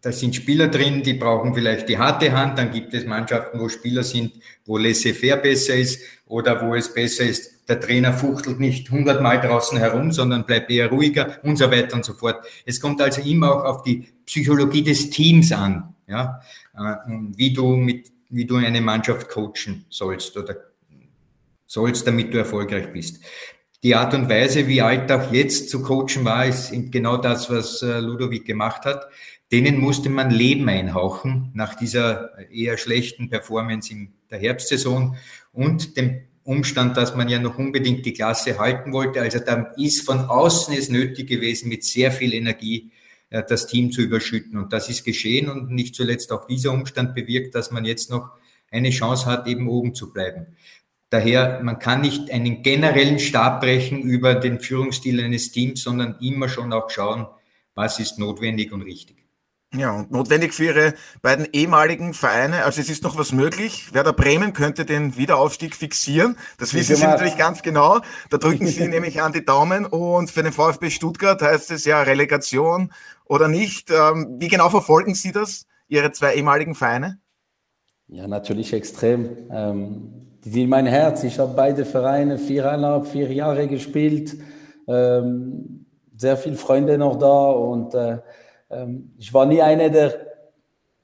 da 0.00 0.12
sind 0.12 0.36
Spieler 0.36 0.68
drin, 0.68 1.02
die 1.02 1.14
brauchen 1.14 1.54
vielleicht 1.54 1.88
die 1.88 1.98
harte 1.98 2.32
Hand. 2.32 2.58
Dann 2.58 2.70
gibt 2.70 2.94
es 2.94 3.04
Mannschaften, 3.04 3.58
wo 3.58 3.68
Spieler 3.68 4.04
sind, 4.04 4.34
wo 4.64 4.78
laissez-faire 4.78 5.38
besser 5.38 5.74
ist 5.74 6.00
oder 6.26 6.64
wo 6.64 6.74
es 6.74 6.92
besser 6.92 7.24
ist, 7.24 7.68
der 7.68 7.80
Trainer 7.80 8.12
fuchtelt 8.12 8.60
nicht 8.60 8.90
hundertmal 8.90 9.40
draußen 9.40 9.78
herum, 9.78 10.12
sondern 10.12 10.44
bleibt 10.44 10.70
eher 10.70 10.88
ruhiger 10.88 11.38
und 11.42 11.56
so 11.56 11.70
weiter 11.70 11.96
und 11.96 12.04
so 12.04 12.14
fort. 12.14 12.44
Es 12.64 12.80
kommt 12.80 13.00
also 13.00 13.20
immer 13.22 13.52
auch 13.52 13.64
auf 13.64 13.82
die 13.82 14.06
Psychologie 14.24 14.82
des 14.82 15.10
Teams 15.10 15.50
an, 15.52 15.94
ja, 16.06 16.40
äh, 16.76 16.94
wie 17.34 17.52
du 17.52 17.74
mit, 17.76 18.12
wie 18.28 18.44
du 18.44 18.56
eine 18.56 18.80
Mannschaft 18.80 19.28
coachen 19.28 19.84
sollst 19.88 20.36
oder 20.36 20.56
sollst, 21.66 22.06
damit 22.06 22.32
du 22.32 22.38
erfolgreich 22.38 22.92
bist. 22.92 23.20
Die 23.82 23.94
Art 23.94 24.14
und 24.14 24.28
Weise, 24.28 24.66
wie 24.66 24.82
Alltag 24.82 25.32
jetzt 25.32 25.68
zu 25.68 25.82
coachen 25.82 26.24
war, 26.24 26.46
ist 26.46 26.72
genau 26.90 27.18
das, 27.18 27.50
was 27.50 27.82
äh, 27.82 27.98
Ludovic 28.00 28.44
gemacht 28.44 28.84
hat. 28.84 29.06
Denen 29.52 29.78
musste 29.78 30.10
man 30.10 30.30
Leben 30.30 30.68
einhauchen 30.68 31.50
nach 31.54 31.74
dieser 31.74 32.36
eher 32.50 32.76
schlechten 32.78 33.30
Performance 33.30 33.92
in 33.92 34.12
der 34.30 34.38
Herbstsaison 34.38 35.16
und 35.52 35.96
dem 35.96 36.22
Umstand, 36.42 36.96
dass 36.96 37.14
man 37.14 37.28
ja 37.28 37.38
noch 37.40 37.58
unbedingt 37.58 38.06
die 38.06 38.12
Klasse 38.12 38.58
halten 38.58 38.92
wollte. 38.92 39.20
Also 39.20 39.40
da 39.40 39.72
ist 39.76 40.02
von 40.02 40.20
außen 40.20 40.74
es 40.76 40.88
nötig 40.88 41.28
gewesen, 41.28 41.68
mit 41.68 41.84
sehr 41.84 42.12
viel 42.12 42.34
Energie 42.34 42.90
äh, 43.30 43.42
das 43.46 43.66
Team 43.66 43.90
zu 43.90 44.00
überschütten. 44.00 44.58
Und 44.58 44.72
das 44.72 44.88
ist 44.88 45.04
geschehen 45.04 45.48
und 45.48 45.70
nicht 45.70 45.94
zuletzt 45.94 46.32
auch 46.32 46.46
dieser 46.46 46.72
Umstand 46.72 47.14
bewirkt, 47.14 47.54
dass 47.54 47.70
man 47.70 47.84
jetzt 47.84 48.10
noch 48.10 48.30
eine 48.70 48.90
Chance 48.90 49.26
hat, 49.26 49.46
eben 49.46 49.68
oben 49.68 49.94
zu 49.94 50.12
bleiben. 50.12 50.46
Daher, 51.10 51.60
man 51.62 51.78
kann 51.78 52.00
nicht 52.00 52.30
einen 52.30 52.62
generellen 52.62 53.18
Stab 53.18 53.60
brechen 53.60 54.02
über 54.02 54.34
den 54.34 54.58
Führungsstil 54.58 55.20
eines 55.20 55.52
Teams, 55.52 55.82
sondern 55.82 56.16
immer 56.20 56.48
schon 56.48 56.72
auch 56.72 56.90
schauen, 56.90 57.26
was 57.74 58.00
ist 58.00 58.18
notwendig 58.18 58.72
und 58.72 58.82
richtig. 58.82 59.25
Ja, 59.78 59.92
und 59.92 60.10
notwendig 60.10 60.54
für 60.54 60.64
Ihre 60.64 60.94
beiden 61.22 61.46
ehemaligen 61.52 62.14
Vereine. 62.14 62.64
Also 62.64 62.80
es 62.80 62.88
ist 62.88 63.02
noch 63.02 63.18
was 63.18 63.32
möglich. 63.32 63.92
Werder 63.92 64.12
Bremen 64.12 64.52
könnte 64.52 64.84
den 64.84 65.16
Wiederaufstieg 65.16 65.74
fixieren. 65.74 66.36
Das 66.58 66.72
wissen 66.72 66.96
Sie 66.96 67.04
natürlich 67.04 67.36
ganz 67.36 67.62
genau. 67.62 68.00
Da 68.30 68.38
drücken 68.38 68.66
Sie 68.66 68.88
nämlich 68.88 69.20
an 69.20 69.32
die 69.32 69.44
Daumen. 69.44 69.84
Und 69.84 70.30
für 70.30 70.42
den 70.42 70.52
VfB 70.52 70.90
Stuttgart 70.90 71.40
heißt 71.42 71.70
es 71.70 71.84
ja 71.84 72.00
Relegation 72.02 72.92
oder 73.26 73.48
nicht. 73.48 73.90
Ähm, 73.90 74.36
wie 74.38 74.48
genau 74.48 74.70
verfolgen 74.70 75.14
Sie 75.14 75.32
das, 75.32 75.66
Ihre 75.88 76.12
zwei 76.12 76.34
ehemaligen 76.34 76.74
Vereine? 76.74 77.18
Ja, 78.08 78.26
natürlich 78.28 78.72
extrem. 78.72 79.30
Ähm, 79.50 80.26
die 80.44 80.50
sind 80.50 80.68
mein 80.68 80.86
Herz. 80.86 81.24
Ich 81.24 81.38
habe 81.38 81.54
beide 81.54 81.84
Vereine 81.84 82.38
viereinhalb, 82.38 83.08
vier 83.08 83.32
Jahre 83.32 83.66
gespielt. 83.66 84.36
Ähm, 84.86 85.86
sehr 86.16 86.36
viele 86.36 86.56
Freunde 86.56 86.98
noch 86.98 87.18
da 87.18 87.50
und 87.50 87.94
äh, 87.94 88.18
ähm, 88.70 89.12
ich 89.18 89.32
war 89.32 89.46
nie 89.46 89.62
einer, 89.62 89.88
der 89.90 90.14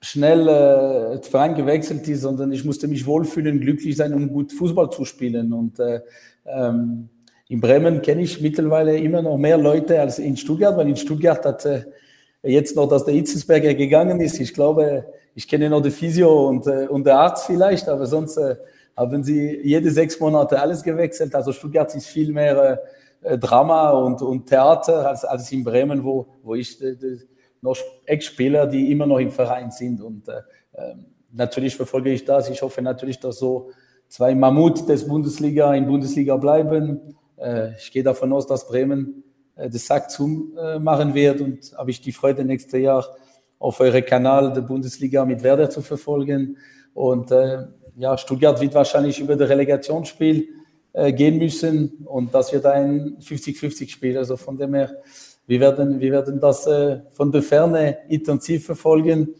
schnell 0.00 0.48
äh, 0.48 1.22
Verein 1.22 1.54
gewechselt 1.54 2.06
ist, 2.08 2.22
sondern 2.22 2.52
ich 2.52 2.64
musste 2.64 2.88
mich 2.88 3.06
wohlfühlen, 3.06 3.60
glücklich 3.60 3.96
sein, 3.96 4.12
um 4.12 4.28
gut 4.28 4.52
Fußball 4.52 4.90
zu 4.90 5.04
spielen. 5.04 5.52
Und 5.52 5.78
äh, 5.78 6.00
ähm, 6.44 7.08
in 7.48 7.60
Bremen 7.60 8.02
kenne 8.02 8.22
ich 8.22 8.40
mittlerweile 8.40 8.98
immer 8.98 9.22
noch 9.22 9.36
mehr 9.36 9.58
Leute 9.58 10.00
als 10.00 10.18
in 10.18 10.36
Stuttgart, 10.36 10.76
weil 10.76 10.88
in 10.88 10.96
Stuttgart 10.96 11.44
hat 11.44 11.64
äh, 11.64 11.84
jetzt 12.42 12.74
noch, 12.74 12.88
dass 12.88 13.04
der 13.04 13.14
Itzensberger 13.14 13.74
gegangen 13.74 14.20
ist. 14.20 14.40
Ich 14.40 14.52
glaube, 14.52 15.06
ich 15.34 15.46
kenne 15.46 15.70
noch 15.70 15.80
den 15.80 15.92
Physio 15.92 16.48
und, 16.48 16.66
äh, 16.66 16.88
und 16.88 17.06
der 17.06 17.18
Arzt 17.18 17.46
vielleicht, 17.46 17.88
aber 17.88 18.06
sonst 18.06 18.36
äh, 18.38 18.56
haben 18.96 19.22
sie 19.22 19.60
jede 19.62 19.90
sechs 19.92 20.18
Monate 20.18 20.60
alles 20.60 20.82
gewechselt. 20.82 21.34
Also 21.34 21.52
Stuttgart 21.52 21.94
ist 21.94 22.06
viel 22.06 22.32
mehr 22.32 22.82
äh, 23.22 23.38
Drama 23.38 23.90
und, 23.90 24.20
und 24.20 24.46
Theater 24.46 25.08
als, 25.08 25.24
als 25.24 25.50
in 25.52 25.62
Bremen, 25.62 26.02
wo, 26.02 26.26
wo 26.42 26.56
ich 26.56 26.82
äh, 26.82 26.96
noch 27.62 27.78
Ex-Spieler, 28.04 28.66
die 28.66 28.90
immer 28.90 29.06
noch 29.06 29.18
im 29.18 29.30
Verein 29.30 29.70
sind. 29.70 30.02
Und 30.02 30.28
äh, 30.28 30.42
ähm, 30.74 31.06
natürlich 31.30 31.76
verfolge 31.76 32.10
ich 32.10 32.24
das. 32.24 32.50
Ich 32.50 32.60
hoffe 32.60 32.82
natürlich, 32.82 33.20
dass 33.20 33.38
so 33.38 33.70
zwei 34.08 34.34
Mammut 34.34 34.88
des 34.88 35.06
Bundesliga 35.06 35.72
in 35.74 35.86
Bundesliga 35.86 36.36
bleiben. 36.36 37.16
Äh, 37.36 37.76
ich 37.78 37.90
gehe 37.92 38.02
davon 38.02 38.32
aus, 38.32 38.46
dass 38.46 38.66
Bremen 38.66 39.22
äh, 39.56 39.70
das 39.70 39.86
Sack 39.86 40.10
zumachen 40.10 41.10
äh, 41.10 41.14
wird 41.14 41.40
und 41.40 41.72
habe 41.78 41.90
ich 41.90 42.00
die 42.00 42.12
Freude, 42.12 42.44
nächstes 42.44 42.80
Jahr 42.80 43.06
auf 43.58 43.78
eure 43.78 44.02
Kanal 44.02 44.52
der 44.52 44.62
Bundesliga 44.62 45.24
mit 45.24 45.42
Werder 45.42 45.70
zu 45.70 45.82
verfolgen. 45.82 46.58
Und 46.94 47.30
äh, 47.30 47.64
ja, 47.96 48.18
Stuttgart 48.18 48.60
wird 48.60 48.74
wahrscheinlich 48.74 49.20
über 49.20 49.36
das 49.36 49.48
Relegationsspiel 49.48 50.48
äh, 50.92 51.12
gehen 51.12 51.38
müssen 51.38 52.04
und 52.06 52.34
das 52.34 52.52
wird 52.52 52.66
ein 52.66 53.18
50-50-Spiel. 53.20 54.18
Also 54.18 54.36
von 54.36 54.58
dem 54.58 54.74
her 54.74 55.02
wir 55.46 55.60
werden, 55.60 56.00
wir 56.00 56.12
werden 56.12 56.40
das 56.40 56.66
äh, 56.66 57.00
von 57.10 57.32
der 57.32 57.42
Ferne 57.42 57.98
intensiv 58.08 58.66
verfolgen. 58.66 59.34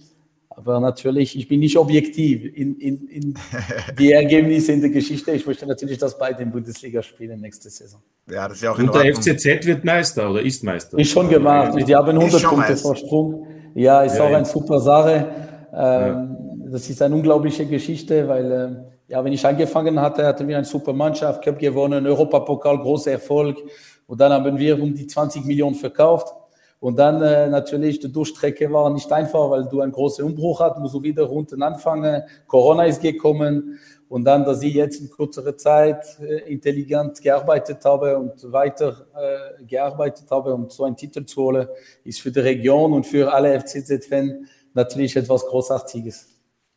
Aber 0.51 0.81
natürlich, 0.81 1.37
ich 1.39 1.49
bin 1.49 1.61
nicht 1.61 1.77
objektiv 1.79 2.45
in, 2.45 2.77
in, 2.77 3.09
in 3.09 3.35
die 3.99 4.13
Ergebnisse 4.13 4.73
in 4.73 4.81
der 4.81 4.91
Geschichte. 4.91 5.33
Ich 5.33 5.47
möchte 5.47 5.67
natürlich, 5.67 5.99
dass 5.99 6.19
beide 6.19 6.43
in 6.43 6.51
Bundesliga 6.51 7.03
spielen 7.03 7.41
nächste 7.41 7.71
Saison. 7.71 8.01
Ja, 8.31 8.49
das 8.49 8.59
ist 8.59 8.63
ja 8.63 8.73
auch 8.73 8.79
in 8.79 8.89
Und 8.89 8.95
der 8.95 9.15
FCZ 9.15 9.67
wird 9.67 9.85
Meister 9.85 10.31
oder 10.31 10.43
ist 10.43 10.63
Meister? 10.63 10.99
Ist 10.99 11.11
schon 11.11 11.29
gemacht. 11.29 11.79
Die 11.87 11.95
haben 11.95 12.19
100 12.19 12.43
Punkte 12.43 12.77
Vorsprung. 12.77 13.47
Ja, 13.75 14.03
ist 14.03 14.17
ja, 14.17 14.25
auch 14.25 14.31
ja. 14.31 14.37
eine 14.37 14.47
super 14.47 14.79
Sache. 14.81 15.27
Ähm, 15.73 15.79
ja. 15.79 16.29
Das 16.71 16.89
ist 16.89 17.01
eine 17.01 17.15
unglaubliche 17.15 17.67
Geschichte, 17.67 18.29
weil 18.29 18.53
ähm, 18.53 18.77
ja, 19.09 19.25
wenn 19.25 19.33
ich 19.33 19.45
angefangen 19.45 20.01
hatte, 20.01 20.25
hatten 20.27 20.47
wir 20.49 20.57
eine 20.57 20.65
super 20.65 20.93
Mannschaft, 20.93 21.45
Cup 21.45 21.59
gewonnen, 21.59 22.07
Europapokal, 22.07 22.79
großer 22.79 23.13
Erfolg. 23.13 23.59
Und 24.07 24.21
dann 24.21 24.33
haben 24.33 24.59
wir 24.59 24.83
um 24.83 24.95
die 24.95 25.07
20 25.07 25.45
Millionen 25.45 25.75
verkauft. 25.75 26.35
Und 26.81 26.99
dann 26.99 27.23
äh, 27.23 27.49
natürlich, 27.49 28.01
die 28.01 28.11
Durchstrecke 28.11 28.73
war 28.73 28.91
nicht 28.91 29.11
einfach, 29.13 29.51
weil 29.51 29.67
du 29.67 29.81
einen 29.81 29.93
großen 29.93 30.25
Umbruch 30.25 30.59
hast, 30.59 30.81
musst 30.81 30.95
du 30.95 31.03
wieder 31.03 31.31
unten 31.31 31.63
anfangen. 31.63 32.23
Corona 32.49 32.87
ist 32.87 33.01
gekommen. 33.01 33.79
Und 34.09 34.25
dann, 34.25 34.45
dass 34.45 34.63
ich 34.63 34.75
jetzt 34.75 35.01
in 35.01 35.09
kürzerer 35.09 35.57
Zeit 35.57 36.05
äh, 36.21 36.53
intelligent 36.53 37.23
gearbeitet 37.23 37.85
habe 37.85 38.19
und 38.19 38.51
weiter 38.51 39.07
äh, 39.15 39.65
gearbeitet 39.65 40.29
habe, 40.31 40.53
um 40.53 40.69
so 40.71 40.83
einen 40.85 40.97
Titel 40.97 41.25
zu 41.25 41.43
holen, 41.43 41.69
ist 42.03 42.21
für 42.21 42.33
die 42.33 42.41
Region 42.41 42.93
und 42.93 43.07
für 43.07 43.33
alle 43.33 43.59
FCZ-Fans 43.61 44.49
natürlich 44.75 45.15
etwas 45.15 45.47
Großartiges. 45.47 46.32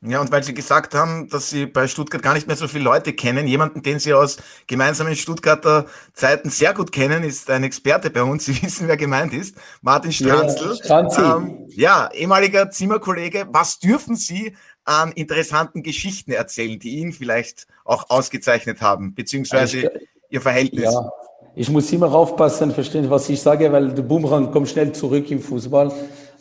Ja, 0.08 0.22
und 0.22 0.32
weil 0.32 0.44
Sie 0.44 0.54
gesagt 0.54 0.94
haben, 0.94 1.30
dass 1.30 1.50
Sie 1.50 1.66
bei 1.66 1.88
Stuttgart 1.88 2.22
gar 2.22 2.34
nicht 2.34 2.48
mehr 2.48 2.56
so 2.56 2.68
viele 2.68 2.84
Leute 2.84 3.14
kennen, 3.14 3.48
jemanden, 3.48 3.82
den 3.82 4.00
Sie 4.00 4.14
aus 4.14 4.38
gemeinsamen 4.68 5.16
Stuttgarter 5.16 5.86
Zeiten 6.14 6.50
sehr 6.50 6.74
gut 6.74 6.92
kennen, 6.92 7.24
ist 7.24 7.50
ein 7.50 7.64
Experte 7.64 8.10
bei 8.10 8.24
uns. 8.24 8.46
Sie 8.46 8.62
wissen, 8.62 8.88
wer 8.88 8.98
gemeint 8.98 9.34
ist. 9.34 9.56
Martin 9.82 10.12
Stranzl. 10.12 10.80
Ja, 10.84 11.38
ähm, 11.38 11.66
ja, 11.70 12.10
ehemaliger 12.14 12.70
Zimmerkollege. 12.70 13.48
Was 13.52 13.80
dürfen 13.80 14.16
Sie 14.16 14.56
an 14.84 15.12
interessanten 15.14 15.82
Geschichten 15.82 16.32
erzählen, 16.32 16.78
die 16.78 16.98
ihn 16.98 17.12
vielleicht 17.12 17.68
auch 17.84 18.10
ausgezeichnet 18.10 18.82
haben, 18.82 19.16
beziehungsweise 19.16 19.80
ich, 19.80 19.90
Ihr 20.30 20.42
Verhältnis? 20.42 20.84
Ja, 20.94 21.12
ich 21.56 21.70
muss 21.70 21.92
immer 21.94 22.14
aufpassen, 22.14 22.72
verstehen, 22.72 23.10
was 23.10 23.30
ich 23.30 23.42
sage, 23.42 23.72
weil 23.72 23.94
der 23.94 24.04
Boomerang 24.04 24.52
kommt 24.52 24.70
schnell 24.70 24.92
zurück 24.92 25.32
im 25.32 25.40
Fußball. 25.40 25.92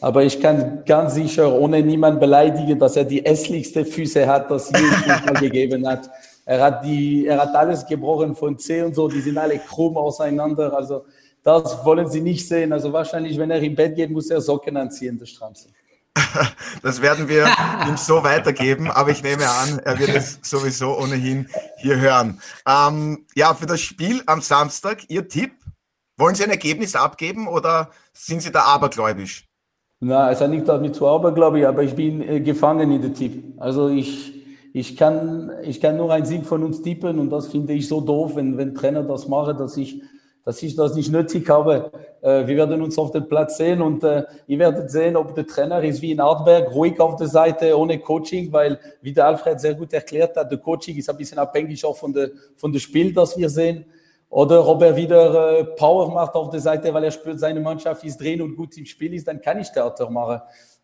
Aber 0.01 0.25
ich 0.25 0.41
kann 0.41 0.85
ganz 0.85 1.15
sicher 1.15 1.53
ohne 1.53 1.83
niemand 1.83 2.21
beleidigen, 2.21 2.79
dass 2.79 2.97
er 2.97 3.05
die 3.05 3.23
hässlichste 3.23 3.85
Füße 3.85 4.27
hat, 4.27 4.51
das 4.51 4.71
je 4.71 4.79
Fußball 4.79 5.35
gegeben 5.41 5.87
hat. 5.87 6.11
Er 6.47 6.63
hat 6.63 6.85
die, 6.85 7.27
er 7.27 7.41
hat 7.41 7.55
alles 7.55 7.87
gebrochen 7.87 8.37
von 8.37 8.59
C 8.59 8.83
und 8.83 8.95
so, 8.95 9.09
die 9.09 9.21
sind 9.21 9.39
alle 9.39 9.59
krumm 9.59 9.97
auseinander. 9.97 10.75
Also 10.77 11.07
das 11.43 11.85
wollen 11.85 12.09
sie 12.11 12.21
nicht 12.21 12.47
sehen. 12.47 12.73
Also 12.73 12.93
wahrscheinlich, 12.93 13.39
wenn 13.39 13.51
er 13.51 13.61
im 13.61 13.75
Bett 13.75 13.97
geht, 13.97 14.11
muss 14.11 14.31
er 14.31 14.41
Socken 14.41 14.77
anziehen, 14.77 15.19
der 15.19 15.27
Stranze. 15.27 15.69
Das 16.83 17.01
werden 17.01 17.29
wir 17.29 17.47
ihm 17.89 17.97
so 17.97 18.23
weitergeben, 18.23 18.91
aber 18.91 19.11
ich 19.11 19.23
nehme 19.23 19.49
an, 19.49 19.79
er 19.79 19.99
wird 19.99 20.11
es 20.11 20.39
sowieso 20.43 20.99
ohnehin 20.99 21.49
hier 21.79 21.99
hören. 21.99 22.41
Ähm, 22.67 23.27
ja, 23.35 23.55
für 23.55 23.67
das 23.67 23.81
Spiel 23.81 24.23
am 24.27 24.43
Samstag, 24.43 25.09
Ihr 25.09 25.29
Tipp? 25.29 25.53
Wollen 26.17 26.35
Sie 26.35 26.45
ein 26.45 26.51
Ergebnis 26.51 26.95
abgeben 26.95 27.49
oder 27.49 27.91
sind 28.13 28.43
Sie 28.43 28.53
da 28.53 28.63
abergläubisch? 28.63 29.49
Na, 30.01 30.31
es 30.31 30.41
hat 30.41 30.51
nicht 30.51 30.69
damit 30.69 30.95
zu 30.95 31.07
abergläubisch, 31.07 31.65
aber 31.65 31.83
ich 31.83 31.95
bin 31.95 32.21
äh, 32.21 32.41
gefangen 32.41 32.91
in 32.91 33.01
der 33.01 33.15
Tipp. 33.15 33.55
Also 33.59 33.89
ich, 33.89 34.33
ich, 34.73 34.97
kann, 34.97 35.53
ich 35.63 35.81
kann 35.81 35.97
nur 35.97 36.13
einen 36.13 36.27
Sieg 36.27 36.45
von 36.45 36.63
uns 36.63 36.83
tippen 36.83 37.19
und 37.19 37.31
das 37.31 37.49
finde 37.49 37.73
ich 37.73 37.89
so 37.89 38.01
doof, 38.01 38.37
wenn, 38.37 38.59
wenn 38.59 38.75
Trainer 38.75 39.03
das 39.03 39.29
machen, 39.29 39.57
dass 39.57 39.77
ich 39.77 40.03
dass 40.45 40.63
ich 40.63 40.77
das 40.77 40.95
nicht 40.95 41.11
nötig 41.11 41.49
habe. 41.49 41.91
Äh, 42.21 42.47
wir 42.47 42.57
werden 42.57 42.83
uns 42.83 42.99
auf 42.99 43.11
dem 43.11 43.29
Platz 43.29 43.57
sehen 43.57 43.81
und 43.81 44.05
äh, 44.05 44.25
ihr 44.47 44.59
werdet 44.59 44.91
sehen, 44.91 45.17
ob 45.17 45.35
der 45.35 45.47
Trainer 45.47 45.83
ist 45.83 46.03
wie 46.03 46.13
in 46.13 46.21
Artberg, 46.21 46.73
ruhig 46.75 47.01
auf 47.01 47.17
der 47.17 47.29
Seite, 47.29 47.77
ohne 47.77 47.99
Coaching, 47.99 48.53
weil, 48.53 48.79
wie 49.01 49.13
der 49.13 49.27
Alfred 49.27 49.61
sehr 49.61 49.75
gut 49.75 49.93
erklärt 49.93 50.37
hat, 50.37 50.51
der 50.51 50.59
Coaching 50.59 50.97
ist 50.97 51.09
ein 51.09 51.17
bisschen 51.17 51.39
abhängig 51.39 51.85
auch 51.85 51.97
von 51.97 52.13
der, 52.13 52.31
von 52.57 52.73
der 52.73 52.81
Spiel, 52.81 53.13
das 53.13 53.37
wir 53.37 53.49
sehen. 53.49 53.87
Oder 54.35 54.67
ob 54.67 54.83
er 54.83 54.97
wieder 54.97 55.61
äh, 55.61 55.65
Power 55.65 56.13
macht 56.13 56.35
auf 56.35 56.51
der 56.51 56.59
Seite, 56.59 56.93
weil 56.93 57.05
er 57.05 57.13
spürt, 57.13 57.39
seine 57.39 57.61
Mannschaft 57.61 58.03
ist 58.03 58.21
drin 58.21 58.43
und 58.43 58.57
gut 58.57 58.77
im 58.77 58.85
Spiel 58.85 59.15
ist, 59.15 59.29
dann 59.29 59.41
kann 59.41 59.61
ich 59.61 59.71
Theater 59.71 60.11
machen. 60.11 60.41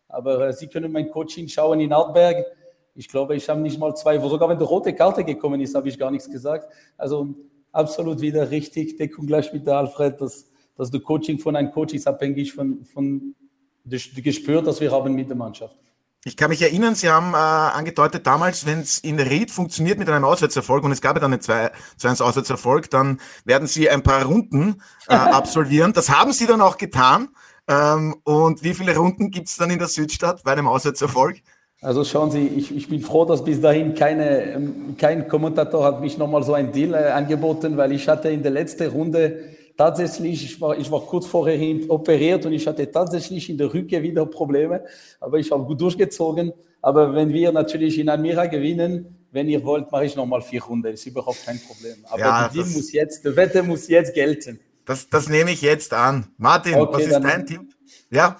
Aber 0.06 0.52
Sie 0.52 0.68
können 0.68 0.92
mein 0.92 1.10
Coaching 1.10 1.48
schauen 1.48 1.80
in 1.80 1.92
Artberg. 1.92 2.46
Ich 2.94 3.08
glaube, 3.08 3.34
ich 3.34 3.48
habe 3.48 3.58
nicht 3.60 3.76
mal 3.76 3.92
zwei, 3.96 4.20
sogar 4.20 4.48
wenn 4.48 4.58
die 4.58 4.62
rote 4.62 4.94
Karte 4.94 5.24
gekommen 5.24 5.60
ist, 5.60 5.74
habe 5.74 5.88
ich 5.88 5.98
gar 5.98 6.12
nichts 6.12 6.30
gesagt. 6.30 6.72
Also 6.96 7.26
absolut 7.72 8.20
wieder 8.20 8.52
richtig. 8.52 8.96
Deckung 8.98 9.26
gleich 9.26 9.52
mit 9.52 9.66
der 9.66 9.78
Alfred, 9.78 10.20
dass, 10.20 10.48
dass 10.76 10.92
der 10.92 11.00
Coaching 11.00 11.40
von 11.40 11.56
einem 11.56 11.72
Coach 11.72 11.94
ist 11.94 12.06
abhängig 12.06 12.52
von, 12.52 12.84
von 12.84 13.34
dem 13.82 14.22
Gespür, 14.22 14.62
das 14.62 14.80
wir 14.80 14.92
haben 14.92 15.12
mit 15.12 15.28
der 15.28 15.36
Mannschaft. 15.36 15.76
Ich 16.24 16.36
kann 16.36 16.50
mich 16.50 16.60
erinnern, 16.60 16.94
Sie 16.94 17.08
haben 17.08 17.32
äh, 17.32 17.36
angedeutet, 17.36 18.26
damals, 18.26 18.66
wenn 18.66 18.80
es 18.80 18.98
in 18.98 19.18
Ried 19.18 19.50
funktioniert 19.50 19.98
mit 19.98 20.06
einem 20.10 20.24
Auswärtserfolg 20.24 20.84
und 20.84 20.92
es 20.92 21.00
gab 21.00 21.16
ja 21.16 21.20
dann 21.20 21.32
einen 21.32 21.40
2-1 21.40 22.22
Auswärtserfolg, 22.22 22.90
dann 22.90 23.20
werden 23.46 23.66
Sie 23.66 23.88
ein 23.88 24.02
paar 24.02 24.24
Runden 24.24 24.82
äh, 25.08 25.14
absolvieren. 25.14 25.94
Das 25.94 26.10
haben 26.10 26.34
Sie 26.34 26.46
dann 26.46 26.60
auch 26.60 26.76
getan. 26.76 27.30
Ähm, 27.68 28.16
und 28.24 28.62
wie 28.62 28.74
viele 28.74 28.94
Runden 28.96 29.30
gibt 29.30 29.48
es 29.48 29.56
dann 29.56 29.70
in 29.70 29.78
der 29.78 29.88
Südstadt 29.88 30.42
bei 30.44 30.52
einem 30.52 30.68
Auswärtserfolg? 30.68 31.40
Also 31.80 32.04
schauen 32.04 32.30
Sie, 32.30 32.46
ich, 32.46 32.76
ich 32.76 32.88
bin 32.88 33.00
froh, 33.00 33.24
dass 33.24 33.42
bis 33.42 33.62
dahin 33.62 33.94
keine, 33.94 34.52
ähm, 34.52 34.96
kein 34.98 35.26
Kommentator 35.26 35.84
hat 35.84 36.02
mich 36.02 36.18
nochmal 36.18 36.42
so 36.42 36.52
ein 36.52 36.72
Deal 36.72 36.92
äh, 36.92 37.12
angeboten, 37.12 37.78
weil 37.78 37.92
ich 37.92 38.08
hatte 38.08 38.28
in 38.28 38.42
der 38.42 38.52
letzten 38.52 38.90
Runde 38.90 39.44
tatsächlich, 39.80 40.44
ich 40.44 40.60
war, 40.60 40.76
ich 40.76 40.90
war 40.90 41.00
kurz 41.00 41.26
vorher 41.26 41.58
operiert 41.88 42.44
und 42.44 42.52
ich 42.52 42.66
hatte 42.66 42.90
tatsächlich 42.90 43.48
in 43.48 43.56
der 43.56 43.72
Rücke 43.72 44.02
wieder 44.02 44.26
Probleme, 44.26 44.84
aber 45.18 45.38
ich 45.38 45.50
habe 45.50 45.64
gut 45.64 45.80
durchgezogen. 45.80 46.52
Aber 46.82 47.14
wenn 47.14 47.32
wir 47.32 47.50
natürlich 47.50 47.98
in 47.98 48.10
Almira 48.10 48.44
gewinnen, 48.46 49.26
wenn 49.32 49.48
ihr 49.48 49.64
wollt, 49.64 49.90
mache 49.90 50.04
ich 50.04 50.16
nochmal 50.16 50.42
vier 50.42 50.62
Runden, 50.62 50.92
ist 50.92 51.06
überhaupt 51.06 51.46
kein 51.46 51.58
Problem. 51.60 51.96
Aber 52.10 52.20
ja, 52.20 52.48
der 52.48 52.62
Deal 52.62 52.74
muss 52.74 52.92
jetzt, 52.92 53.24
der 53.24 53.34
Wette 53.36 53.62
muss 53.62 53.88
jetzt 53.88 54.12
gelten. 54.12 54.60
Das, 54.84 55.08
das 55.08 55.30
nehme 55.30 55.50
ich 55.50 55.62
jetzt 55.62 55.94
an. 55.94 56.26
Martin, 56.36 56.74
okay, 56.74 56.92
was 56.92 57.02
ist 57.06 57.24
dein 57.24 57.46
Tipp? 57.46 57.62
Ja. 58.10 58.38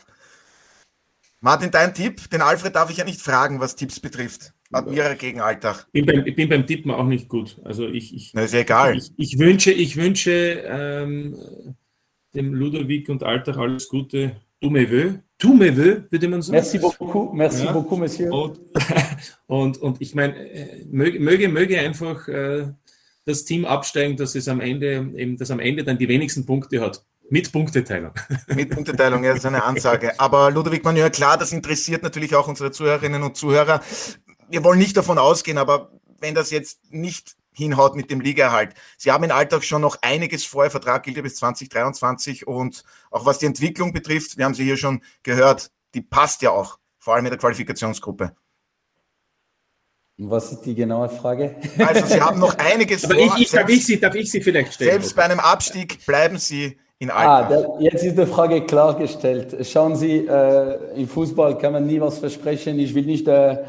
Martin, 1.41 1.71
dein 1.71 1.95
Tipp? 1.95 2.29
Den 2.29 2.43
Alfred 2.43 2.75
darf 2.75 2.91
ich 2.91 2.99
ja 2.99 3.05
nicht 3.05 3.23
fragen, 3.23 3.61
was 3.61 3.77
Tipps 3.77 3.99
betrifft. 3.99 4.53
Admira 4.73 5.15
gegen 5.15 5.41
Alltag. 5.41 5.87
Ich 5.93 6.05
bin 6.05 6.07
beim, 6.07 6.27
ich 6.27 6.35
bin 6.37 6.49
beim 6.49 6.67
Tippen 6.67 6.91
auch 6.91 7.07
nicht 7.07 7.29
gut. 7.29 7.61
Also 7.65 7.89
ich, 7.89 8.15
ich, 8.15 8.33
Na, 8.35 8.43
ist 8.43 8.55
ja 8.55 8.61
egal. 8.61 8.97
Ich, 8.97 9.11
ich 9.17 9.39
wünsche, 9.39 9.73
ich 9.73 9.97
wünsche 9.97 10.63
ähm, 10.67 11.37
dem 12.35 12.55
Ludovic 12.55 13.09
und 13.09 13.23
Alltag 13.23 13.57
alles 13.57 13.89
Gute. 13.89 14.37
Du 14.61 14.71
me 14.71 14.89
veux. 14.89 15.21
Tu 15.39 15.55
me 15.55 15.75
veux, 15.75 16.05
würde 16.11 16.29
man 16.29 16.43
sagen. 16.43 16.57
Merci 16.57 16.79
beaucoup, 16.79 17.33
merci 17.33 17.65
ja. 17.65 17.73
beaucoup, 17.73 17.99
Monsieur. 17.99 18.31
Und, 18.31 18.61
und, 19.47 19.79
und 19.79 20.01
ich 20.01 20.15
meine, 20.15 20.37
äh, 20.37 20.85
möge, 20.91 21.19
möge, 21.19 21.49
möge 21.49 21.79
einfach 21.79 22.29
äh, 22.29 22.67
das 23.25 23.45
Team 23.45 23.65
absteigen, 23.65 24.17
dass 24.17 24.35
es 24.35 24.49
am 24.49 24.61
Ende 24.61 25.11
eben, 25.17 25.39
dass 25.39 25.51
am 25.51 25.61
Ende 25.61 25.83
dann 25.83 25.99
die 25.99 26.09
wenigsten 26.09 26.45
Punkte 26.47 26.81
hat. 26.81 27.05
Mit 27.31 27.53
Punkteteilung. 27.53 28.13
Mit 28.55 28.71
Punkteteilung, 28.71 29.23
ja, 29.23 29.31
das 29.31 29.39
ist 29.39 29.47
eine 29.47 29.63
Ansage. 29.63 30.19
Aber 30.19 30.51
Ludwig 30.51 30.85
Manuel, 30.85 31.11
klar, 31.11 31.39
das 31.39 31.53
interessiert 31.53 32.03
natürlich 32.03 32.35
auch 32.35 32.49
unsere 32.49 32.73
Zuhörerinnen 32.73 33.23
und 33.23 33.37
Zuhörer. 33.37 33.81
Wir 34.51 34.65
wollen 34.65 34.79
nicht 34.79 34.97
davon 34.97 35.19
ausgehen, 35.19 35.59
aber 35.59 35.93
wenn 36.19 36.35
das 36.35 36.51
jetzt 36.51 36.93
nicht 36.93 37.37
hinhaut 37.53 37.97
mit 37.97 38.11
dem 38.11 38.21
Ligaerhalt. 38.21 38.75
Sie 38.97 39.11
haben 39.11 39.25
im 39.25 39.31
Alltag 39.31 39.65
schon 39.65 39.83
noch 39.83 39.99
einiges 40.03 40.45
vor. 40.45 40.65
Ihr 40.65 40.71
Vertrag 40.71 41.03
gilt 41.03 41.17
ja 41.17 41.23
bis 41.23 41.37
2023 41.37 42.47
und 42.47 42.85
auch 43.11 43.27
was 43.27 43.39
die 43.39 43.47
Entwicklung 43.47 43.93
betrifft, 43.93 44.39
wir 44.39 44.45
haben 44.45 44.55
sie 44.55 44.65
hier 44.65 44.77
schon 44.77 45.03
gehört, 45.23 45.71
die 45.95 46.01
passt 46.01 46.43
ja 46.43 46.51
auch, 46.51 46.79
vor 46.99 47.15
allem 47.15 47.27
in 47.27 47.31
der 47.31 47.39
Qualifikationsgruppe. 47.39 48.33
Was 50.23 50.53
ist 50.53 50.63
die 50.63 50.75
genaue 50.75 51.09
Frage? 51.09 51.57
Also 51.79 52.07
Sie 52.07 52.21
haben 52.21 52.39
noch 52.39 52.57
einiges 52.59 53.05
Aber 53.07 53.15
vor. 53.15 53.23
Ich, 53.37 53.43
ich, 53.43 53.51
selbst, 53.51 53.55
darf, 53.55 53.69
ich 53.71 53.87
sie, 53.87 54.01
darf 54.01 54.15
ich 54.15 54.31
Sie 54.31 54.41
vielleicht 54.43 54.75
stellen? 54.75 54.91
Selbst 54.91 55.17
bei 55.17 55.23
einem 55.25 55.41
Abstieg 55.41 56.05
bleiben 56.05 56.37
Sie 56.37 56.77
in 56.99 57.11
Ah, 57.11 57.49
der, 57.49 57.77
jetzt 57.79 58.05
ist 58.05 58.19
die 58.19 58.27
Frage 58.27 58.67
klargestellt. 58.67 59.67
Schauen 59.67 59.97
Sie, 59.97 60.27
äh, 60.27 61.01
im 61.01 61.09
Fußball 61.09 61.57
kann 61.57 61.73
man 61.73 61.87
nie 61.87 61.99
was 61.99 62.19
versprechen. 62.19 62.79
Ich 62.79 62.95
will 62.95 63.07
nicht 63.07 63.27
äh, 63.27 63.65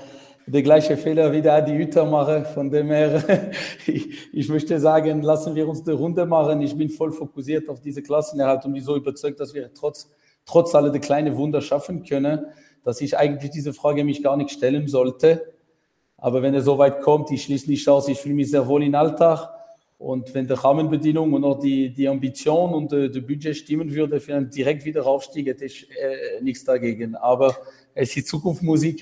der 0.51 0.63
gleiche 0.63 0.97
Fehler 0.97 1.31
wie 1.31 1.41
der 1.41 1.53
Adi 1.53 1.71
Hütter 1.71 2.03
machen. 2.05 2.43
Von 2.45 2.69
dem 2.69 2.87
her, 2.87 3.51
ich, 3.87 4.49
möchte 4.49 4.79
sagen, 4.79 5.21
lassen 5.21 5.55
wir 5.55 5.67
uns 5.67 5.83
die 5.83 5.91
Runde 5.91 6.25
machen. 6.25 6.61
Ich 6.61 6.75
bin 6.75 6.89
voll 6.89 7.13
fokussiert 7.13 7.69
auf 7.69 7.79
diese 7.79 8.01
Klassenerhalt 8.01 8.65
und 8.65 8.73
bin 8.73 8.83
so 8.83 8.97
überzeugt, 8.97 9.39
dass 9.39 9.53
wir 9.53 9.73
trotz, 9.73 10.09
trotz 10.45 10.75
aller 10.75 10.89
der 10.89 10.99
kleinen 10.99 11.37
Wunder 11.37 11.61
schaffen 11.61 12.03
können, 12.03 12.45
dass 12.83 12.99
ich 12.99 13.17
eigentlich 13.17 13.51
diese 13.51 13.73
Frage 13.73 14.03
mich 14.03 14.21
gar 14.21 14.35
nicht 14.35 14.51
stellen 14.51 14.89
sollte. 14.89 15.53
Aber 16.17 16.41
wenn 16.41 16.53
er 16.53 16.61
so 16.61 16.77
weit 16.77 17.01
kommt, 17.01 17.31
ich 17.31 17.43
schließe 17.43 17.69
nicht 17.69 17.87
aus, 17.87 18.09
ich 18.09 18.19
fühle 18.19 18.35
mich 18.35 18.51
sehr 18.51 18.67
wohl 18.67 18.83
in 18.83 18.93
Alltag. 18.93 19.49
Und 19.97 20.33
wenn 20.33 20.47
die 20.47 20.53
Rahmenbedingungen 20.53 21.33
und 21.33 21.45
auch 21.45 21.59
die, 21.59 21.93
die 21.93 22.07
Ambition 22.09 22.73
und 22.73 22.91
äh, 22.91 23.09
das 23.09 23.25
Budget 23.25 23.55
stimmen 23.55 23.93
würde 23.93 24.19
für 24.19 24.35
einen 24.35 24.49
direkt 24.49 24.83
Wiederaufstieg, 24.83 25.47
hätte 25.47 25.65
ich 25.65 25.87
äh, 25.91 26.41
nichts 26.41 26.65
dagegen. 26.65 27.15
Aber 27.15 27.55
es 27.93 28.17
ist 28.17 28.27
Zukunftsmusik 28.27 29.01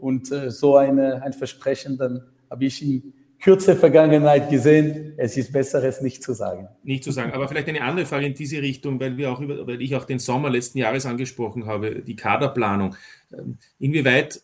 und 0.00 0.30
äh, 0.32 0.50
so 0.50 0.76
eine, 0.76 1.22
ein 1.22 1.32
Versprechen, 1.32 1.96
dann 1.96 2.22
habe 2.50 2.64
ich 2.64 2.82
in 2.82 3.12
kürzer 3.40 3.76
Vergangenheit 3.76 4.50
gesehen, 4.50 5.14
es 5.16 5.36
ist 5.36 5.52
besser, 5.52 5.82
es 5.82 6.02
nicht 6.02 6.22
zu 6.22 6.34
sagen. 6.34 6.68
Nicht 6.82 7.04
zu 7.04 7.10
sagen, 7.10 7.32
aber 7.32 7.48
vielleicht 7.48 7.68
eine 7.68 7.82
andere 7.82 8.06
Frage 8.06 8.26
in 8.26 8.34
diese 8.34 8.60
Richtung, 8.60 9.00
weil, 9.00 9.16
wir 9.16 9.32
auch 9.32 9.40
über, 9.40 9.66
weil 9.66 9.80
ich 9.80 9.96
auch 9.96 10.04
den 10.04 10.18
Sommer 10.18 10.50
letzten 10.50 10.78
Jahres 10.78 11.06
angesprochen 11.06 11.66
habe, 11.66 12.02
die 12.02 12.16
Kaderplanung. 12.16 12.96
Ähm, 13.32 13.56
inwieweit 13.78 14.42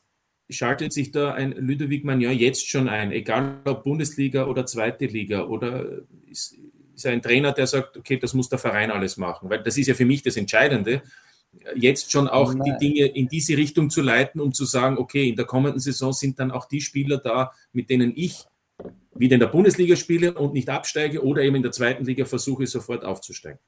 schaltet 0.48 0.92
sich 0.92 1.10
da 1.10 1.34
ein 1.34 1.52
Ludovic 1.52 2.04
Magnon 2.04 2.32
jetzt 2.32 2.68
schon 2.68 2.88
ein, 2.88 3.12
egal 3.12 3.60
ob 3.64 3.84
Bundesliga 3.84 4.46
oder 4.46 4.64
zweite 4.64 5.06
Liga 5.06 5.44
oder 5.44 6.02
ist, 6.30 6.54
ist 6.94 7.06
ein 7.06 7.20
Trainer, 7.20 7.52
der 7.52 7.66
sagt, 7.66 7.96
okay, 7.96 8.16
das 8.16 8.32
muss 8.32 8.48
der 8.48 8.58
Verein 8.58 8.90
alles 8.90 9.16
machen, 9.16 9.50
weil 9.50 9.62
das 9.62 9.76
ist 9.76 9.88
ja 9.88 9.94
für 9.94 10.06
mich 10.06 10.22
das 10.22 10.36
Entscheidende, 10.36 11.02
jetzt 11.74 12.10
schon 12.10 12.28
auch 12.28 12.54
Nein. 12.54 12.76
die 12.80 12.86
Dinge 12.86 13.06
in 13.06 13.28
diese 13.28 13.56
Richtung 13.56 13.90
zu 13.90 14.02
leiten, 14.02 14.40
um 14.40 14.52
zu 14.52 14.64
sagen, 14.64 14.98
okay, 14.98 15.28
in 15.28 15.36
der 15.36 15.44
kommenden 15.44 15.80
Saison 15.80 16.12
sind 16.12 16.38
dann 16.38 16.50
auch 16.50 16.66
die 16.66 16.80
Spieler 16.80 17.18
da, 17.18 17.52
mit 17.72 17.90
denen 17.90 18.12
ich 18.14 18.44
wieder 19.14 19.34
in 19.34 19.40
der 19.40 19.46
Bundesliga 19.46 19.96
spiele 19.96 20.34
und 20.34 20.52
nicht 20.52 20.68
absteige 20.68 21.24
oder 21.24 21.42
eben 21.42 21.56
in 21.56 21.62
der 21.62 21.72
zweiten 21.72 22.04
Liga 22.04 22.24
versuche, 22.24 22.66
sofort 22.66 23.04
aufzusteigen. 23.04 23.58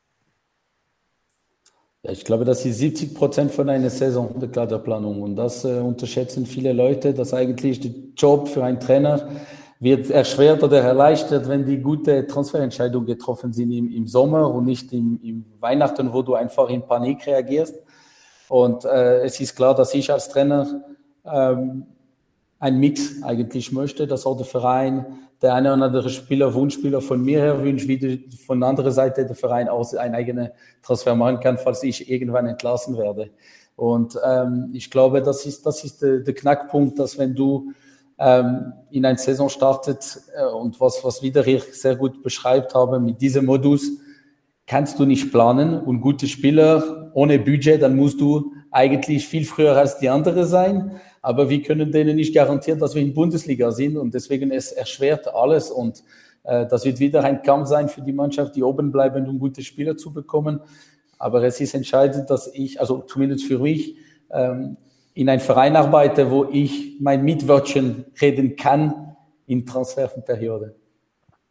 Ja, 2.03 2.13
ich 2.13 2.25
glaube, 2.25 2.45
das 2.45 2.65
ist 2.65 2.79
70 2.79 3.15
Prozent 3.15 3.51
von 3.51 3.69
einer 3.69 3.91
Saison 3.91 4.39
der 4.39 4.49
Kaderplanung. 4.51 5.21
Und 5.21 5.37
das 5.37 5.65
äh, 5.65 5.79
unterschätzen 5.81 6.47
viele 6.47 6.73
Leute, 6.73 7.13
dass 7.13 7.35
eigentlich 7.35 7.81
der 7.81 7.91
Job 8.17 8.49
für 8.49 8.65
einen 8.65 8.79
Trainer 8.79 9.29
wird 9.81 10.11
erschwert 10.11 10.63
oder 10.63 10.81
erleichtert, 10.81 11.49
wenn 11.49 11.65
die 11.65 11.79
gute 11.79 12.27
Transferentscheidungen 12.27 13.07
getroffen 13.07 13.53
sind 13.53 13.71
im, 13.71 13.91
im 13.91 14.07
Sommer 14.07 14.53
und 14.53 14.65
nicht 14.65 14.93
im, 14.93 15.21
im, 15.23 15.45
Weihnachten, 15.61 16.13
wo 16.13 16.23
du 16.23 16.35
einfach 16.35 16.69
in 16.69 16.83
Panik 16.83 17.27
reagierst. 17.27 17.77
Und 18.49 18.85
äh, 18.85 19.23
es 19.23 19.39
ist 19.41 19.55
klar, 19.55 19.75
dass 19.75 19.95
ich 19.95 20.11
als 20.11 20.29
Trainer 20.31 20.83
ähm, 21.25 21.87
einen 22.59 22.81
Mix 22.81 23.23
eigentlich 23.23 23.71
möchte, 23.71 24.07
dass 24.07 24.27
auch 24.27 24.37
der 24.37 24.47
Verein 24.47 25.07
der 25.41 25.55
eine 25.55 25.73
oder 25.73 25.85
andere 25.85 26.11
Spieler, 26.11 26.53
Wunschspieler 26.53 27.01
von 27.01 27.23
mir 27.23 27.39
her 27.39 27.63
wünscht, 27.63 27.87
wie 27.87 28.29
von 28.45 28.59
der 28.59 28.71
anderen 28.71 28.91
Seite 28.91 29.25
der 29.25 29.37
Verein 29.37 29.69
auch 29.69 29.93
einen 29.95 30.17
eigenen 30.17 30.49
Transfer 30.83 31.15
machen 31.15 31.39
kann, 31.39 31.59
falls 31.59 31.85
ich 31.85 32.11
irgendwann 32.11 32.47
entlassen 32.47 32.97
werde. 32.97 33.31
Und 33.77 34.19
ähm, 34.27 34.71
ich 34.73 34.91
glaube, 34.91 35.23
das 35.23 35.47
ist, 35.47 35.65
das 35.65 35.85
ist 35.85 36.03
der, 36.03 36.19
der 36.19 36.35
Knackpunkt, 36.35 36.99
dass 36.99 37.17
wenn 37.17 37.37
du 37.37 37.73
ähm, 38.19 38.73
in 38.91 39.05
eine 39.05 39.19
Saison 39.19 39.49
startet 39.49 40.21
äh, 40.37 40.45
und 40.45 40.81
was, 40.81 41.05
was 41.05 41.23
wieder 41.23 41.43
hier 41.43 41.61
sehr 41.61 41.97
gut 41.97 42.23
beschreibt 42.23 42.75
habe, 42.75 42.99
mit 42.99 43.21
diesem 43.21 43.47
Modus 43.47 43.91
kannst 44.67 44.99
du 44.99 45.07
nicht 45.07 45.31
planen 45.31 45.81
und 45.81 46.01
gute 46.01 46.27
Spieler 46.27 47.11
ohne 47.15 47.39
Budget, 47.39 47.81
dann 47.81 47.97
musst 47.97 48.21
du 48.21 48.53
eigentlich 48.71 49.27
viel 49.27 49.45
früher 49.45 49.77
als 49.77 49.99
die 49.99 50.09
anderen 50.09 50.47
sein, 50.47 51.01
aber 51.23 51.49
wir 51.49 51.63
können 51.63 51.91
denen 51.91 52.17
nicht 52.17 52.35
garantieren, 52.35 52.79
dass 52.79 52.95
wir 52.95 53.03
in 53.03 53.15
Bundesliga 53.15 53.71
sind 53.71 53.97
und 53.97 54.13
deswegen 54.13 54.51
es 54.51 54.73
erschwert 54.73 55.27
alles 55.29 55.71
und 55.71 56.03
äh, 56.45 56.67
das 56.67 56.85
wird 56.85 56.99
wieder 56.99 57.25
ein 57.25 57.43
Kampf 57.43 57.69
sein 57.69 57.89
für 57.89 58.03
die 58.03 58.13
Mannschaft, 58.13 58.57
die 58.57 58.63
oben 58.63 58.93
bleiben, 58.93 59.27
um 59.27 59.39
gute 59.39 59.63
Spieler 59.63 59.97
zu 59.97 60.13
bekommen. 60.13 60.61
Aber 61.19 61.43
es 61.43 61.61
ist 61.61 61.75
entscheidend, 61.75 62.31
dass 62.31 62.53
ich, 62.53 62.81
also 62.81 62.99
zumindest 63.07 63.45
für 63.45 63.59
mich, 63.59 63.97
ähm, 64.31 64.77
in 65.19 65.29
einen 65.29 65.41
Verein 65.41 65.75
arbeite, 65.75 66.31
wo 66.31 66.45
ich 66.45 66.97
mein 67.01 67.25
Mitwörtchen 67.25 68.05
reden 68.21 68.55
kann 68.55 69.17
in 69.47 69.67
Transferperiode. 69.67 70.77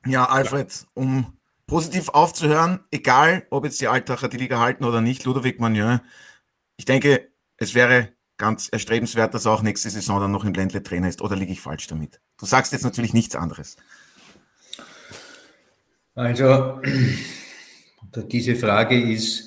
Ja, 0.05 0.24
Alfred, 0.24 0.88
um 0.93 1.38
positiv 1.65 2.07
aufzuhören, 2.07 2.80
egal 2.91 3.45
ob 3.49 3.65
jetzt 3.65 3.82
die 3.82 3.89
Altacher 3.89 4.30
die 4.30 4.38
Liga 4.38 4.61
halten 4.61 4.86
oder 4.86 5.01
nicht, 5.01 5.26
Ludovic 5.26 5.59
Magnon, 5.59 5.99
ich 6.78 6.86
denke, 6.86 7.28
es 7.57 7.76
wäre 7.76 8.13
ganz 8.38 8.70
erstrebenswert, 8.72 9.34
dass 9.34 9.45
er 9.45 9.51
auch 9.51 9.61
nächste 9.61 9.89
Saison 9.89 10.22
dann 10.22 10.32
noch 10.32 10.45
im 10.45 10.53
Ländle 10.53 10.82
Trainer 10.82 11.09
ist. 11.09 11.22
Oder 11.22 11.36
liege 11.36 11.51
ich 11.51 11.59
falsch 11.59 11.88
damit? 11.88 12.22
Du 12.39 12.45
sagst 12.45 12.72
jetzt 12.72 12.86
natürlich 12.86 13.13
nichts 13.13 13.36
anderes. 13.36 13.76
Also, 16.15 16.80
diese 18.32 18.55
Frage 18.55 18.97
ist 18.97 19.46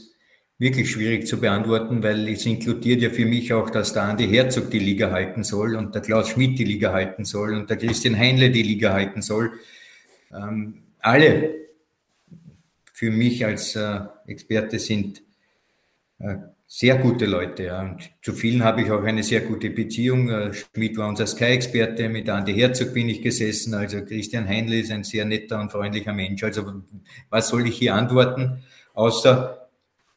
wirklich 0.61 0.90
schwierig 0.90 1.26
zu 1.26 1.40
beantworten, 1.40 2.02
weil 2.02 2.28
es 2.28 2.44
inkludiert 2.44 3.00
ja 3.00 3.08
für 3.08 3.24
mich 3.24 3.52
auch, 3.54 3.70
dass 3.70 3.94
der 3.94 4.02
Andi 4.02 4.28
Herzog 4.28 4.70
die 4.70 4.78
Liga 4.78 5.11
halten 5.11 5.42
soll 5.42 5.74
und 5.74 5.94
der 5.94 6.02
Klaus 6.02 6.28
Schmidt 6.28 6.58
die 6.58 6.64
Liga 6.64 6.92
halten 6.92 7.24
soll 7.24 7.54
und 7.54 7.70
der 7.70 7.78
Christian 7.78 8.16
Heinle 8.16 8.50
die 8.50 8.62
Liga 8.62 8.92
halten 8.92 9.22
soll. 9.22 9.52
Ähm, 10.30 10.82
alle 11.00 11.54
für 12.92 13.11
mich 13.11 13.44
als 13.46 13.74
äh, 13.74 14.00
Experte 14.26 14.78
sind 14.78 15.22
äh, 16.18 16.36
sehr 16.66 16.98
gute 16.98 17.24
Leute. 17.24 17.64
Ja. 17.64 17.80
Und 17.80 18.11
zu 18.20 18.34
vielen 18.34 18.62
habe 18.62 18.82
ich 18.82 18.90
auch 18.90 19.02
eine 19.02 19.22
sehr 19.22 19.40
gute 19.40 19.70
Beziehung. 19.70 20.28
Äh, 20.28 20.52
Schmidt 20.52 20.98
war 20.98 21.08
unser 21.08 21.26
Sky-Experte, 21.26 22.11
mit 22.11 22.28
Andi 22.28 22.52
Herzog 22.52 22.92
bin 22.92 23.08
ich 23.08 23.22
gesessen. 23.22 23.72
Also 23.72 24.04
Christian 24.04 24.46
Heinle 24.46 24.78
ist 24.78 24.92
ein 24.92 25.04
sehr 25.04 25.24
netter 25.24 25.58
und 25.58 25.72
freundlicher 25.72 26.12
Mensch. 26.12 26.44
Also 26.44 26.82
was 27.30 27.48
soll 27.48 27.66
ich 27.66 27.78
hier 27.78 27.94
antworten? 27.94 28.62
Außer 28.92 29.59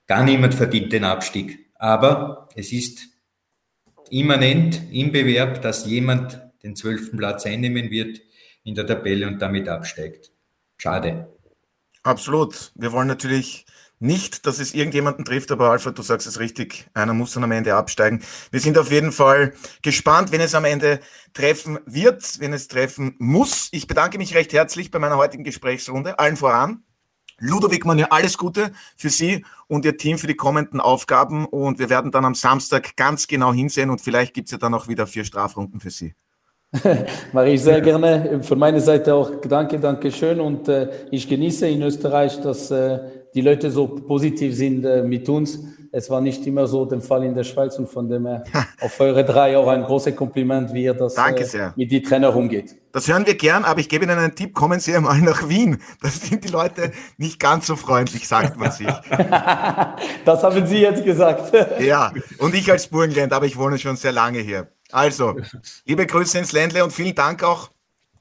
gar 0.07 0.23
niemand 0.23 0.53
verdient 0.53 0.91
den 0.91 1.03
Abstieg. 1.03 1.71
Aber 1.75 2.49
es 2.55 2.71
ist 2.71 3.07
immanent 4.09 4.81
im 4.91 5.11
Bewerb, 5.11 5.61
dass 5.61 5.85
jemand 5.85 6.41
den 6.63 6.75
zwölften 6.75 7.17
Platz 7.17 7.45
einnehmen 7.45 7.89
wird 7.89 8.21
in 8.63 8.75
der 8.75 8.87
Tabelle 8.87 9.27
und 9.27 9.41
damit 9.41 9.67
absteigt. 9.67 10.31
Schade. 10.77 11.27
Absolut. 12.03 12.71
Wir 12.75 12.91
wollen 12.91 13.07
natürlich 13.07 13.65
nicht, 13.99 14.45
dass 14.45 14.59
es 14.59 14.73
irgendjemanden 14.73 15.23
trifft, 15.23 15.51
aber 15.51 15.69
Alfred, 15.69 15.97
du 15.97 16.01
sagst 16.01 16.27
es 16.27 16.39
richtig, 16.39 16.89
einer 16.93 17.13
muss 17.13 17.33
dann 17.33 17.45
am 17.45 17.51
Ende 17.51 17.73
absteigen. 17.75 18.21
Wir 18.51 18.59
sind 18.59 18.77
auf 18.77 18.91
jeden 18.91 19.13
Fall 19.13 19.53
gespannt, 19.81 20.31
wenn 20.33 20.41
es 20.41 20.55
am 20.55 20.65
Ende 20.65 20.99
treffen 21.33 21.79
wird, 21.85 22.39
wenn 22.39 22.51
es 22.51 22.67
treffen 22.67 23.15
muss. 23.19 23.69
Ich 23.71 23.87
bedanke 23.87 24.17
mich 24.17 24.35
recht 24.35 24.51
herzlich 24.51 24.91
bei 24.91 24.99
meiner 24.99 25.15
heutigen 25.15 25.45
Gesprächsrunde, 25.45 26.19
allen 26.19 26.35
voran. 26.35 26.83
Ludovic 27.45 27.83
Manier, 27.83 28.11
alles 28.11 28.37
Gute 28.37 28.71
für 28.95 29.09
Sie 29.09 29.43
und 29.67 29.83
Ihr 29.83 29.97
Team 29.97 30.17
für 30.17 30.27
die 30.27 30.35
kommenden 30.35 30.79
Aufgaben 30.79 31.45
und 31.45 31.77
wir 31.77 31.89
werden 31.89 32.09
dann 32.09 32.23
am 32.23 32.35
Samstag 32.35 32.95
ganz 32.95 33.27
genau 33.27 33.51
hinsehen 33.51 33.89
und 33.89 33.99
vielleicht 33.99 34.33
gibt 34.33 34.47
es 34.47 34.53
ja 34.53 34.57
dann 34.57 34.73
auch 34.73 34.87
wieder 34.87 35.07
vier 35.07 35.25
Strafrunden 35.25 35.81
für 35.81 35.89
Sie. 35.89 36.13
Mache 37.33 37.49
ich 37.49 37.61
sehr 37.61 37.81
gerne. 37.81 38.41
Von 38.43 38.57
meiner 38.57 38.79
Seite 38.79 39.13
auch 39.13 39.41
danke, 39.41 39.77
danke 39.79 40.09
schön. 40.11 40.39
Und 40.39 40.69
äh, 40.69 40.89
ich 41.11 41.27
genieße 41.27 41.67
in 41.67 41.81
Österreich, 41.81 42.39
dass 42.41 42.71
äh, 42.71 42.99
die 43.35 43.41
Leute 43.41 43.69
so 43.69 43.87
positiv 43.87 44.55
sind 44.55 44.85
äh, 44.85 45.03
mit 45.03 45.27
uns. 45.27 45.59
Es 45.95 46.09
war 46.09 46.21
nicht 46.21 46.47
immer 46.47 46.65
so 46.65 46.85
der 46.85 47.01
Fall 47.01 47.23
in 47.23 47.35
der 47.35 47.43
Schweiz 47.43 47.77
und 47.77 47.87
von 47.87 48.09
dem 48.09 48.25
her 48.25 48.43
auf 48.81 48.99
eure 48.99 49.23
drei 49.23 49.55
auch 49.55 49.67
ein 49.67 49.83
großes 49.83 50.15
Kompliment, 50.15 50.73
wie 50.73 50.85
ihr 50.85 50.95
das 50.95 51.15
äh, 51.15 51.69
mit 51.75 51.91
die 51.91 52.01
Trainer 52.01 52.35
umgeht. 52.35 52.75
Das 52.91 53.07
hören 53.07 53.27
wir 53.27 53.35
gern, 53.35 53.63
aber 53.63 53.79
ich 53.79 53.89
gebe 53.89 54.05
Ihnen 54.05 54.17
einen 54.17 54.33
Tipp, 54.33 54.55
kommen 54.55 54.79
Sie 54.79 54.95
einmal 54.95 55.21
nach 55.21 55.47
Wien. 55.47 55.77
Das 56.01 56.19
sind 56.19 56.45
die 56.45 56.47
Leute 56.47 56.91
nicht 57.17 57.39
ganz 57.39 57.67
so 57.67 57.75
freundlich, 57.75 58.27
sagt 58.27 58.57
man 58.57 58.71
sich. 58.71 58.87
das 60.25 60.43
haben 60.43 60.65
Sie 60.65 60.79
jetzt 60.79 61.05
gesagt. 61.05 61.53
ja, 61.79 62.11
und 62.39 62.55
ich 62.55 62.71
als 62.71 62.87
Burgenländer, 62.87 63.35
aber 63.35 63.45
ich 63.45 63.55
wohne 63.55 63.77
schon 63.77 63.95
sehr 63.95 64.13
lange 64.13 64.39
hier. 64.39 64.71
Also, 64.91 65.35
liebe 65.85 66.07
Grüße 66.07 66.39
ins 66.39 66.53
Ländle 66.53 66.83
und 66.83 66.91
vielen 66.91 67.13
Dank 67.13 67.43
auch 67.43 67.69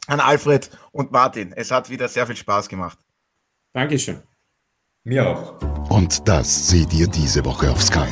an 0.08 0.20
Alfred 0.20 0.68
und 0.90 1.10
Martin. 1.10 1.54
Es 1.56 1.70
hat 1.70 1.88
wieder 1.88 2.06
sehr 2.06 2.26
viel 2.26 2.36
Spaß 2.36 2.68
gemacht. 2.68 2.98
Dankeschön. 3.72 4.20
Mir 5.04 5.26
auch. 5.26 5.82
Und 5.93 6.26
das 6.26 6.70
seht 6.70 6.95
ihr 6.95 7.07
diese 7.07 7.45
Woche 7.45 7.70
auf 7.70 7.82
Sky. 7.82 8.09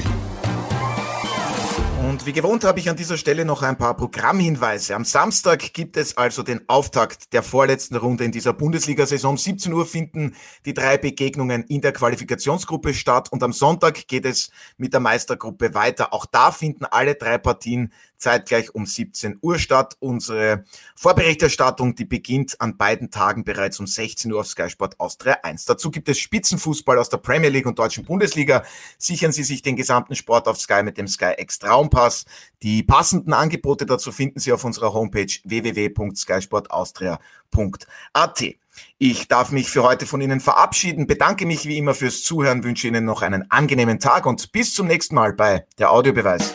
Und 2.07 2.27
wie 2.27 2.35
gewohnt 2.35 2.63
habe 2.65 2.79
ich 2.79 2.91
an 2.91 2.97
dieser 2.97 3.17
Stelle 3.17 3.47
noch 3.47 3.63
ein 3.63 3.79
paar 3.79 3.97
Programmhinweise. 3.97 4.95
Am 4.95 5.07
Samstag 5.07 5.73
gibt 5.73 5.97
es 5.97 6.15
also 6.19 6.43
den 6.43 6.69
Auftakt 6.69 7.33
der 7.33 7.43
vorletzten 7.43 7.97
Runde 7.97 8.25
in 8.25 8.33
dieser 8.33 8.53
Bundesliga-Saison. 8.53 9.31
Um 9.31 9.39
17 9.39 9.73
Uhr 9.73 9.87
finden 9.87 10.37
die 10.67 10.75
drei 10.75 10.99
Begegnungen 10.99 11.63
in 11.65 11.81
der 11.81 11.93
Qualifikationsgruppe 11.93 12.93
statt 12.93 13.33
und 13.33 13.43
am 13.43 13.55
Sonntag 13.55 14.07
geht 14.09 14.27
es 14.27 14.51
mit 14.77 14.93
der 14.93 15.01
Meistergruppe 15.01 15.73
weiter. 15.73 16.13
Auch 16.13 16.27
da 16.27 16.53
finden 16.53 16.85
alle 16.85 17.15
drei 17.15 17.39
Partien 17.39 17.95
zeitgleich 18.21 18.75
um 18.75 18.87
17 18.87 19.39
Uhr 19.41 19.59
statt. 19.59 19.97
Unsere 19.99 20.65
Vorberichterstattung, 20.95 21.97
die 21.97 22.05
beginnt 22.05 22.61
an 22.61 22.77
beiden 22.77 23.11
Tagen 23.11 23.45
bereits 23.45 23.81
um 23.81 23.87
16 23.87 24.31
Uhr 24.33 24.41
auf 24.41 24.47
Sky 24.47 24.69
Sport 24.71 25.01
Austria 25.01 25.39
1. 25.43 25.65
Dazu 25.65 25.91
gibt 25.91 26.09
es 26.09 26.19
Spitzenfußball 26.19 26.99
aus 26.99 27.09
der 27.09 27.17
Premier 27.19 27.51
League 27.51 27.67
und 27.67 27.79
Deutschen 27.79 28.05
Bundesliga. 28.05 28.63
Sichern 28.99 29.33
Sie 29.33 29.43
sich 29.43 29.63
den 29.63 29.77
gesamten 29.77 30.15
Sport 30.15 30.47
auf 30.47 30.61
Sky 30.61 30.83
mit 30.83 30.99
dem 30.99 31.09
Sky 31.09 31.33
X 31.39 31.59
Traumpass. 31.59 32.27
Die 32.63 32.83
passenden 32.83 33.33
Angebote 33.33 33.87
dazu 33.87 34.13
finden 34.13 34.39
Sie 34.39 34.53
auf 34.53 34.65
unserer 34.65 34.93
Homepage 34.93 35.33
www.skysportaustria.at. 35.45 38.45
Ich 38.99 39.29
darf 39.29 39.51
mich 39.51 39.71
für 39.71 39.83
heute 39.83 40.07
von 40.07 40.21
Ihnen 40.21 40.41
verabschieden, 40.41 41.07
bedanke 41.07 41.47
mich 41.47 41.67
wie 41.67 41.79
immer 41.79 41.95
fürs 41.95 42.23
Zuhören, 42.23 42.65
wünsche 42.65 42.89
Ihnen 42.89 43.05
noch 43.05 43.23
einen 43.23 43.51
angenehmen 43.51 43.99
Tag 43.99 44.27
und 44.27 44.53
bis 44.53 44.75
zum 44.75 44.87
nächsten 44.87 45.15
Mal 45.15 45.33
bei 45.33 45.67
der 45.79 45.91
Audiobeweis. 45.91 46.55